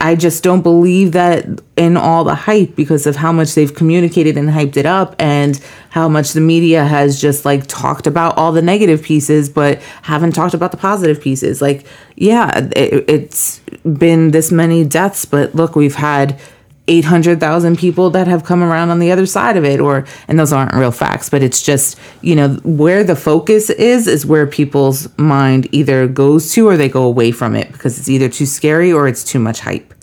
I 0.01 0.17
just 0.17 0.43
don't 0.43 0.63
believe 0.63 1.13
that 1.13 1.47
in 1.77 1.97
all 1.97 2.25
the 2.25 2.35
hype 2.35 2.75
because 2.75 3.07
of 3.07 3.17
how 3.17 3.31
much 3.31 3.55
they've 3.55 3.73
communicated 3.73 4.37
and 4.37 4.49
hyped 4.49 4.77
it 4.77 4.87
up 4.87 5.15
and 5.19 5.61
how 5.91 6.09
much 6.09 6.33
the 6.33 6.41
media 6.41 6.85
has 6.85 7.21
just 7.21 7.45
like 7.45 7.67
talked 7.67 8.07
about 8.07 8.37
all 8.39 8.51
the 8.51 8.63
negative 8.63 9.03
pieces 9.03 9.49
but 9.49 9.81
haven't 10.03 10.33
talked 10.33 10.55
about 10.55 10.71
the 10.71 10.79
positive 10.79 11.21
pieces. 11.21 11.61
Like, 11.61 11.87
yeah, 12.17 12.71
it, 12.75 13.09
it's 13.09 13.61
been 13.85 14.31
this 14.31 14.51
many 14.51 14.85
deaths, 14.85 15.27
but 15.27 15.55
look, 15.55 15.77
we've 15.77 15.95
had 15.95 16.41
800,000 16.89 17.79
people 17.79 18.11
that 18.11 18.27
have 18.27 18.45
come 18.45 18.63
around 18.63 18.91
on 18.91 18.99
the 18.99 19.13
other 19.13 19.27
side 19.27 19.57
of 19.57 19.65
it 19.65 19.79
or 19.79 20.07
and 20.27 20.39
those 20.39 20.53
aren't 20.53 20.75
real 20.75 20.91
facts 20.91 21.29
but 21.29 21.43
it's 21.43 21.63
just 21.63 21.99
you 22.23 22.35
know 22.35 22.55
where 22.65 23.05
the 23.05 23.15
focus 23.15 23.71
is 23.71 24.07
is 24.07 24.27
where 24.27 24.47
people's 24.47 25.09
mind 25.19 25.69
either 25.73 26.09
goes 26.09 26.53
to 26.53 26.67
or 26.67 26.77
they 26.77 26.89
go 26.89 27.05
away 27.05 27.31
from 27.31 27.55
it 27.55 27.71
because 27.73 27.99
it's 27.99 28.09
either 28.09 28.29
too 28.29 28.47
scary 28.47 28.93
or 28.93 29.07
it's 29.07 29.23
too 29.23 29.39
much 29.39 29.61
hype. 29.61 29.95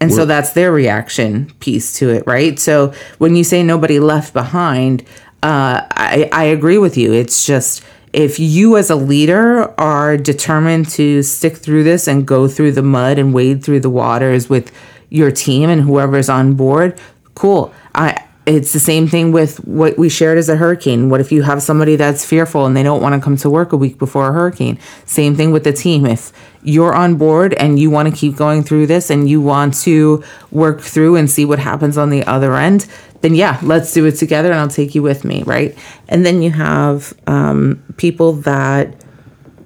And 0.00 0.12
so 0.12 0.26
that's 0.26 0.52
their 0.52 0.70
reaction 0.70 1.50
piece 1.60 1.98
to 1.98 2.10
it 2.10 2.24
right? 2.26 2.58
So 2.58 2.92
when 3.16 3.36
you 3.36 3.42
say 3.42 3.62
nobody 3.62 3.98
left 4.00 4.34
behind 4.34 5.02
uh, 5.44 5.86
I, 5.90 6.30
I 6.32 6.44
agree 6.44 6.78
with 6.78 6.96
you. 6.96 7.12
It's 7.12 7.44
just 7.44 7.84
if 8.14 8.38
you 8.38 8.78
as 8.78 8.88
a 8.88 8.96
leader 8.96 9.78
are 9.78 10.16
determined 10.16 10.88
to 10.90 11.22
stick 11.22 11.56
through 11.56 11.84
this 11.84 12.08
and 12.08 12.26
go 12.26 12.48
through 12.48 12.72
the 12.72 12.82
mud 12.82 13.18
and 13.18 13.34
wade 13.34 13.62
through 13.62 13.80
the 13.80 13.90
waters 13.90 14.48
with 14.48 14.72
your 15.10 15.30
team 15.30 15.70
and 15.70 15.82
whoever's 15.82 16.28
on 16.28 16.54
board, 16.54 16.98
cool. 17.34 17.72
I 17.94 18.24
it's 18.46 18.74
the 18.74 18.80
same 18.80 19.08
thing 19.08 19.32
with 19.32 19.56
what 19.66 19.96
we 19.96 20.10
shared 20.10 20.36
as 20.36 20.50
a 20.50 20.56
hurricane. 20.56 21.08
What 21.08 21.20
if 21.20 21.32
you 21.32 21.42
have 21.42 21.62
somebody 21.62 21.96
that's 21.96 22.26
fearful 22.26 22.66
and 22.66 22.76
they 22.76 22.82
don't 22.82 23.00
want 23.00 23.14
to 23.14 23.20
come 23.20 23.38
to 23.38 23.48
work 23.48 23.72
a 23.72 23.76
week 23.76 23.98
before 23.98 24.28
a 24.28 24.32
hurricane? 24.32 24.78
Same 25.06 25.34
thing 25.34 25.50
with 25.50 25.64
the 25.64 25.72
team. 25.72 26.04
If 26.04 26.30
you're 26.62 26.94
on 26.94 27.16
board 27.16 27.54
and 27.54 27.78
you 27.78 27.88
want 27.88 28.08
to 28.08 28.14
keep 28.14 28.36
going 28.36 28.62
through 28.62 28.86
this 28.86 29.08
and 29.08 29.30
you 29.30 29.40
want 29.40 29.74
to 29.82 30.22
work 30.50 30.82
through 30.82 31.16
and 31.16 31.30
see 31.30 31.46
what 31.46 31.58
happens 31.58 31.96
on 31.96 32.10
the 32.10 32.22
other 32.24 32.54
end, 32.54 32.86
then 33.22 33.34
yeah, 33.34 33.58
let's 33.62 33.94
do 33.94 34.04
it 34.04 34.12
together 34.12 34.50
and 34.50 34.60
I'll 34.60 34.68
take 34.68 34.94
you 34.94 35.02
with 35.02 35.24
me, 35.24 35.42
right? 35.44 35.76
And 36.08 36.26
then 36.26 36.42
you 36.42 36.50
have 36.50 37.14
um, 37.26 37.82
people 37.96 38.34
that 38.34 38.94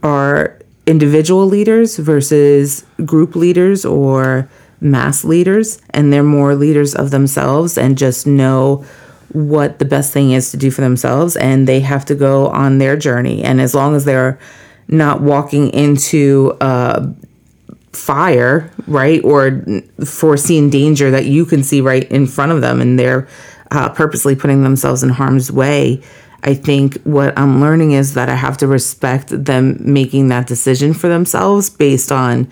are 0.04 0.56
individual 0.86 1.46
leaders 1.46 1.96
versus 1.96 2.86
group 3.04 3.34
leaders 3.34 3.84
or 3.84 4.48
mass 4.80 5.24
leaders 5.24 5.80
and 5.90 6.12
they're 6.12 6.22
more 6.22 6.54
leaders 6.54 6.94
of 6.94 7.10
themselves 7.10 7.76
and 7.76 7.98
just 7.98 8.26
know 8.26 8.84
what 9.32 9.78
the 9.78 9.84
best 9.84 10.12
thing 10.12 10.32
is 10.32 10.50
to 10.50 10.56
do 10.56 10.70
for 10.70 10.80
themselves 10.80 11.36
and 11.36 11.68
they 11.68 11.80
have 11.80 12.04
to 12.06 12.14
go 12.14 12.48
on 12.48 12.78
their 12.78 12.96
journey. 12.96 13.42
And 13.42 13.60
as 13.60 13.74
long 13.74 13.94
as 13.94 14.04
they're 14.04 14.38
not 14.88 15.20
walking 15.20 15.70
into 15.70 16.56
uh, 16.60 17.06
fire 17.92 18.70
right 18.86 19.22
or 19.24 19.62
foreseeing 20.04 20.70
danger 20.70 21.10
that 21.10 21.26
you 21.26 21.44
can 21.44 21.62
see 21.62 21.80
right 21.80 22.10
in 22.10 22.26
front 22.26 22.52
of 22.52 22.60
them 22.60 22.80
and 22.80 22.98
they're 22.98 23.28
uh, 23.70 23.88
purposely 23.88 24.34
putting 24.36 24.62
themselves 24.62 25.02
in 25.02 25.08
harm's 25.08 25.50
way 25.50 26.00
i 26.42 26.54
think 26.54 27.00
what 27.02 27.36
i'm 27.38 27.60
learning 27.60 27.92
is 27.92 28.14
that 28.14 28.28
i 28.28 28.34
have 28.34 28.56
to 28.56 28.66
respect 28.66 29.28
them 29.30 29.76
making 29.80 30.28
that 30.28 30.46
decision 30.46 30.94
for 30.94 31.08
themselves 31.08 31.70
based 31.70 32.12
on 32.12 32.50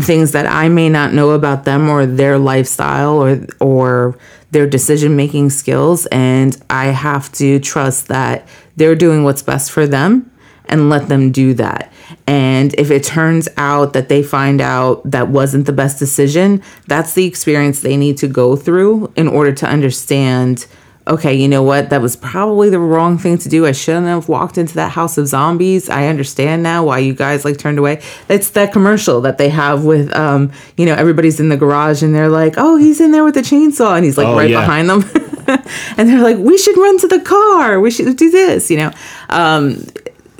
things 0.00 0.32
that 0.32 0.46
I 0.46 0.68
may 0.68 0.88
not 0.88 1.12
know 1.12 1.30
about 1.30 1.64
them 1.64 1.88
or 1.88 2.06
their 2.06 2.38
lifestyle 2.38 3.22
or 3.22 3.46
or 3.60 4.18
their 4.50 4.66
decision 4.66 5.16
making 5.16 5.50
skills 5.50 6.06
and 6.06 6.56
I 6.70 6.86
have 6.86 7.30
to 7.32 7.58
trust 7.58 8.08
that 8.08 8.48
they're 8.76 8.94
doing 8.94 9.24
what's 9.24 9.42
best 9.42 9.70
for 9.70 9.86
them 9.86 10.30
and 10.68 10.88
let 10.88 11.08
them 11.08 11.32
do 11.32 11.54
that. 11.54 11.92
And 12.26 12.74
if 12.74 12.90
it 12.90 13.02
turns 13.02 13.48
out 13.56 13.92
that 13.94 14.08
they 14.08 14.22
find 14.22 14.60
out 14.60 15.02
that 15.10 15.28
wasn't 15.28 15.66
the 15.66 15.72
best 15.72 15.98
decision, 15.98 16.62
that's 16.86 17.14
the 17.14 17.24
experience 17.24 17.80
they 17.80 17.96
need 17.96 18.18
to 18.18 18.28
go 18.28 18.54
through 18.54 19.12
in 19.16 19.28
order 19.28 19.52
to 19.52 19.66
understand 19.66 20.66
okay, 21.08 21.34
you 21.34 21.48
know 21.48 21.62
what? 21.62 21.90
That 21.90 22.00
was 22.02 22.16
probably 22.16 22.70
the 22.70 22.78
wrong 22.78 23.18
thing 23.18 23.38
to 23.38 23.48
do. 23.48 23.66
I 23.66 23.72
shouldn't 23.72 24.06
have 24.06 24.28
walked 24.28 24.58
into 24.58 24.74
that 24.74 24.92
house 24.92 25.18
of 25.18 25.26
zombies. 25.26 25.88
I 25.88 26.06
understand 26.06 26.62
now 26.62 26.84
why 26.84 26.98
you 26.98 27.14
guys 27.14 27.44
like 27.44 27.58
turned 27.58 27.78
away. 27.78 28.02
It's 28.28 28.50
that 28.50 28.72
commercial 28.72 29.20
that 29.22 29.38
they 29.38 29.48
have 29.48 29.84
with, 29.84 30.14
um, 30.14 30.52
you 30.76 30.86
know, 30.86 30.94
everybody's 30.94 31.40
in 31.40 31.48
the 31.48 31.56
garage 31.56 32.02
and 32.02 32.14
they're 32.14 32.28
like, 32.28 32.54
oh, 32.56 32.76
he's 32.76 33.00
in 33.00 33.10
there 33.10 33.24
with 33.24 33.34
the 33.34 33.40
chainsaw 33.40 33.96
and 33.96 34.04
he's 34.04 34.18
like 34.18 34.28
oh, 34.28 34.36
right 34.36 34.50
yeah. 34.50 34.60
behind 34.60 34.88
them. 34.90 35.02
and 35.96 36.08
they're 36.08 36.22
like, 36.22 36.36
we 36.38 36.58
should 36.58 36.76
run 36.76 36.98
to 36.98 37.08
the 37.08 37.20
car. 37.20 37.80
We 37.80 37.90
should 37.90 38.16
do 38.16 38.30
this, 38.30 38.70
you 38.70 38.76
know. 38.76 38.92
Um, 39.30 39.84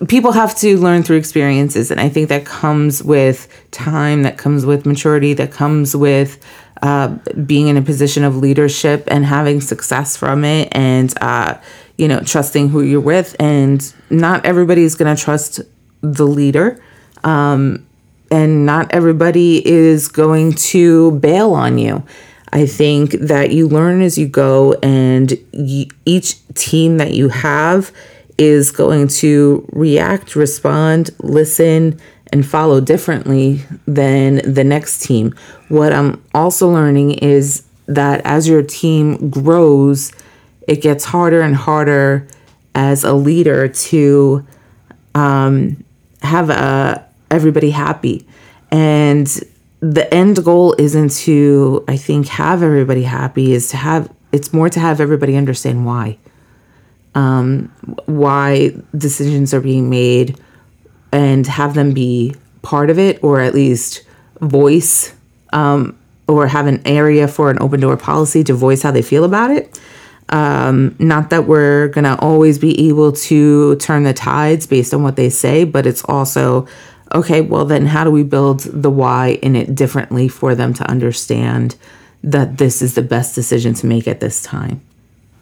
people 0.07 0.33
have 0.33 0.55
to 0.57 0.79
learn 0.79 1.03
through 1.03 1.17
experiences. 1.17 1.91
And 1.91 2.01
I 2.01 2.09
think 2.09 2.29
that 2.29 2.45
comes 2.45 3.03
with 3.03 3.49
time, 3.71 4.23
that 4.23 4.39
comes 4.39 4.65
with 4.65 4.87
maturity, 4.87 5.35
that 5.35 5.51
comes 5.51 5.97
with, 5.97 6.39
uh, 6.83 7.09
being 7.47 7.69
in 7.69 7.77
a 7.77 7.83
position 7.83 8.25
of 8.25 8.37
leadership 8.37 9.05
and 9.09 9.25
having 9.25 9.61
success 9.61 10.17
from 10.17 10.45
it 10.45 10.69
and 10.73 11.15
uh, 11.21 11.57
you 11.97 12.09
know 12.09 12.21
trusting 12.21 12.69
who 12.69 12.83
you're 12.83 13.01
with 13.01 13.35
and 13.41 13.93
not 14.11 14.45
everybody 14.47 14.83
is 14.83 14.95
going 14.95 15.15
to 15.15 15.21
trust 15.21 15.61
the 16.01 16.27
leader 16.27 16.83
um, 17.25 17.85
and 18.31 18.65
not 18.67 18.93
everybody 18.93 19.67
is 19.67 20.09
going 20.09 20.53
to 20.53 21.13
bail 21.13 21.55
on 21.55 21.79
you 21.79 22.03
i 22.53 22.65
think 22.65 23.13
that 23.13 23.51
you 23.51 23.67
learn 23.67 24.01
as 24.01 24.17
you 24.17 24.29
go 24.29 24.75
and 24.75 25.33
y- 25.53 25.89
each 26.05 26.37
team 26.55 26.99
that 26.99 27.13
you 27.13 27.29
have 27.29 27.93
is 28.37 28.71
going 28.71 29.09
to 29.09 29.69
react 29.73 30.37
respond 30.37 31.11
listen 31.21 31.99
and 32.33 32.47
follow 32.47 32.81
differently 32.81 33.63
than 33.87 34.37
the 34.53 34.65
next 34.65 35.03
team. 35.03 35.35
What 35.69 35.93
I'm 35.93 36.23
also 36.35 36.69
learning 36.71 37.13
is 37.13 37.65
that 37.87 38.21
as 38.25 38.49
your 38.49 38.63
team 38.63 39.31
grows, 39.31 40.13
it 40.67 40.83
gets 40.83 41.05
harder 41.05 41.41
and 41.41 41.57
harder 41.57 42.27
as 42.75 43.05
a 43.05 43.13
leader 43.13 43.69
to 43.69 44.47
um, 45.15 45.85
have 46.23 46.51
uh, 46.51 46.99
everybody 47.31 47.71
happy. 47.71 48.27
And 48.71 49.27
the 49.81 50.13
end 50.13 50.45
goal 50.45 50.75
isn't 50.79 51.13
to, 51.13 51.85
I 51.89 51.97
think, 51.97 52.29
have 52.29 52.63
everybody 52.63 53.05
happy, 53.05 53.53
is 53.53 53.69
to 53.71 53.77
have, 53.77 54.13
it's 54.33 54.53
more 54.53 54.69
to 54.69 54.81
have 54.81 55.01
everybody 55.01 55.37
understand 55.37 55.87
why. 55.87 56.19
Um, 57.15 57.73
why 58.07 58.75
decisions 58.97 59.55
are 59.55 59.61
being 59.61 59.89
made, 59.89 60.39
and 61.11 61.47
have 61.47 61.75
them 61.75 61.93
be 61.93 62.35
part 62.63 62.91
of 62.91 62.99
it 62.99 63.23
or 63.25 63.41
at 63.41 63.55
least 63.55 64.03
voice 64.41 65.15
um, 65.53 65.99
or 66.27 66.47
have 66.47 66.67
an 66.67 66.81
area 66.87 67.27
for 67.27 67.51
an 67.51 67.59
open 67.61 67.81
door 67.81 67.97
policy 67.97 68.45
to 68.45 68.55
voice 68.55 68.83
how 68.83 68.91
they 68.91 69.03
feel 69.03 69.25
about 69.25 69.51
it. 69.51 69.81
Um, 70.31 70.95
not 70.99 71.31
that 71.31 71.47
we're 71.47 71.89
going 71.89 72.05
to 72.05 72.19
always 72.19 72.59
be 72.59 72.89
able 72.89 73.13
to 73.13 73.77
turn 73.77 74.03
the 74.03 74.13
tides 74.13 74.67
based 74.67 74.93
on 74.93 75.03
what 75.03 75.17
they 75.17 75.31
say, 75.31 75.65
but 75.65 75.87
it's 75.87 76.05
also 76.05 76.67
okay, 77.15 77.41
well, 77.41 77.65
then 77.65 77.87
how 77.87 78.05
do 78.05 78.11
we 78.11 78.23
build 78.23 78.61
the 78.61 78.91
why 78.91 79.39
in 79.43 79.57
it 79.57 79.75
differently 79.75 80.29
for 80.29 80.55
them 80.55 80.75
to 80.75 80.91
understand 80.91 81.75
that 82.23 82.59
this 82.59 82.83
is 82.83 82.95
the 82.95 83.03
best 83.03 83.35
decision 83.35 83.75
to 83.75 83.87
make 83.87 84.07
at 84.07 84.21
this 84.21 84.43
time? 84.43 84.81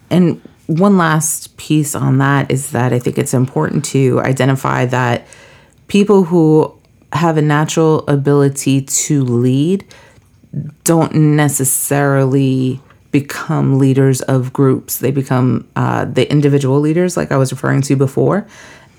And 0.09 0.41
one 0.67 0.97
last 0.97 1.57
piece 1.57 1.95
on 1.95 2.19
that 2.19 2.51
is 2.51 2.71
that 2.71 2.93
I 2.93 2.99
think 2.99 3.17
it's 3.17 3.33
important 3.33 3.83
to 3.85 4.21
identify 4.21 4.85
that 4.85 5.27
people 5.87 6.23
who 6.23 6.76
have 7.13 7.37
a 7.37 7.41
natural 7.41 8.05
ability 8.07 8.81
to 8.81 9.23
lead 9.23 9.85
don't 10.83 11.13
necessarily 11.13 12.81
become 13.11 13.79
leaders 13.79 14.21
of 14.21 14.51
groups. 14.53 14.99
They 14.99 15.11
become 15.11 15.67
uh, 15.75 16.05
the 16.05 16.29
individual 16.29 16.79
leaders, 16.79 17.17
like 17.17 17.31
I 17.31 17.37
was 17.37 17.51
referring 17.51 17.81
to 17.83 17.95
before. 17.95 18.47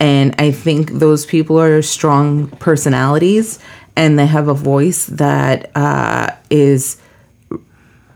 And 0.01 0.35
I 0.39 0.53
think 0.53 0.93
those 0.93 1.27
people 1.27 1.59
are 1.61 1.83
strong 1.83 2.49
personalities 2.49 3.59
and 3.97 4.19
they 4.19 4.27
have 4.27 4.49
a 4.49 4.55
voice 4.55 5.07
that 5.07 5.71
uh, 5.77 6.31
is 6.51 7.01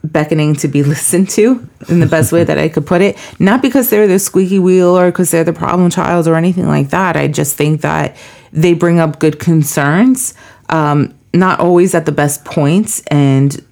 beckoning 0.04 0.54
to 0.56 0.68
be 0.68 0.82
listened 0.94 1.28
to 1.30 1.68
in 1.88 2.00
the 2.00 2.06
best 2.06 2.32
way 2.32 2.44
that 2.44 2.58
I 2.58 2.68
could 2.68 2.86
put 2.86 3.02
it. 3.02 3.16
Not 3.38 3.62
because 3.62 3.90
they're 3.90 4.06
the 4.06 4.18
squeaky 4.18 4.58
wheel 4.58 4.96
or 4.96 5.10
because 5.10 5.30
they're 5.30 5.44
the 5.44 5.52
problem 5.52 5.90
child 5.90 6.28
or 6.28 6.36
anything 6.36 6.68
like 6.68 6.90
that. 6.90 7.16
I 7.16 7.28
just 7.28 7.56
think 7.56 7.80
that 7.80 8.16
they 8.52 8.74
bring 8.74 8.98
up 8.98 9.18
good 9.18 9.38
concerns, 9.38 10.34
um, 10.68 11.14
not 11.34 11.60
always 11.60 11.94
at 11.94 12.06
the 12.06 12.12
best 12.12 12.44
points, 12.44 13.02
and 13.06 13.64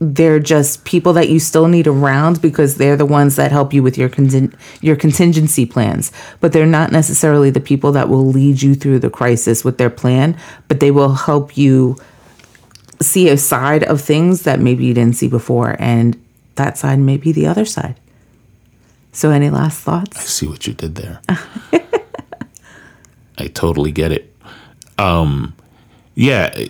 they're 0.00 0.40
just 0.40 0.84
people 0.84 1.12
that 1.14 1.28
you 1.28 1.38
still 1.38 1.68
need 1.68 1.86
around 1.86 2.42
because 2.42 2.76
they're 2.76 2.96
the 2.96 3.06
ones 3.06 3.36
that 3.36 3.52
help 3.52 3.72
you 3.72 3.82
with 3.82 3.96
your 3.96 4.10
your 4.80 4.96
contingency 4.96 5.64
plans. 5.64 6.12
But 6.40 6.52
they're 6.52 6.66
not 6.66 6.92
necessarily 6.92 7.50
the 7.50 7.60
people 7.60 7.92
that 7.92 8.08
will 8.08 8.26
lead 8.26 8.60
you 8.60 8.74
through 8.74 8.98
the 8.98 9.10
crisis 9.10 9.64
with 9.64 9.78
their 9.78 9.90
plan, 9.90 10.38
but 10.68 10.80
they 10.80 10.90
will 10.90 11.14
help 11.14 11.56
you 11.56 11.96
see 13.00 13.28
a 13.28 13.36
side 13.36 13.84
of 13.84 14.00
things 14.00 14.42
that 14.42 14.60
maybe 14.60 14.84
you 14.84 14.94
didn't 14.94 15.16
see 15.16 15.28
before, 15.28 15.76
and 15.78 16.20
that 16.56 16.76
side 16.76 16.98
may 16.98 17.16
be 17.16 17.32
the 17.32 17.46
other 17.46 17.64
side. 17.64 17.98
So, 19.12 19.30
any 19.30 19.48
last 19.48 19.80
thoughts? 19.80 20.16
I 20.16 20.22
see 20.22 20.46
what 20.46 20.66
you 20.66 20.74
did 20.74 20.96
there. 20.96 21.20
I 23.38 23.48
totally 23.48 23.92
get 23.92 24.12
it. 24.12 24.34
Um, 24.98 25.54
yeah. 26.14 26.66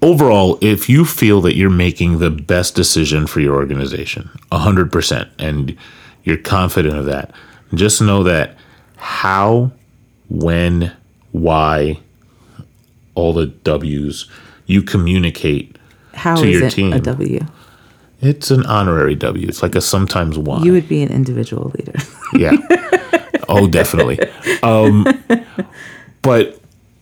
Overall, 0.00 0.58
if 0.60 0.88
you 0.88 1.04
feel 1.04 1.40
that 1.42 1.56
you're 1.56 1.70
making 1.70 2.18
the 2.18 2.30
best 2.30 2.74
decision 2.74 3.26
for 3.26 3.40
your 3.40 3.54
organization, 3.56 4.30
100%, 4.52 5.28
and 5.38 5.76
you're 6.24 6.36
confident 6.36 6.96
of 6.96 7.06
that, 7.06 7.32
just 7.74 8.00
know 8.00 8.22
that 8.22 8.56
how, 8.96 9.72
when, 10.28 10.92
why, 11.32 11.98
all 13.14 13.32
the 13.32 13.46
W's, 13.46 14.26
you 14.66 14.82
communicate 14.82 15.76
How 16.14 16.36
to 16.36 16.48
is 16.48 16.58
your 16.58 16.68
it 16.68 16.72
team. 16.72 16.92
a 16.92 17.00
W? 17.00 17.40
It's 18.22 18.50
an 18.52 18.64
honorary 18.66 19.16
W. 19.16 19.46
It's 19.48 19.62
like 19.62 19.74
a 19.74 19.80
sometimes 19.80 20.38
Y. 20.38 20.62
You 20.62 20.72
would 20.72 20.88
be 20.88 21.02
an 21.02 21.10
individual 21.10 21.72
leader. 21.76 21.98
Yeah. 22.34 22.56
oh, 23.50 23.68
definitely. 23.68 24.18
Um, 24.62 25.06
but 26.22 26.58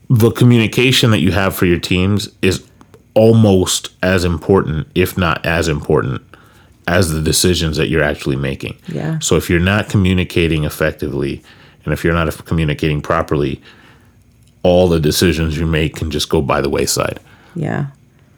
the 0.08 0.32
communication 0.32 1.12
that 1.12 1.20
you 1.20 1.30
have 1.30 1.54
for 1.54 1.66
your 1.66 1.78
teams 1.78 2.28
is 2.42 2.66
almost 3.14 3.90
as 4.02 4.24
important, 4.24 4.88
if 4.96 5.16
not 5.16 5.46
as 5.46 5.68
important, 5.68 6.22
as 6.88 7.12
the 7.12 7.22
decisions 7.22 7.76
that 7.76 7.90
you're 7.90 8.02
actually 8.02 8.34
making. 8.34 8.76
Yeah. 8.88 9.20
So 9.20 9.36
if 9.36 9.48
you're 9.48 9.60
not 9.60 9.88
communicating 9.88 10.64
effectively, 10.64 11.42
and 11.84 11.92
if 11.92 12.02
you're 12.02 12.12
not 12.12 12.44
communicating 12.44 13.00
properly, 13.00 13.62
all 14.64 14.88
the 14.88 14.98
decisions 14.98 15.56
you 15.56 15.66
make 15.66 15.94
can 15.94 16.10
just 16.10 16.28
go 16.28 16.42
by 16.42 16.60
the 16.60 16.68
wayside. 16.68 17.20
Yeah. 17.54 17.86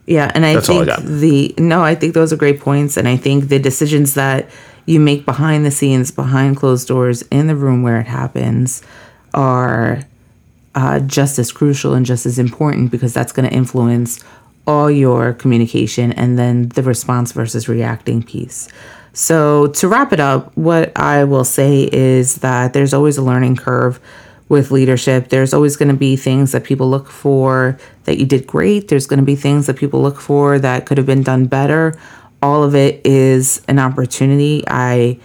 Yeah, 0.07 0.31
and 0.35 0.45
I 0.45 0.55
That's 0.55 0.69
I 0.69 0.73
think 0.73 0.87
got. 0.87 1.03
the 1.05 1.55
no, 1.59 1.83
I 1.83 1.95
think 1.95 2.15
those 2.15 2.33
are 2.33 2.37
great 2.37 2.61
points, 2.61 2.97
and 2.97 3.07
I 3.07 3.17
think 3.17 3.49
the 3.49 3.59
decisions 3.59 4.15
that 4.15 4.49
you 4.85 4.99
make 4.99 5.25
behind 5.25 5.65
the 5.65 5.71
scenes, 5.71 6.11
behind 6.11 6.57
closed 6.57 6.89
doors, 6.89 7.23
in 7.31 7.47
the 7.47 7.55
room 7.55 7.83
where 7.83 8.01
it 8.01 8.07
happens, 8.07 8.83
are 9.33 10.03
uh, 10.75 11.01
just 11.01 11.39
as 11.39 11.53
crucial 11.53 11.95
and 11.95 12.05
just 12.05 12.27
as 12.27 12.39
important 12.39 12.91
because 12.91 13.15
that's 13.15 13.33
going 13.33 13.49
to 13.49 13.55
influence 13.55 14.23
all 14.67 14.91
your 14.91 15.33
communication 15.35 16.13
and 16.13 16.39
then 16.39 16.69
the 16.71 16.83
response 16.83 17.33
versus 17.33 17.69
reacting 17.69 18.23
piece. 18.23 18.69
So 19.13 19.67
to 19.69 19.89
wrap 19.89 20.13
it 20.13 20.21
up, 20.21 20.57
what 20.57 20.97
I 20.97 21.25
will 21.25 21.45
say 21.45 21.89
is 21.93 22.37
that 22.37 22.73
there's 22.73 22.95
always 22.95 23.19
a 23.19 23.23
learning 23.23 23.57
curve 23.57 24.01
with 24.49 24.71
leadership. 24.71 25.29
There's 25.29 25.55
always 25.55 25.77
going 25.77 25.89
to 25.89 25.97
be 25.97 26.17
things 26.17 26.53
that 26.53 26.65
people 26.65 26.89
look 26.91 27.09
for 27.09 27.79
that 28.05 28.19
you 28.19 28.27
did 28.27 28.47
great. 28.47 28.89
There's 28.89 29.07
going 29.07 29.21
to 29.21 29.25
be 29.25 29.37
things 29.37 29.67
that 29.67 29.77
people 29.77 30.03
look 30.03 30.21
for 30.21 30.59
that 30.59 30.87
could 30.87 30.99
have 30.99 31.07
been 31.07 31.23
done 31.23 31.47
better. 31.47 31.95
All 32.43 32.63
of 32.63 32.75
it 32.75 33.05
is 33.07 33.63
an 33.69 33.79
opportunity. 33.79 34.65
I 34.67 35.19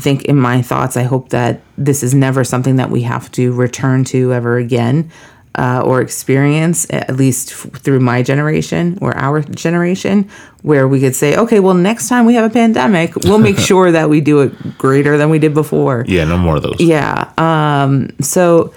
think 0.00 0.24
in 0.24 0.36
my 0.36 0.62
thoughts, 0.62 0.96
I 0.96 1.04
hope 1.04 1.30
that 1.30 1.60
this 1.76 2.02
is 2.02 2.14
never 2.14 2.44
something 2.44 2.76
that 2.76 2.90
we 2.90 3.02
have 3.02 3.30
to 3.32 3.52
return 3.52 4.04
to 4.04 4.32
ever 4.32 4.58
again 4.58 5.10
uh, 5.54 5.82
or 5.84 6.00
experience, 6.00 6.86
at 6.90 7.16
least 7.16 7.52
f- 7.52 7.80
through 7.80 8.00
my 8.00 8.22
generation 8.22 8.98
or 9.00 9.16
our 9.16 9.42
generation, 9.42 10.28
where 10.62 10.86
we 10.86 11.00
could 11.00 11.14
say, 11.16 11.36
okay, 11.36 11.60
well, 11.60 11.74
next 11.74 12.08
time 12.08 12.26
we 12.26 12.34
have 12.34 12.48
a 12.48 12.52
pandemic, 12.52 13.14
we'll 13.16 13.38
make 13.38 13.58
sure 13.70 13.90
that 13.90 14.08
we 14.08 14.20
do 14.20 14.40
it 14.40 14.78
greater 14.78 15.16
than 15.16 15.30
we 15.30 15.38
did 15.38 15.54
before. 15.54 16.04
Yeah, 16.06 16.24
no 16.24 16.38
more 16.38 16.56
of 16.56 16.62
those. 16.62 16.80
Yeah. 16.80 17.32
Um, 17.38 18.10
so 18.20 18.72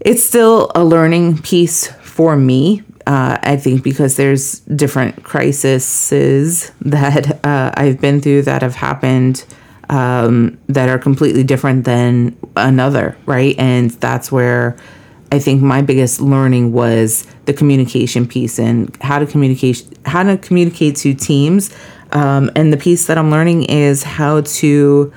it's 0.00 0.22
still 0.22 0.70
a 0.74 0.84
learning 0.84 1.38
piece 1.38 1.88
for 2.02 2.36
me. 2.36 2.82
Uh, 3.06 3.36
I 3.42 3.56
think 3.56 3.82
because 3.82 4.16
there's 4.16 4.60
different 4.60 5.24
crises 5.24 6.72
that 6.80 7.44
uh, 7.44 7.72
I've 7.74 8.00
been 8.00 8.20
through 8.20 8.42
that 8.42 8.62
have 8.62 8.74
happened 8.74 9.44
um, 9.90 10.58
that 10.68 10.88
are 10.88 10.98
completely 10.98 11.44
different 11.44 11.84
than 11.84 12.36
another, 12.56 13.16
right? 13.26 13.54
And 13.58 13.90
that's 13.90 14.32
where 14.32 14.76
I 15.34 15.40
think 15.40 15.60
my 15.60 15.82
biggest 15.82 16.20
learning 16.20 16.72
was 16.72 17.26
the 17.46 17.52
communication 17.52 18.24
piece 18.24 18.60
and 18.60 18.96
how 19.02 19.18
to 19.18 19.26
communicate 19.26 19.84
how 20.06 20.22
to 20.22 20.36
communicate 20.36 20.94
to 20.98 21.12
teams. 21.12 21.74
Um, 22.12 22.52
and 22.54 22.72
the 22.72 22.76
piece 22.76 23.06
that 23.08 23.18
I'm 23.18 23.32
learning 23.32 23.64
is 23.64 24.04
how 24.04 24.42
to 24.42 25.12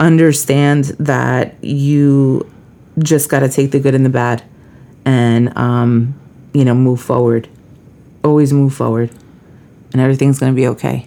understand 0.00 0.86
that 0.98 1.62
you 1.62 2.50
just 2.98 3.28
got 3.28 3.40
to 3.40 3.48
take 3.48 3.70
the 3.70 3.78
good 3.78 3.94
and 3.94 4.04
the 4.04 4.10
bad 4.10 4.42
and 5.04 5.56
um, 5.56 6.18
you 6.52 6.64
know 6.64 6.74
move 6.74 7.00
forward 7.00 7.48
always 8.24 8.52
move 8.52 8.74
forward 8.74 9.10
and 9.92 10.00
everything's 10.00 10.40
going 10.40 10.52
to 10.52 10.56
be 10.56 10.66
okay 10.66 11.06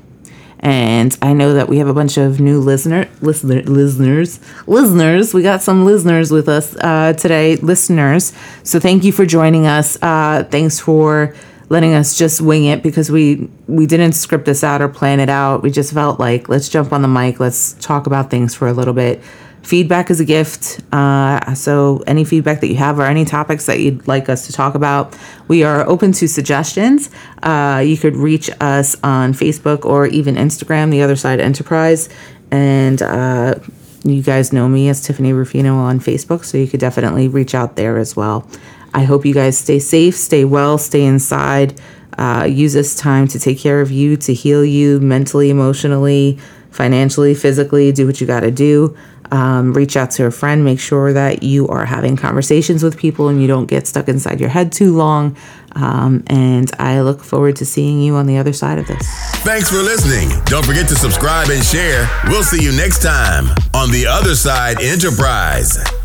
and 0.64 1.18
i 1.22 1.34
know 1.34 1.54
that 1.54 1.68
we 1.68 1.78
have 1.78 1.88
a 1.88 1.94
bunch 1.94 2.18
of 2.18 2.40
new 2.40 2.60
listener 2.60 3.08
listener 3.22 3.62
listeners 3.64 4.40
listeners. 4.68 5.34
We 5.34 5.44
got 5.44 5.62
some 5.62 5.86
listeners 5.86 6.32
with 6.32 6.48
us 6.50 6.76
uh, 6.78 7.14
today 7.14 7.58
listeners. 7.58 8.34
So 8.64 8.80
thank 8.80 9.04
you 9.04 9.12
for 9.12 9.26
joining 9.26 9.68
us. 9.68 10.02
Uh, 10.02 10.46
thanks 10.50 10.80
for 10.80 11.36
letting 11.70 11.94
us 11.94 12.18
just 12.18 12.42
wing 12.42 12.66
it 12.66 12.82
because 12.84 13.12
we 13.12 13.50
we 13.68 13.86
didn't 13.86 14.14
script 14.14 14.46
this 14.46 14.64
out 14.64 14.82
or 14.82 14.88
plan 14.90 15.20
it 15.20 15.30
out. 15.30 15.64
We 15.64 15.72
just 15.72 15.94
felt 15.94 16.20
like 16.20 16.50
let's 16.50 16.70
jump 16.70 16.94
on 16.94 17.02
the 17.02 17.08
mic. 17.08 17.40
Let's 17.40 17.74
talk 17.74 18.08
about 18.08 18.30
things 18.32 18.56
for 18.56 18.68
a 18.68 18.74
little 18.74 18.94
bit 18.94 19.22
feedback 19.64 20.12
is 20.12 20.20
a 20.20 20.26
gift 20.26 20.82
uh, 20.94 21.54
so 21.56 22.04
any 22.06 22.26
feedback 22.26 22.60
that 22.60 22.68
you 22.68 22.76
have 22.76 23.00
or 23.00 23.04
any 23.04 23.24
topics 23.24 23.66
that 23.66 23.80
you'd 23.80 24.06
like 24.08 24.28
us 24.28 24.46
to 24.46 24.54
talk 24.54 24.76
about 24.76 25.18
we 25.48 25.64
are 25.64 25.88
open 25.88 26.12
to 26.12 26.28
suggestions. 26.28 27.10
Uh, 27.42 27.82
you 27.86 27.98
could 27.98 28.16
reach 28.16 28.50
us 28.60 28.96
on 29.04 29.34
facebook 29.34 29.86
or 29.86 30.06
even 30.08 30.36
instagram 30.36 30.92
the 30.92 31.02
other 31.02 31.16
side 31.16 31.40
enterprise 31.40 32.10
and 32.52 33.02
uh, 33.02 33.56
you 34.04 34.22
guys 34.22 34.52
know 34.52 34.68
me 34.68 34.90
as 34.90 35.02
tiffany 35.02 35.32
rufino 35.32 35.76
on 35.76 36.00
facebook 36.00 36.44
so 36.44 36.58
you 36.58 36.68
could 36.68 36.80
definitely 36.80 37.28
reach 37.28 37.56
out 37.56 37.76
there 37.78 37.98
as 37.98 38.16
well. 38.16 38.48
I 38.94 39.06
hope 39.06 39.26
you 39.26 39.34
guys 39.34 39.58
stay 39.58 39.80
safe 39.80 40.16
stay 40.16 40.44
well 40.46 40.78
stay 40.78 41.06
inside. 41.06 41.80
Uh, 42.18 42.48
use 42.48 42.74
this 42.74 42.96
time 42.96 43.28
to 43.28 43.40
take 43.40 43.58
care 43.58 43.82
of 43.82 43.90
you 43.90 44.18
to 44.18 44.34
heal 44.36 44.64
you 44.64 45.00
mentally 45.00 45.50
emotionally 45.50 46.38
financially 46.70 47.34
physically. 47.34 47.92
Do 47.92 48.06
what 48.06 48.20
you 48.20 48.28
got 48.28 48.42
to 48.42 48.52
do 48.52 48.96
um, 49.34 49.74
reach 49.74 49.98
out 49.98 50.12
to 50.12 50.26
a 50.26 50.32
friend 50.32 50.64
make 50.64 50.80
sure 50.80 51.12
that 51.12 51.44
you 51.44 51.68
are 51.68 51.86
having 51.86 52.16
conversations 52.16 52.84
with 52.84 52.98
people 52.98 53.28
and 53.28 53.42
you 53.42 53.48
don't 53.48 53.66
get 53.66 53.88
stuck 53.88 54.08
inside 54.08 54.40
your 54.40 54.50
head 54.50 54.72
too 54.72 54.96
long 54.96 55.36
um, 55.76 56.24
and 56.28 56.72
i 56.80 57.02
look 57.02 57.24
forward 57.24 57.56
to 57.56 57.66
seeing 57.66 58.02
you 58.02 58.16
on 58.16 58.28
the 58.28 58.38
other 58.38 58.54
side 58.54 58.78
of 58.78 58.88
this 58.88 59.34
Thanks 59.44 59.70
for 59.70 59.82
listening. 59.82 60.30
Don't 60.46 60.66
forget 60.66 60.88
to 60.88 60.96
subscribe 60.96 61.50
and 61.50 61.62
share. 61.62 62.10
We'll 62.30 62.44
see 62.44 62.64
you 62.64 62.72
next 62.72 63.02
time 63.04 63.48
on 63.74 63.92
The 63.92 64.08
Other 64.08 64.36
Side 64.36 64.82
Enterprise. 64.82 66.03